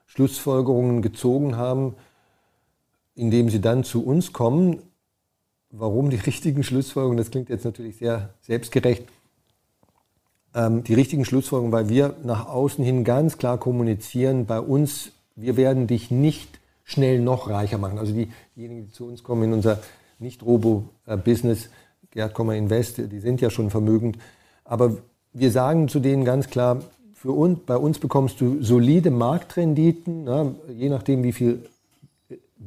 [0.06, 1.96] Schlussfolgerungen gezogen haben,
[3.16, 4.84] indem sie dann zu uns kommen.
[5.72, 7.18] Warum die richtigen Schlussfolgerungen?
[7.18, 9.08] Das klingt jetzt natürlich sehr selbstgerecht
[10.54, 15.58] ähm, die richtigen Schlussfolgerungen, weil wir nach außen hin ganz klar kommunizieren, bei uns, wir
[15.58, 16.59] werden dich nicht
[16.90, 18.00] schnell noch reicher machen.
[18.00, 19.80] Also die, diejenigen, die zu uns kommen in unser
[20.18, 21.70] Nicht-Robo-Business,
[22.12, 24.18] Gerd Kommer Invest, die sind ja schon vermögend.
[24.66, 24.98] Aber
[25.32, 26.82] wir sagen zu denen ganz klar,
[27.14, 31.64] für uns, bei uns bekommst du solide Marktrenditen, na, je nachdem, wie viel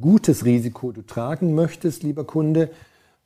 [0.00, 2.70] gutes Risiko du tragen möchtest, lieber Kunde.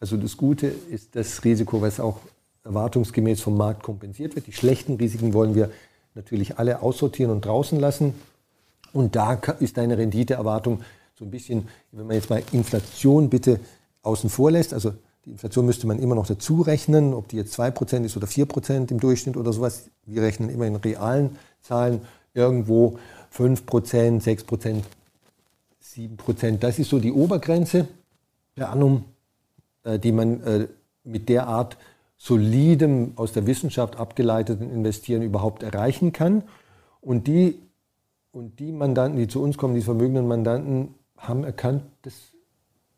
[0.01, 2.21] Also das Gute ist das Risiko, was auch
[2.65, 4.47] erwartungsgemäß vom Markt kompensiert wird.
[4.47, 5.71] Die schlechten Risiken wollen wir
[6.15, 8.15] natürlich alle aussortieren und draußen lassen.
[8.97, 10.81] Und da ist deine Renditeerwartung
[11.15, 13.61] so ein bisschen, wenn man jetzt mal Inflation bitte
[14.03, 14.95] außen vor lässt, also
[15.27, 18.91] die Inflation müsste man immer noch dazu rechnen, ob die jetzt 2% ist oder 4%
[18.91, 19.91] im Durchschnitt oder sowas.
[20.07, 22.01] Wir rechnen immer in realen Zahlen
[22.33, 22.99] irgendwo
[23.37, 23.67] 5%,
[24.23, 24.83] 6%,
[25.85, 26.59] 7%.
[26.59, 27.89] Das ist so die Obergrenze
[28.55, 29.05] per annum,
[29.85, 30.69] äh, die man äh,
[31.05, 31.77] mit der Art
[32.17, 36.45] solidem, aus der Wissenschaft abgeleiteten Investieren überhaupt erreichen kann.
[37.03, 37.59] Und die,
[38.37, 42.13] und die Mandanten, die zu uns kommen, die vermögenden Mandanten, haben erkannt, das,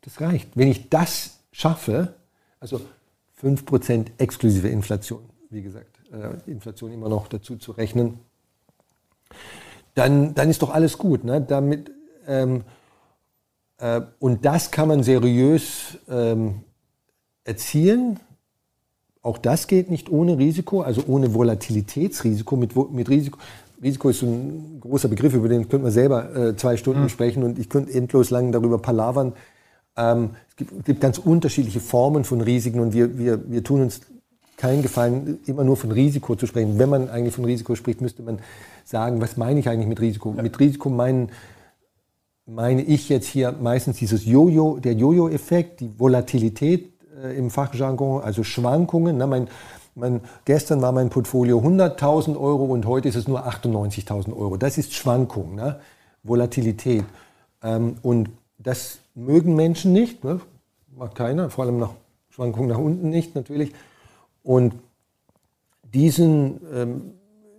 [0.01, 0.49] das reicht.
[0.55, 2.13] Wenn ich das schaffe,
[2.59, 2.81] also
[3.41, 8.19] 5% exklusive Inflation, wie gesagt, äh, Inflation immer noch dazu zu rechnen,
[9.95, 11.23] dann, dann ist doch alles gut.
[11.23, 11.39] Ne?
[11.39, 11.89] Damit,
[12.27, 12.65] ähm,
[13.77, 16.63] äh, und das kann man seriös ähm,
[17.45, 18.19] erzielen
[19.21, 22.55] auch das geht nicht ohne Risiko, also ohne Volatilitätsrisiko.
[22.55, 23.37] Mit, mit Risiko,
[23.81, 27.09] Risiko ist so ein großer Begriff, über den könnte man selber äh, zwei Stunden mhm.
[27.09, 29.33] sprechen und ich könnte endlos lang darüber palavern.
[29.95, 34.01] Ähm, es gibt, gibt, ganz unterschiedliche Formen von Risiken und wir, wir, wir tun uns
[34.57, 36.77] keinen Gefallen, immer nur von Risiko zu sprechen.
[36.77, 38.39] Wenn man eigentlich von Risiko spricht, müsste man
[38.83, 40.33] sagen, was meine ich eigentlich mit Risiko?
[40.35, 40.43] Ja.
[40.43, 41.29] Mit Risiko meinen,
[42.45, 46.91] meine ich jetzt hier meistens dieses Jojo, der Jojo-Effekt, die Volatilität
[47.23, 49.17] äh, im Fachjargon, also Schwankungen.
[49.17, 49.27] Ne?
[49.27, 49.47] Mein,
[49.95, 54.57] mein, gestern war mein Portfolio 100.000 Euro und heute ist es nur 98.000 Euro.
[54.57, 55.79] Das ist Schwankung, ne?
[56.23, 57.05] Volatilität.
[57.63, 60.41] Ähm, und das mögen Menschen nicht, ne?
[60.95, 61.91] mag keiner, vor allem nach
[62.29, 63.73] Schwankungen nach unten nicht natürlich.
[64.43, 64.73] Und
[65.83, 67.13] diesen, ähm,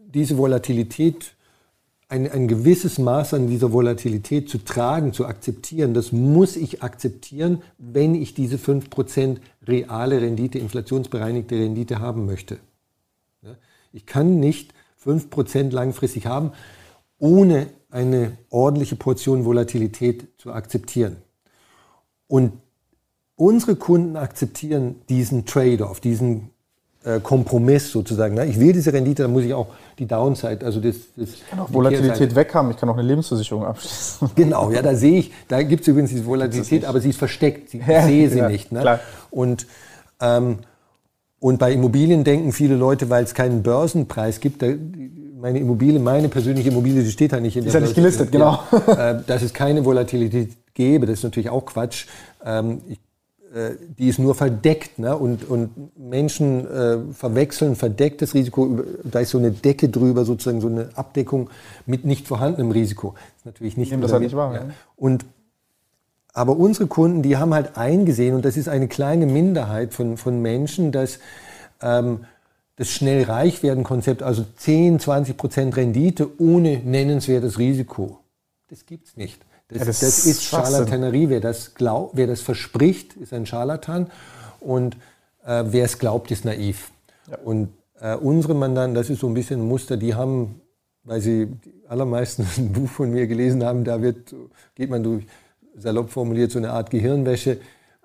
[0.07, 1.35] diese Volatilität
[2.11, 7.63] ein, ein gewisses Maß an dieser Volatilität zu tragen, zu akzeptieren, das muss ich akzeptieren,
[7.79, 12.59] wenn ich diese 5% reale Rendite, inflationsbereinigte Rendite haben möchte.
[13.93, 14.75] Ich kann nicht
[15.05, 16.51] 5% langfristig haben,
[17.19, 21.17] ohne eine ordentliche Portion Volatilität zu akzeptieren.
[22.27, 22.53] Und
[23.37, 26.51] unsere Kunden akzeptieren diesen Trade-off, diesen
[27.23, 28.39] Kompromiss sozusagen.
[28.49, 29.69] Ich will diese Rendite, dann muss ich auch
[29.99, 33.65] die Downside, also das, das ich kann auch Volatilität weghaben, ich kann auch eine Lebensversicherung
[33.65, 34.31] abschließen.
[34.37, 37.73] Genau, ja, da sehe ich, da gibt es übrigens diese Volatilität, aber sie ist versteckt,
[37.73, 38.71] ich ja, sehe sie ja, nicht.
[38.71, 38.81] Ne?
[38.81, 39.01] Klar.
[39.31, 39.67] Und,
[40.21, 40.59] ähm,
[41.39, 44.67] und bei Immobilien denken viele Leute, weil es keinen Börsenpreis gibt, da,
[45.41, 48.31] meine Immobilie, meine persönliche Immobilie, die steht da nicht in der Ist ja nicht gelistet,
[48.31, 48.63] genau.
[48.87, 52.07] Ja, äh, dass es keine Volatilität gäbe, das ist natürlich auch Quatsch.
[52.45, 53.10] Ähm, ich äh,
[53.99, 54.99] die ist nur verdeckt.
[54.99, 55.17] Ne?
[55.17, 60.69] Und, und Menschen äh, verwechseln verdecktes Risiko, da ist so eine Decke drüber, sozusagen so
[60.69, 61.51] eine Abdeckung
[61.87, 63.15] mit nicht vorhandenem Risiko.
[63.15, 64.55] Das ist natürlich nicht, das halt nicht wahr.
[64.55, 64.65] Ja.
[64.97, 65.27] Und,
[66.33, 70.41] aber unsere Kunden, die haben halt eingesehen, und das ist eine kleine Minderheit von, von
[70.41, 71.19] Menschen, dass
[71.83, 72.21] ähm,
[72.77, 78.21] das schnell reich werden Konzept, also 10, 20 Prozent Rendite ohne nennenswertes Risiko,
[78.69, 79.45] das gibt es nicht.
[79.71, 81.29] Das, ja, das, das ist Scharlatanerie.
[81.29, 84.11] Wer das, glaub, wer das verspricht, ist ein Scharlatan.
[84.59, 84.97] Und
[85.45, 86.91] äh, wer es glaubt, ist naiv.
[87.31, 87.39] Ja.
[87.39, 87.69] Und
[88.01, 90.61] äh, unsere Mandanten, das ist so ein bisschen ein Muster, die haben,
[91.05, 94.35] weil sie die allermeisten ein Buch von mir gelesen haben, da wird,
[94.75, 95.25] geht man durch,
[95.77, 97.59] salopp formuliert, so eine Art Gehirnwäsche,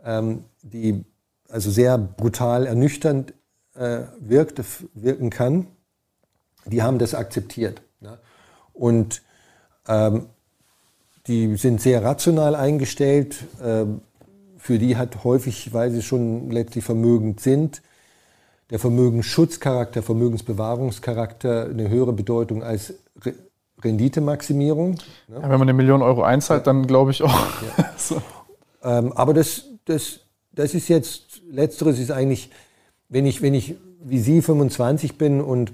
[0.04, 1.04] ähm, die
[1.50, 3.34] also sehr brutal ernüchternd
[3.76, 4.62] äh, wirkt,
[4.94, 5.68] wirken kann.
[6.66, 7.82] Die haben das akzeptiert.
[8.02, 8.20] Ja?
[8.74, 9.22] Und
[9.88, 10.28] ähm,
[11.28, 13.38] die sind sehr rational eingestellt.
[13.64, 14.02] Ähm,
[14.58, 17.82] für die hat häufig, weil sie schon letztlich vermögend sind,
[18.72, 22.96] der Vermögensschutzcharakter, Vermögensbewahrungscharakter eine höhere Bedeutung als
[23.84, 24.96] Renditemaximierung.
[25.28, 25.36] Ne?
[25.36, 27.62] Ja, wenn man eine Million Euro einzahlt, dann glaube ich auch.
[27.78, 27.92] Ja.
[27.98, 28.22] so.
[28.84, 30.22] ähm, aber das, das,
[30.52, 32.50] das ist jetzt, letzteres ist eigentlich,
[33.10, 35.74] wenn ich, wenn ich wie Sie 25 bin und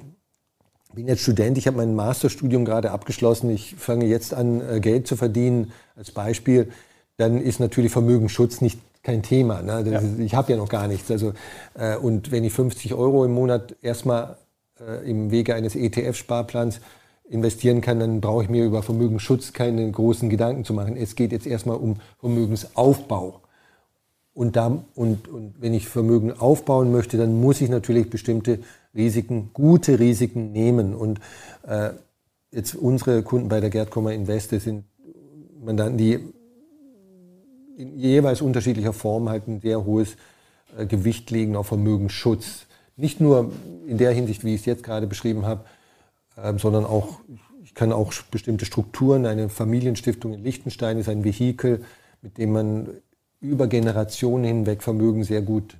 [0.93, 5.07] bin jetzt Student, ich habe mein Masterstudium gerade abgeschlossen, ich fange jetzt an, äh, Geld
[5.07, 6.69] zu verdienen, als Beispiel,
[7.17, 9.61] dann ist natürlich Vermögensschutz nicht kein Thema.
[9.61, 9.83] Ne?
[9.89, 9.99] Ja.
[9.99, 11.09] Ist, ich habe ja noch gar nichts.
[11.11, 11.33] Also,
[11.73, 14.37] äh, und wenn ich 50 Euro im Monat erstmal
[14.79, 16.81] äh, im Wege eines ETF-Sparplans
[17.29, 20.97] investieren kann, dann brauche ich mir über Vermögensschutz keine großen Gedanken zu machen.
[20.97, 23.41] Es geht jetzt erstmal um Vermögensaufbau.
[24.33, 28.59] Und, da, und, und wenn ich Vermögen aufbauen möchte, dann muss ich natürlich bestimmte
[28.95, 30.93] Risiken, gute Risiken nehmen.
[30.93, 31.19] Und
[31.67, 31.91] äh,
[32.51, 34.85] jetzt unsere Kunden bei der Gerd Kommer Investe sind
[35.63, 36.19] Mandanten, die
[37.77, 40.15] in jeweils unterschiedlicher Form halt ein sehr hohes
[40.77, 42.67] äh, Gewicht legen auf Vermögensschutz.
[42.97, 43.51] Nicht nur
[43.87, 45.65] in der Hinsicht, wie ich es jetzt gerade beschrieben habe,
[46.35, 47.19] äh, sondern auch,
[47.63, 51.83] ich kann auch bestimmte Strukturen, eine Familienstiftung in Liechtenstein ist ein Vehikel,
[52.21, 52.89] mit dem man
[53.39, 55.77] über Generationen hinweg Vermögen sehr gut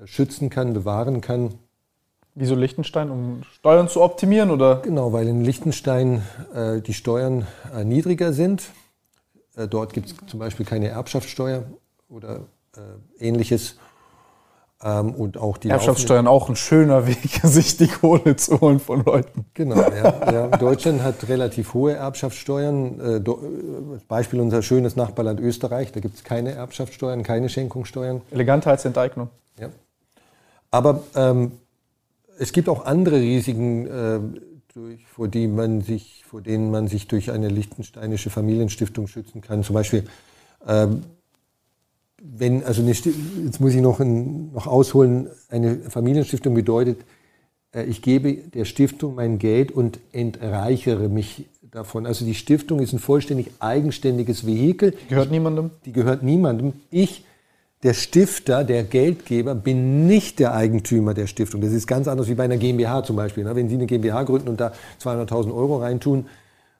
[0.00, 1.54] äh, schützen kann, bewahren kann.
[2.40, 4.52] Wieso Liechtenstein, um Steuern zu optimieren?
[4.52, 4.76] Oder?
[4.76, 6.22] Genau, weil in Liechtenstein
[6.54, 8.70] äh, die Steuern äh, niedriger sind.
[9.56, 11.64] Äh, dort gibt es zum Beispiel keine Erbschaftssteuer
[12.08, 12.42] oder
[12.76, 13.76] äh, ähnliches.
[14.80, 19.04] Ähm, und auch die Erbschaftssteuern auch ein schöner Weg, sich die Kohle zu holen von
[19.04, 19.46] Leuten.
[19.54, 20.46] Genau, ja, ja.
[20.46, 23.00] Deutschland hat relativ hohe Erbschaftssteuern.
[23.00, 28.20] Äh, äh, Beispiel unser schönes Nachbarland Österreich, da gibt es keine Erbschaftssteuern, keine Schenkungssteuern.
[28.30, 29.28] Eleganter als Enteignung.
[29.58, 29.70] Ja.
[30.70, 31.50] Aber ähm,
[32.38, 34.20] es gibt auch andere Risiken, äh,
[34.74, 39.64] durch, vor, die man sich, vor denen man sich durch eine liechtensteinische Familienstiftung schützen kann.
[39.64, 40.04] Zum Beispiel
[40.66, 41.02] ähm,
[42.22, 46.98] wenn, also eine, jetzt muss ich noch, ein, noch ausholen, eine Familienstiftung bedeutet,
[47.72, 52.06] äh, ich gebe der Stiftung mein Geld und entreichere mich davon.
[52.06, 54.92] Also die Stiftung ist ein vollständig eigenständiges Vehikel.
[54.92, 55.70] Die gehört niemandem?
[55.84, 56.72] Die gehört niemandem.
[56.90, 57.24] Ich,
[57.82, 61.60] der Stifter, der Geldgeber, bin nicht der Eigentümer der Stiftung.
[61.60, 63.44] Das ist ganz anders wie bei einer GmbH zum Beispiel.
[63.44, 63.54] Ne?
[63.54, 66.26] Wenn Sie eine GmbH gründen und da 200.000 Euro reintun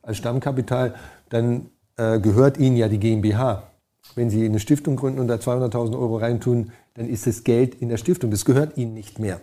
[0.03, 0.95] als Stammkapital,
[1.29, 3.69] dann äh, gehört Ihnen ja die GmbH
[4.15, 7.89] wenn Sie eine Stiftung gründen und da 200.000 Euro reintun, dann ist das Geld in
[7.89, 8.31] der Stiftung.
[8.31, 9.41] Das gehört Ihnen nicht mehr.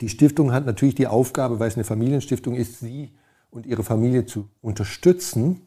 [0.00, 3.12] Die Stiftung hat natürlich die Aufgabe, weil es eine Familienstiftung ist, Sie
[3.50, 5.62] und Ihre Familie zu unterstützen,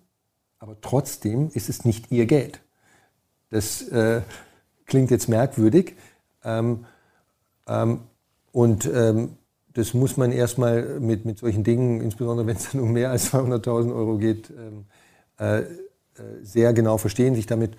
[0.60, 2.62] aber trotzdem ist es nicht Ihr Geld.
[3.50, 4.22] Das äh,
[4.90, 5.96] klingt jetzt merkwürdig.
[6.44, 6.86] Ähm,
[7.68, 8.02] ähm,
[8.52, 9.38] und ähm,
[9.74, 13.34] das muss man erstmal mit, mit solchen Dingen, insbesondere wenn es dann um mehr als
[13.34, 14.86] 200.000 Euro geht, ähm,
[15.40, 15.66] äh, äh,
[16.42, 17.72] sehr genau verstehen, sich damit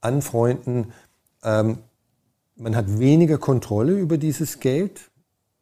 [0.00, 0.92] anfreunden.
[1.42, 1.78] Ähm,
[2.56, 5.10] man hat weniger Kontrolle über dieses Geld,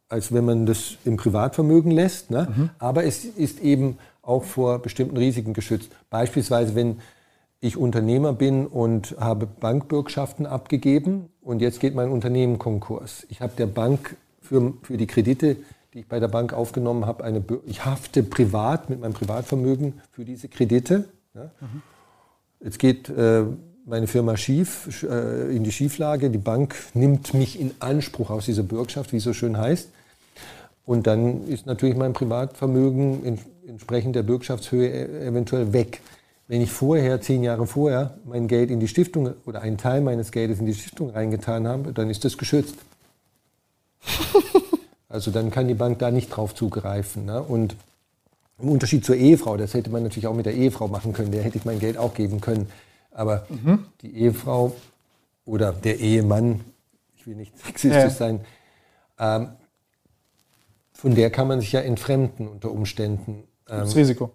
[0.09, 2.31] als wenn man das im Privatvermögen lässt.
[2.31, 2.49] Ne?
[2.55, 2.71] Mhm.
[2.79, 5.91] Aber es ist eben auch vor bestimmten Risiken geschützt.
[6.11, 7.01] Beispielsweise, wenn
[7.61, 13.27] ich Unternehmer bin und habe Bankbürgschaften abgegeben und jetzt geht mein Unternehmen Konkurs.
[13.29, 15.57] Ich habe der Bank für, für die Kredite,
[15.93, 20.25] die ich bei der Bank aufgenommen habe, eine, ich hafte privat mit meinem Privatvermögen für
[20.25, 21.05] diese Kredite.
[21.35, 21.51] Ne?
[21.61, 21.83] Mhm.
[22.63, 23.45] Jetzt geht äh,
[23.85, 26.31] meine Firma schief, äh, in die Schieflage.
[26.31, 29.91] Die Bank nimmt mich in Anspruch aus dieser Bürgschaft, wie es so schön heißt.
[30.85, 36.01] Und dann ist natürlich mein Privatvermögen in, entsprechend der Bürgschaftshöhe e, eventuell weg.
[36.51, 40.33] Wenn ich vorher, zehn Jahre vorher, mein Geld in die Stiftung oder einen Teil meines
[40.33, 42.75] Geldes in die Stiftung reingetan habe, dann ist das geschützt.
[45.09, 47.25] Also dann kann die Bank da nicht drauf zugreifen.
[47.25, 47.43] Ne?
[47.43, 47.75] Und
[48.61, 51.43] im Unterschied zur Ehefrau, das hätte man natürlich auch mit der Ehefrau machen können, der
[51.43, 52.69] hätte ich mein Geld auch geben können.
[53.11, 53.87] Aber mhm.
[54.03, 54.73] die Ehefrau
[55.45, 56.61] oder der Ehemann,
[57.17, 58.11] ich will nicht sexistisch ja.
[58.11, 58.41] sein,
[59.19, 59.49] ähm,
[60.93, 63.43] von der kann man sich ja entfremden unter Umständen.
[63.69, 64.33] Ähm, das Risiko.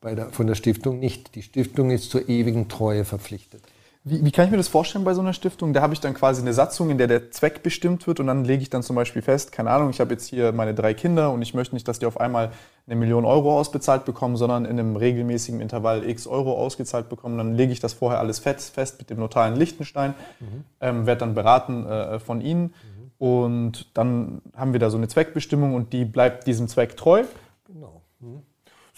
[0.00, 1.34] Bei der, von der Stiftung nicht.
[1.34, 3.62] Die Stiftung ist zur ewigen Treue verpflichtet.
[4.02, 5.74] Wie, wie, kann ich mir das vorstellen bei so einer Stiftung?
[5.74, 8.46] Da habe ich dann quasi eine Satzung, in der der Zweck bestimmt wird und dann
[8.46, 11.30] lege ich dann zum Beispiel fest, keine Ahnung, ich habe jetzt hier meine drei Kinder
[11.30, 12.50] und ich möchte nicht, dass die auf einmal
[12.86, 17.36] eine Million Euro ausbezahlt bekommen, sondern in einem regelmäßigen Intervall x Euro ausgezahlt bekommen.
[17.36, 20.64] Dann lege ich das vorher alles fest, fest mit dem Notar in Liechtenstein, mhm.
[20.80, 23.10] ähm, werde dann beraten äh, von Ihnen mhm.
[23.18, 27.24] und dann haben wir da so eine Zweckbestimmung und die bleibt diesem Zweck treu.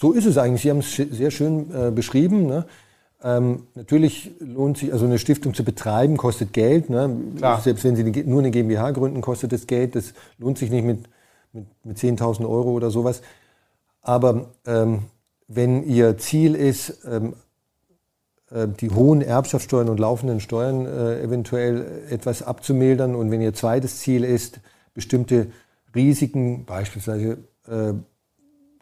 [0.02, 0.62] So ist es eigentlich.
[0.62, 2.46] Sie haben es sehr schön äh, beschrieben.
[2.46, 2.66] Ne?
[3.22, 6.90] Ähm, natürlich lohnt sich, also eine Stiftung zu betreiben, kostet Geld.
[6.90, 7.18] Ne?
[7.62, 9.94] Selbst wenn Sie nur eine GmbH gründen, kostet das Geld.
[9.94, 11.08] Das lohnt sich nicht mit,
[11.52, 13.22] mit, mit 10.000 Euro oder sowas.
[14.00, 15.04] Aber ähm,
[15.46, 17.34] wenn Ihr Ziel ist, ähm,
[18.50, 23.14] äh, die hohen Erbschaftssteuern und laufenden Steuern äh, eventuell etwas abzumildern.
[23.14, 24.58] Und wenn Ihr zweites Ziel ist,
[24.94, 25.52] bestimmte
[25.94, 27.38] Risiken, beispielsweise
[27.68, 27.92] äh,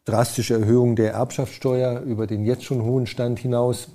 [0.04, 3.88] drastische Erhöhung der Erbschaftssteuer über den jetzt schon hohen Stand hinaus,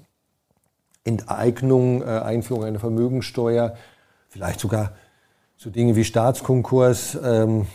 [1.03, 3.76] Enteignung, äh, Einführung einer Vermögenssteuer,
[4.30, 4.94] vielleicht sogar
[5.57, 7.68] so Dinge wie Staatskonkurs, ähm,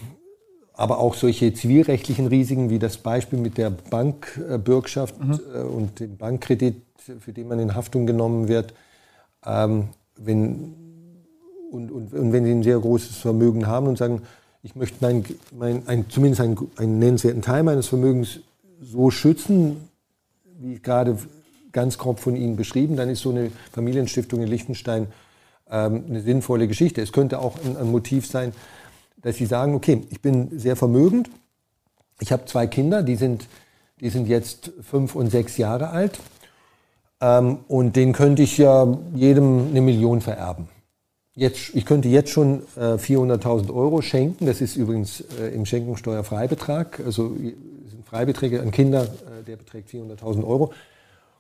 [0.75, 5.41] aber auch solche zivilrechtlichen Risiken wie das Beispiel mit der Bankbürgschaft mhm.
[5.55, 8.75] Äh, und dem Bankkredit, für den man in Haftung genommen wird.
[9.45, 10.75] Ähm, wenn,
[11.71, 14.23] und, und, und, wenn Sie ein sehr großes Vermögen haben und sagen,
[14.63, 15.25] ich möchte mein,
[15.57, 18.41] mein, ein, zumindest einen, einen nennenswerten Teil meines Vermögens
[18.81, 19.89] so schützen,
[20.59, 21.19] wie gerade
[21.73, 25.07] ganz grob von Ihnen beschrieben, dann ist so eine Familienstiftung in Liechtenstein
[25.71, 27.01] ähm, eine sinnvolle Geschichte.
[27.01, 28.53] Es könnte auch ein, ein Motiv sein,
[29.23, 31.31] dass Sie sagen, okay, ich bin sehr vermögend,
[32.21, 33.47] ich habe zwei Kinder, die sind,
[34.01, 36.19] die sind jetzt fünf und sechs Jahre alt
[37.21, 40.69] ähm, und denen könnte ich ja jedem eine Million vererben.
[41.37, 44.47] Jetzt, ich könnte jetzt schon äh, 400.000 Euro schenken.
[44.47, 47.01] Das ist übrigens äh, im Schenkungssteuerfreibetrag.
[47.05, 50.73] Also sind Freibeträge an Kinder, äh, der beträgt 400.000 Euro.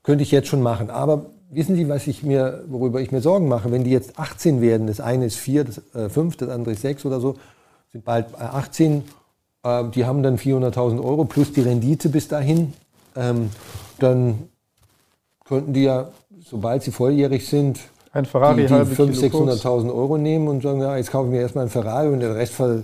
[0.04, 0.90] Könnte ich jetzt schon machen.
[0.90, 3.72] Aber wissen Sie, was ich mir, worüber ich mir Sorgen mache?
[3.72, 6.82] Wenn die jetzt 18 werden, das eine ist 4, das äh, 5, das andere ist
[6.82, 7.36] 6 oder so,
[7.90, 9.02] sind bald 18,
[9.64, 12.74] äh, die haben dann 400.000 Euro plus die Rendite bis dahin.
[13.16, 13.50] Ähm,
[13.98, 14.48] dann
[15.44, 16.10] könnten die ja,
[16.44, 17.80] sobald sie volljährig sind,
[18.12, 21.40] ein Ferrari die, die 500.000, 600.000 Euro nehmen und sagen, ja, jetzt kaufe ich mir
[21.40, 22.82] erstmal einen Ferrari und den Rest ver,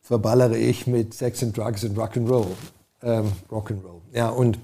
[0.00, 2.46] verballere ich mit Sex and Drugs und Rock'n'Roll.
[3.02, 4.00] Ähm, Rock'n'Roll.
[4.12, 4.58] Ja, und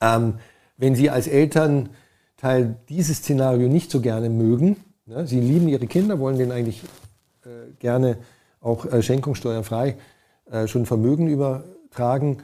[0.00, 0.34] ähm,
[0.76, 4.76] wenn Sie als Elternteil dieses Szenario nicht so gerne mögen,
[5.06, 6.82] ne, Sie lieben Ihre Kinder, wollen denen eigentlich
[7.44, 8.18] äh, gerne
[8.60, 9.96] auch äh, schenkungssteuerfrei
[10.50, 12.38] äh, schon Vermögen übertragen,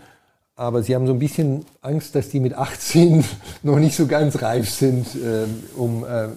[0.60, 3.24] aber Sie haben so ein bisschen Angst, dass die mit 18
[3.62, 6.28] noch nicht so ganz reif sind, äh, um äh,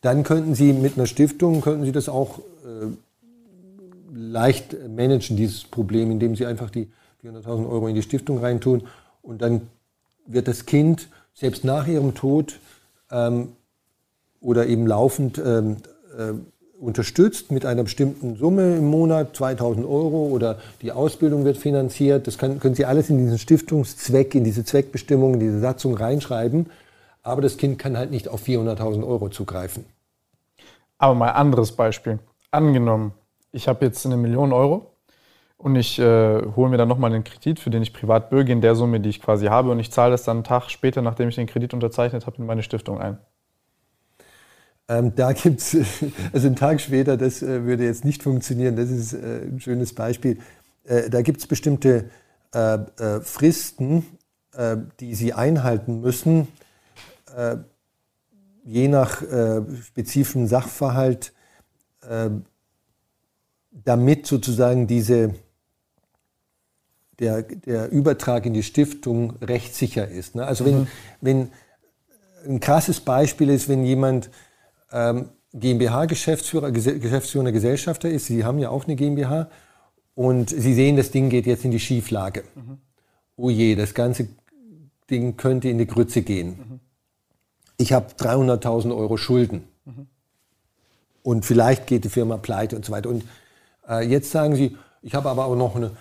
[0.00, 2.88] dann könnten Sie mit einer Stiftung könnten Sie das auch äh,
[4.12, 6.90] leicht managen, dieses Problem, indem Sie einfach die
[7.22, 8.82] 400.000 Euro in die Stiftung reintun
[9.22, 9.68] und dann
[10.26, 12.58] wird das Kind selbst nach ihrem Tod
[13.12, 13.52] ähm,
[14.40, 15.76] oder eben laufend ähm,
[16.18, 16.32] äh,
[16.82, 22.26] unterstützt mit einer bestimmten Summe im Monat, 2000 Euro oder die Ausbildung wird finanziert.
[22.26, 26.66] Das kann, können Sie alles in diesen Stiftungszweck, in diese Zweckbestimmung, in diese Satzung reinschreiben.
[27.22, 29.84] Aber das Kind kann halt nicht auf 400.000 Euro zugreifen.
[30.98, 32.18] Aber mal anderes Beispiel.
[32.50, 33.12] Angenommen,
[33.52, 34.92] ich habe jetzt eine Million Euro
[35.56, 38.60] und ich äh, hole mir dann nochmal einen Kredit, für den ich privat bürge, in
[38.60, 41.28] der Summe, die ich quasi habe und ich zahle das dann einen Tag später, nachdem
[41.28, 43.18] ich den Kredit unterzeichnet habe, in meine Stiftung ein.
[44.88, 45.76] Ähm, da gibt es,
[46.32, 49.94] also einen Tag später, das äh, würde jetzt nicht funktionieren, das ist äh, ein schönes
[49.94, 50.38] Beispiel.
[50.84, 52.10] Äh, da gibt es bestimmte
[52.54, 54.06] äh, äh, Fristen,
[54.52, 56.48] äh, die Sie einhalten müssen,
[58.62, 59.22] je nach
[59.86, 61.32] spezifischem Sachverhalt,
[63.70, 65.34] damit sozusagen diese,
[67.18, 70.34] der, der Übertrag in die Stiftung rechtssicher ist.
[70.34, 70.44] Ne?
[70.44, 70.86] Also wenn, mhm.
[71.22, 71.52] wenn
[72.46, 74.30] ein krasses Beispiel ist, wenn jemand
[74.92, 78.26] ähm, GmbH-Geschäftsführer, geschäftsführender Gesellschafter ist.
[78.26, 79.48] Sie haben ja auch eine GmbH.
[80.14, 82.44] Und Sie sehen, das Ding geht jetzt in die Schieflage.
[82.54, 82.78] Mhm.
[83.36, 84.28] Oh je, das ganze
[85.10, 86.48] Ding könnte in die Grütze gehen.
[86.48, 86.80] Mhm.
[87.78, 89.64] Ich habe 300.000 Euro Schulden.
[89.84, 90.06] Mhm.
[91.22, 93.08] Und vielleicht geht die Firma pleite und so weiter.
[93.08, 93.24] Und
[93.88, 95.92] äh, jetzt sagen Sie, ich habe aber auch noch eine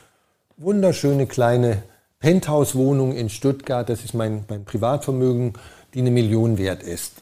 [0.57, 1.83] wunderschöne kleine
[2.19, 3.87] Penthouse-Wohnung in Stuttgart.
[3.89, 5.53] Das ist mein, mein Privatvermögen,
[5.93, 7.20] die eine Million wert ist.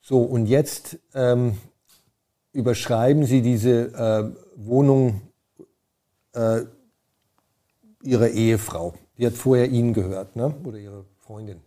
[0.00, 1.58] So, und jetzt ähm,
[2.52, 5.20] überschreiben Sie diese äh, Wohnung
[6.34, 6.62] äh,
[8.02, 8.94] Ihrer Ehefrau.
[9.18, 10.54] Die hat vorher Ihnen gehört, ne?
[10.64, 11.60] oder Ihre Freundin.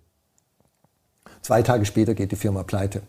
[1.42, 3.02] Zwei Tage später geht die Firma pleite.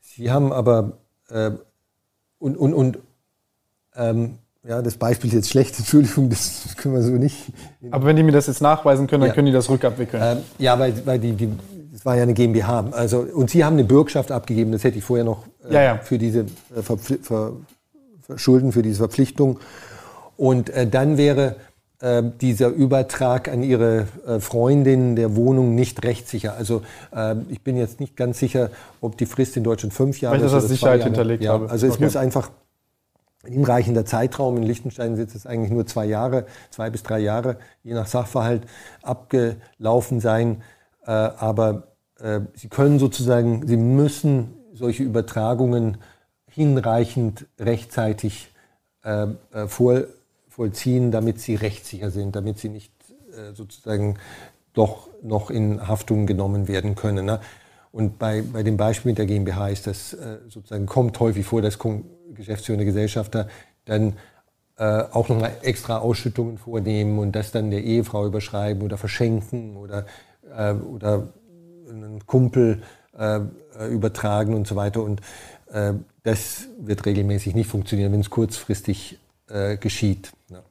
[0.00, 1.52] Sie haben aber, äh,
[2.38, 2.98] und, und, und
[3.94, 7.52] ähm, ja, das Beispiel ist jetzt schlecht, Entschuldigung, das können wir so nicht.
[7.90, 9.34] Aber wenn die mir das jetzt nachweisen können, dann ja.
[9.34, 10.22] können die das rückabwickeln.
[10.22, 11.48] Ähm, ja, weil, weil die, die,
[12.00, 12.86] das war ja eine GmbH.
[12.92, 15.98] Also, und Sie haben eine Bürgschaft abgegeben, das hätte ich vorher noch äh, ja, ja.
[15.98, 17.52] für diese äh, Verpfli Ver
[18.36, 19.60] Schulden, für diese Verpflichtung.
[20.38, 21.56] Und äh, dann wäre
[22.00, 26.56] äh, dieser Übertrag an Ihre äh, Freundin der Wohnung nicht rechtssicher.
[26.56, 26.80] Also
[27.14, 28.70] äh, ich bin jetzt nicht ganz sicher,
[29.02, 31.68] ob die Frist in Deutschland fünf Jahre Weil ich das als Sicherheit hinterlegt ja, habe.
[31.68, 32.04] Also es okay.
[32.04, 32.50] muss einfach
[33.44, 37.58] ein hinreichender Zeitraum, in Liechtenstein sitzt es eigentlich nur zwei Jahre, zwei bis drei Jahre,
[37.82, 38.62] je nach Sachverhalt,
[39.02, 40.62] abgelaufen sein.
[41.04, 41.89] aber
[42.54, 45.98] sie können sozusagen, Sie müssen solche Übertragungen
[46.46, 48.50] hinreichend rechtzeitig
[49.04, 50.08] äh, äh, voll,
[50.48, 52.92] vollziehen, damit sie rechtssicher sind, damit sie nicht
[53.32, 54.18] äh, sozusagen
[54.72, 57.26] doch noch in Haftung genommen werden können.
[57.26, 57.40] Ne?
[57.92, 61.62] Und bei, bei dem Beispiel mit der GmbH ist das äh, sozusagen, kommt häufig vor,
[61.62, 61.78] dass
[62.34, 63.48] geschäftsführende Gesellschafter
[63.84, 64.14] dann
[64.76, 70.06] äh, auch nochmal extra Ausschüttungen vornehmen und das dann der Ehefrau überschreiben oder verschenken oder,
[70.56, 71.28] äh, oder
[71.90, 72.82] einen Kumpel
[73.18, 73.40] äh,
[73.90, 75.02] übertragen und so weiter.
[75.02, 75.20] Und
[75.72, 80.32] äh, das wird regelmäßig nicht funktionieren, wenn es kurzfristig äh, geschieht.
[80.48, 80.62] Ja.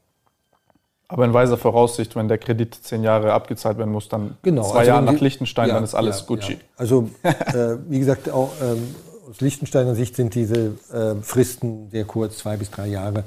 [1.07, 4.79] Aber in weiser Voraussicht, wenn der Kredit zehn Jahre abgezahlt werden muss, dann genau, zwei
[4.79, 6.59] also Jahre nach Liechtenstein, ja, dann ist alles ja, Gucci.
[6.77, 8.95] Also äh, wie gesagt, auch ähm,
[9.29, 13.23] aus Liechtensteiner Sicht sind diese äh, Fristen sehr kurz, zwei bis drei Jahre.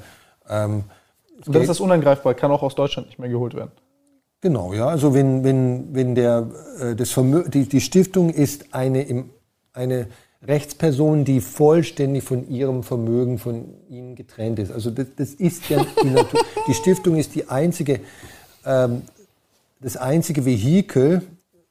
[0.49, 0.85] Ähm,
[1.45, 3.71] Und dann ist das unangreifbar, kann auch aus Deutschland nicht mehr geholt werden.
[4.43, 4.87] Genau, ja.
[4.87, 9.29] Also wenn, wenn, wenn der, äh, das Vermö die, die Stiftung ist eine, im,
[9.71, 10.07] eine
[10.45, 14.69] Rechtsperson, die vollständig von ihrem Vermögen von ihnen getrennt ist.
[14.69, 16.41] Also das, das ist ja die Natur.
[16.67, 18.01] Die Stiftung ist die einzige,
[18.65, 19.03] ähm,
[19.79, 21.21] das einzige Vehikel,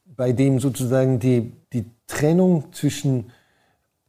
[0.05, 3.31] bei dem sozusagen die, die Trennung zwischen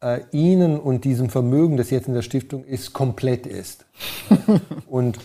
[0.01, 3.85] äh, Ihnen und diesem Vermögen, das jetzt in der Stiftung ist, komplett ist.
[4.87, 5.19] und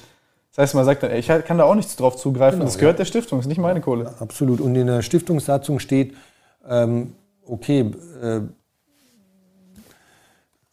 [0.59, 2.77] das heißt, man sagt dann, ey, ich kann da auch nichts drauf zugreifen, genau, das
[2.77, 2.97] gehört ja.
[2.97, 4.13] der Stiftung, das ist nicht meine Kohle.
[4.19, 4.59] Absolut.
[4.59, 6.17] Und in der Stiftungssatzung steht,
[6.67, 7.15] ähm,
[7.45, 7.89] okay,
[8.21, 8.41] äh,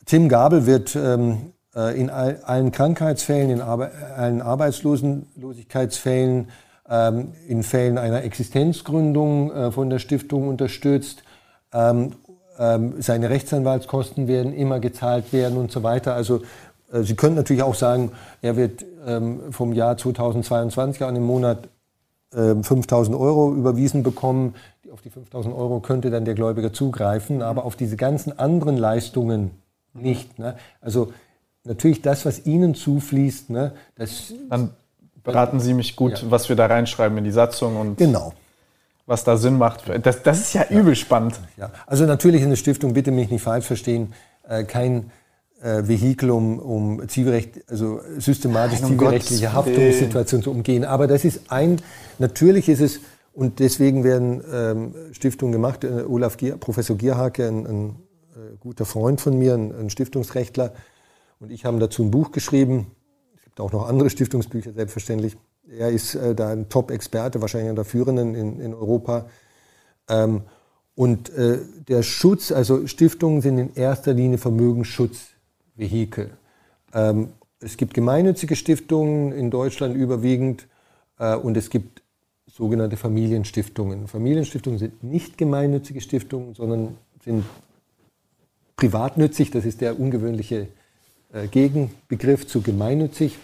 [0.05, 6.49] Tim Gabel wird ähm, äh, in all, allen Krankheitsfällen, in Arbe allen Arbeitslosigkeitsfällen,
[6.91, 11.23] ähm, in Fällen einer Existenzgründung äh, von der Stiftung unterstützt.
[11.73, 12.15] Ähm,
[12.59, 16.15] ähm, seine Rechtsanwaltskosten werden immer gezahlt werden und so weiter.
[16.15, 16.41] Also
[16.93, 18.11] äh, Sie können natürlich auch sagen,
[18.43, 21.69] er wird ähm, vom Jahr 2022 an im Monat
[22.33, 24.55] 5000 ähm, Euro überwiesen bekommen.
[24.93, 29.53] Auf die 5000 Euro könnte dann der Gläubiger zugreifen, aber auf diese ganzen anderen Leistungen
[29.95, 30.39] nicht.
[30.39, 30.57] Ne?
[30.81, 31.13] Also
[31.65, 34.33] natürlich das, was Ihnen zufließt, ne, das.
[34.51, 34.71] Dann
[35.23, 36.31] beraten Sie mich gut, ja.
[36.31, 38.33] was wir da reinschreiben in die Satzung und genau.
[39.07, 39.83] was da Sinn macht.
[40.05, 41.41] Das, das ist ja, ja, übel spannend.
[41.57, 41.71] Ja.
[41.87, 44.13] Also natürlich in der Stiftung, bitte mich nicht falsch verstehen,
[44.49, 45.11] äh, kein
[45.61, 50.85] äh, Vehikel, um, um Zivilrecht, also systematisch Nein, um zivilrechtliche Haftungssituationen zu umgehen.
[50.85, 51.81] Aber das ist ein,
[52.19, 53.01] natürlich ist es,
[53.33, 57.89] und deswegen werden ähm, Stiftungen gemacht, äh, Olaf Gier, Professor Gierhake, ein, ein
[58.35, 60.73] äh, guter Freund von mir, ein, ein, Stiftungsrechtler,
[61.39, 62.87] und ich haben dazu ein Buch geschrieben.
[63.35, 65.37] Es gibt auch noch andere Stiftungsbücher, selbstverständlich.
[65.69, 69.27] Er ist äh, da ein Top-Experte, wahrscheinlich einer der führenden in, in Europa.
[70.09, 70.43] Ähm,
[70.95, 74.39] und äh, der Schutz, also Stiftungen sind in erster Linie
[75.77, 76.31] Vermögensschutzvehikel.
[76.95, 77.29] Ähm,
[77.61, 80.67] es gibt gemeinnützige Stiftungen in Deutschland überwiegend
[81.19, 82.03] äh, und es gibt
[82.47, 84.09] sogenannte Familienstiftungen.
[84.09, 87.45] Familienstiftungen sind nicht gemeinnützige Stiftungen, sondern sind
[88.77, 90.69] privatnützig, das ist der ungewöhnliche
[91.33, 93.39] äh, Gegenbegriff zu gemeinnützig,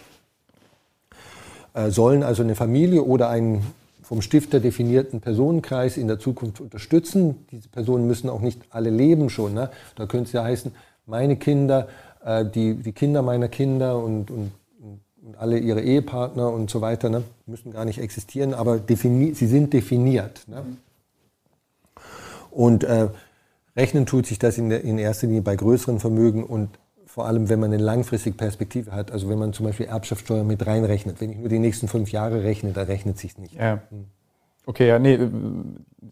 [1.74, 3.66] äh, sollen also eine Familie oder einen
[4.02, 7.46] vom Stifter definierten Personenkreis in der Zukunft unterstützen.
[7.50, 9.54] Diese Personen müssen auch nicht alle leben schon.
[9.54, 9.70] Ne?
[9.94, 10.72] Da könnte es ja heißen,
[11.06, 11.88] meine Kinder,
[12.24, 14.52] äh, die, die Kinder meiner Kinder und, und,
[15.22, 17.22] und alle ihre Ehepartner und so weiter ne?
[17.46, 20.42] müssen gar nicht existieren, aber sie sind definiert.
[20.48, 20.64] Ne?
[22.50, 23.08] Und äh,
[23.76, 26.68] Rechnen tut sich das in, der, in erster Linie bei größeren Vermögen und
[27.06, 29.10] vor allem, wenn man eine langfristige Perspektive hat.
[29.10, 31.20] Also wenn man zum Beispiel Erbschaftssteuer mit reinrechnet.
[31.20, 33.54] Wenn ich nur die nächsten fünf Jahre rechne, da rechnet sich nicht.
[33.54, 33.82] Ja.
[34.64, 35.18] Okay, ja, nee,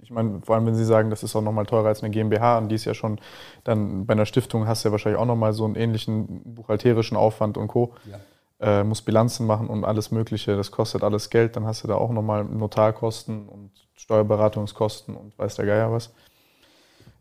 [0.03, 2.59] ich meine, vor allem, wenn Sie sagen, das ist auch nochmal teurer als eine GmbH,
[2.59, 3.21] und die ist ja schon,
[3.63, 7.57] dann bei einer Stiftung hast du ja wahrscheinlich auch nochmal so einen ähnlichen buchhalterischen Aufwand
[7.57, 7.95] und Co.
[8.11, 8.81] Ja.
[8.81, 11.95] Äh, muss Bilanzen machen und alles Mögliche, das kostet alles Geld, dann hast du da
[11.95, 16.11] auch nochmal Notarkosten und Steuerberatungskosten und weiß der Geier was.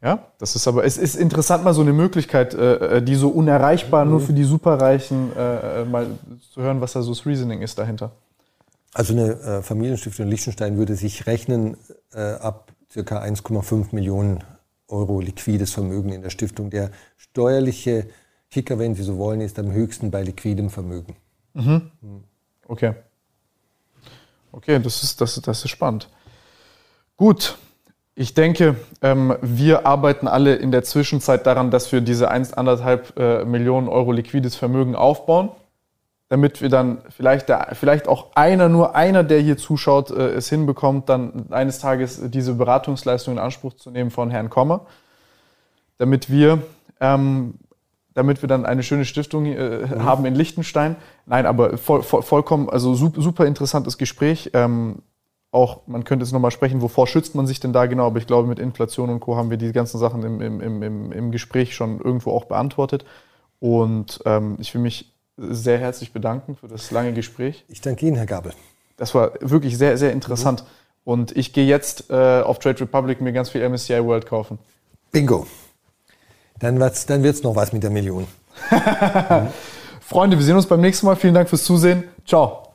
[0.01, 3.29] Ja, das ist aber, es ist interessant, mal so eine Möglichkeit, äh, äh, die so
[3.29, 4.11] unerreichbar mhm.
[4.11, 6.07] nur für die Superreichen, äh, mal
[6.53, 8.11] zu hören, was da so das Reasoning ist dahinter.
[8.93, 11.77] Also eine äh, Familienstiftung in Liechtenstein würde sich rechnen
[12.13, 13.21] äh, ab ca.
[13.21, 14.43] 1,5 Millionen
[14.87, 16.69] Euro liquides Vermögen in der Stiftung.
[16.71, 18.07] Der steuerliche
[18.49, 21.15] Kicker, wenn Sie so wollen, ist am höchsten bei liquidem Vermögen.
[21.53, 21.91] Mhm.
[22.01, 22.23] mhm.
[22.67, 22.93] Okay.
[24.51, 26.09] Okay, das ist, das, das ist spannend.
[27.17, 27.57] Gut,
[28.15, 33.45] ich denke, ähm, wir arbeiten alle in der Zwischenzeit daran, dass wir diese 1,5 äh,
[33.45, 35.51] Millionen Euro liquides Vermögen aufbauen,
[36.29, 40.47] damit wir dann vielleicht, der, vielleicht auch einer, nur einer, der hier zuschaut, äh, es
[40.47, 44.85] hinbekommt, dann eines Tages diese Beratungsleistung in Anspruch zu nehmen von Herrn Kommer,
[45.97, 46.61] damit wir,
[47.01, 47.55] ähm,
[48.13, 50.03] damit wir dann eine schöne Stiftung äh, mhm.
[50.03, 50.97] haben in Liechtenstein.
[51.25, 54.51] Nein, aber voll, voll, vollkommen, also super interessantes Gespräch.
[54.53, 55.01] Ähm,
[55.51, 58.27] auch, man könnte jetzt nochmal sprechen, wovor schützt man sich denn da genau, aber ich
[58.27, 59.35] glaube, mit Inflation und Co.
[59.35, 63.03] haben wir die ganzen Sachen im, im, im, im Gespräch schon irgendwo auch beantwortet.
[63.57, 67.63] Und ähm, ich will mich sehr herzlich bedanken für das lange Gespräch.
[67.69, 68.53] Ich danke Ihnen, Herr Gabel.
[68.97, 70.63] Das war wirklich sehr, sehr interessant.
[70.63, 70.67] Mhm.
[71.05, 74.59] Und ich gehe jetzt äh, auf Trade Republic mir ganz viel MSCI World kaufen.
[75.11, 75.47] Bingo.
[76.59, 78.27] Dann wird es dann wird's noch was mit der Million.
[80.01, 81.15] Freunde, wir sehen uns beim nächsten Mal.
[81.15, 82.03] Vielen Dank fürs Zusehen.
[82.25, 82.68] Ciao.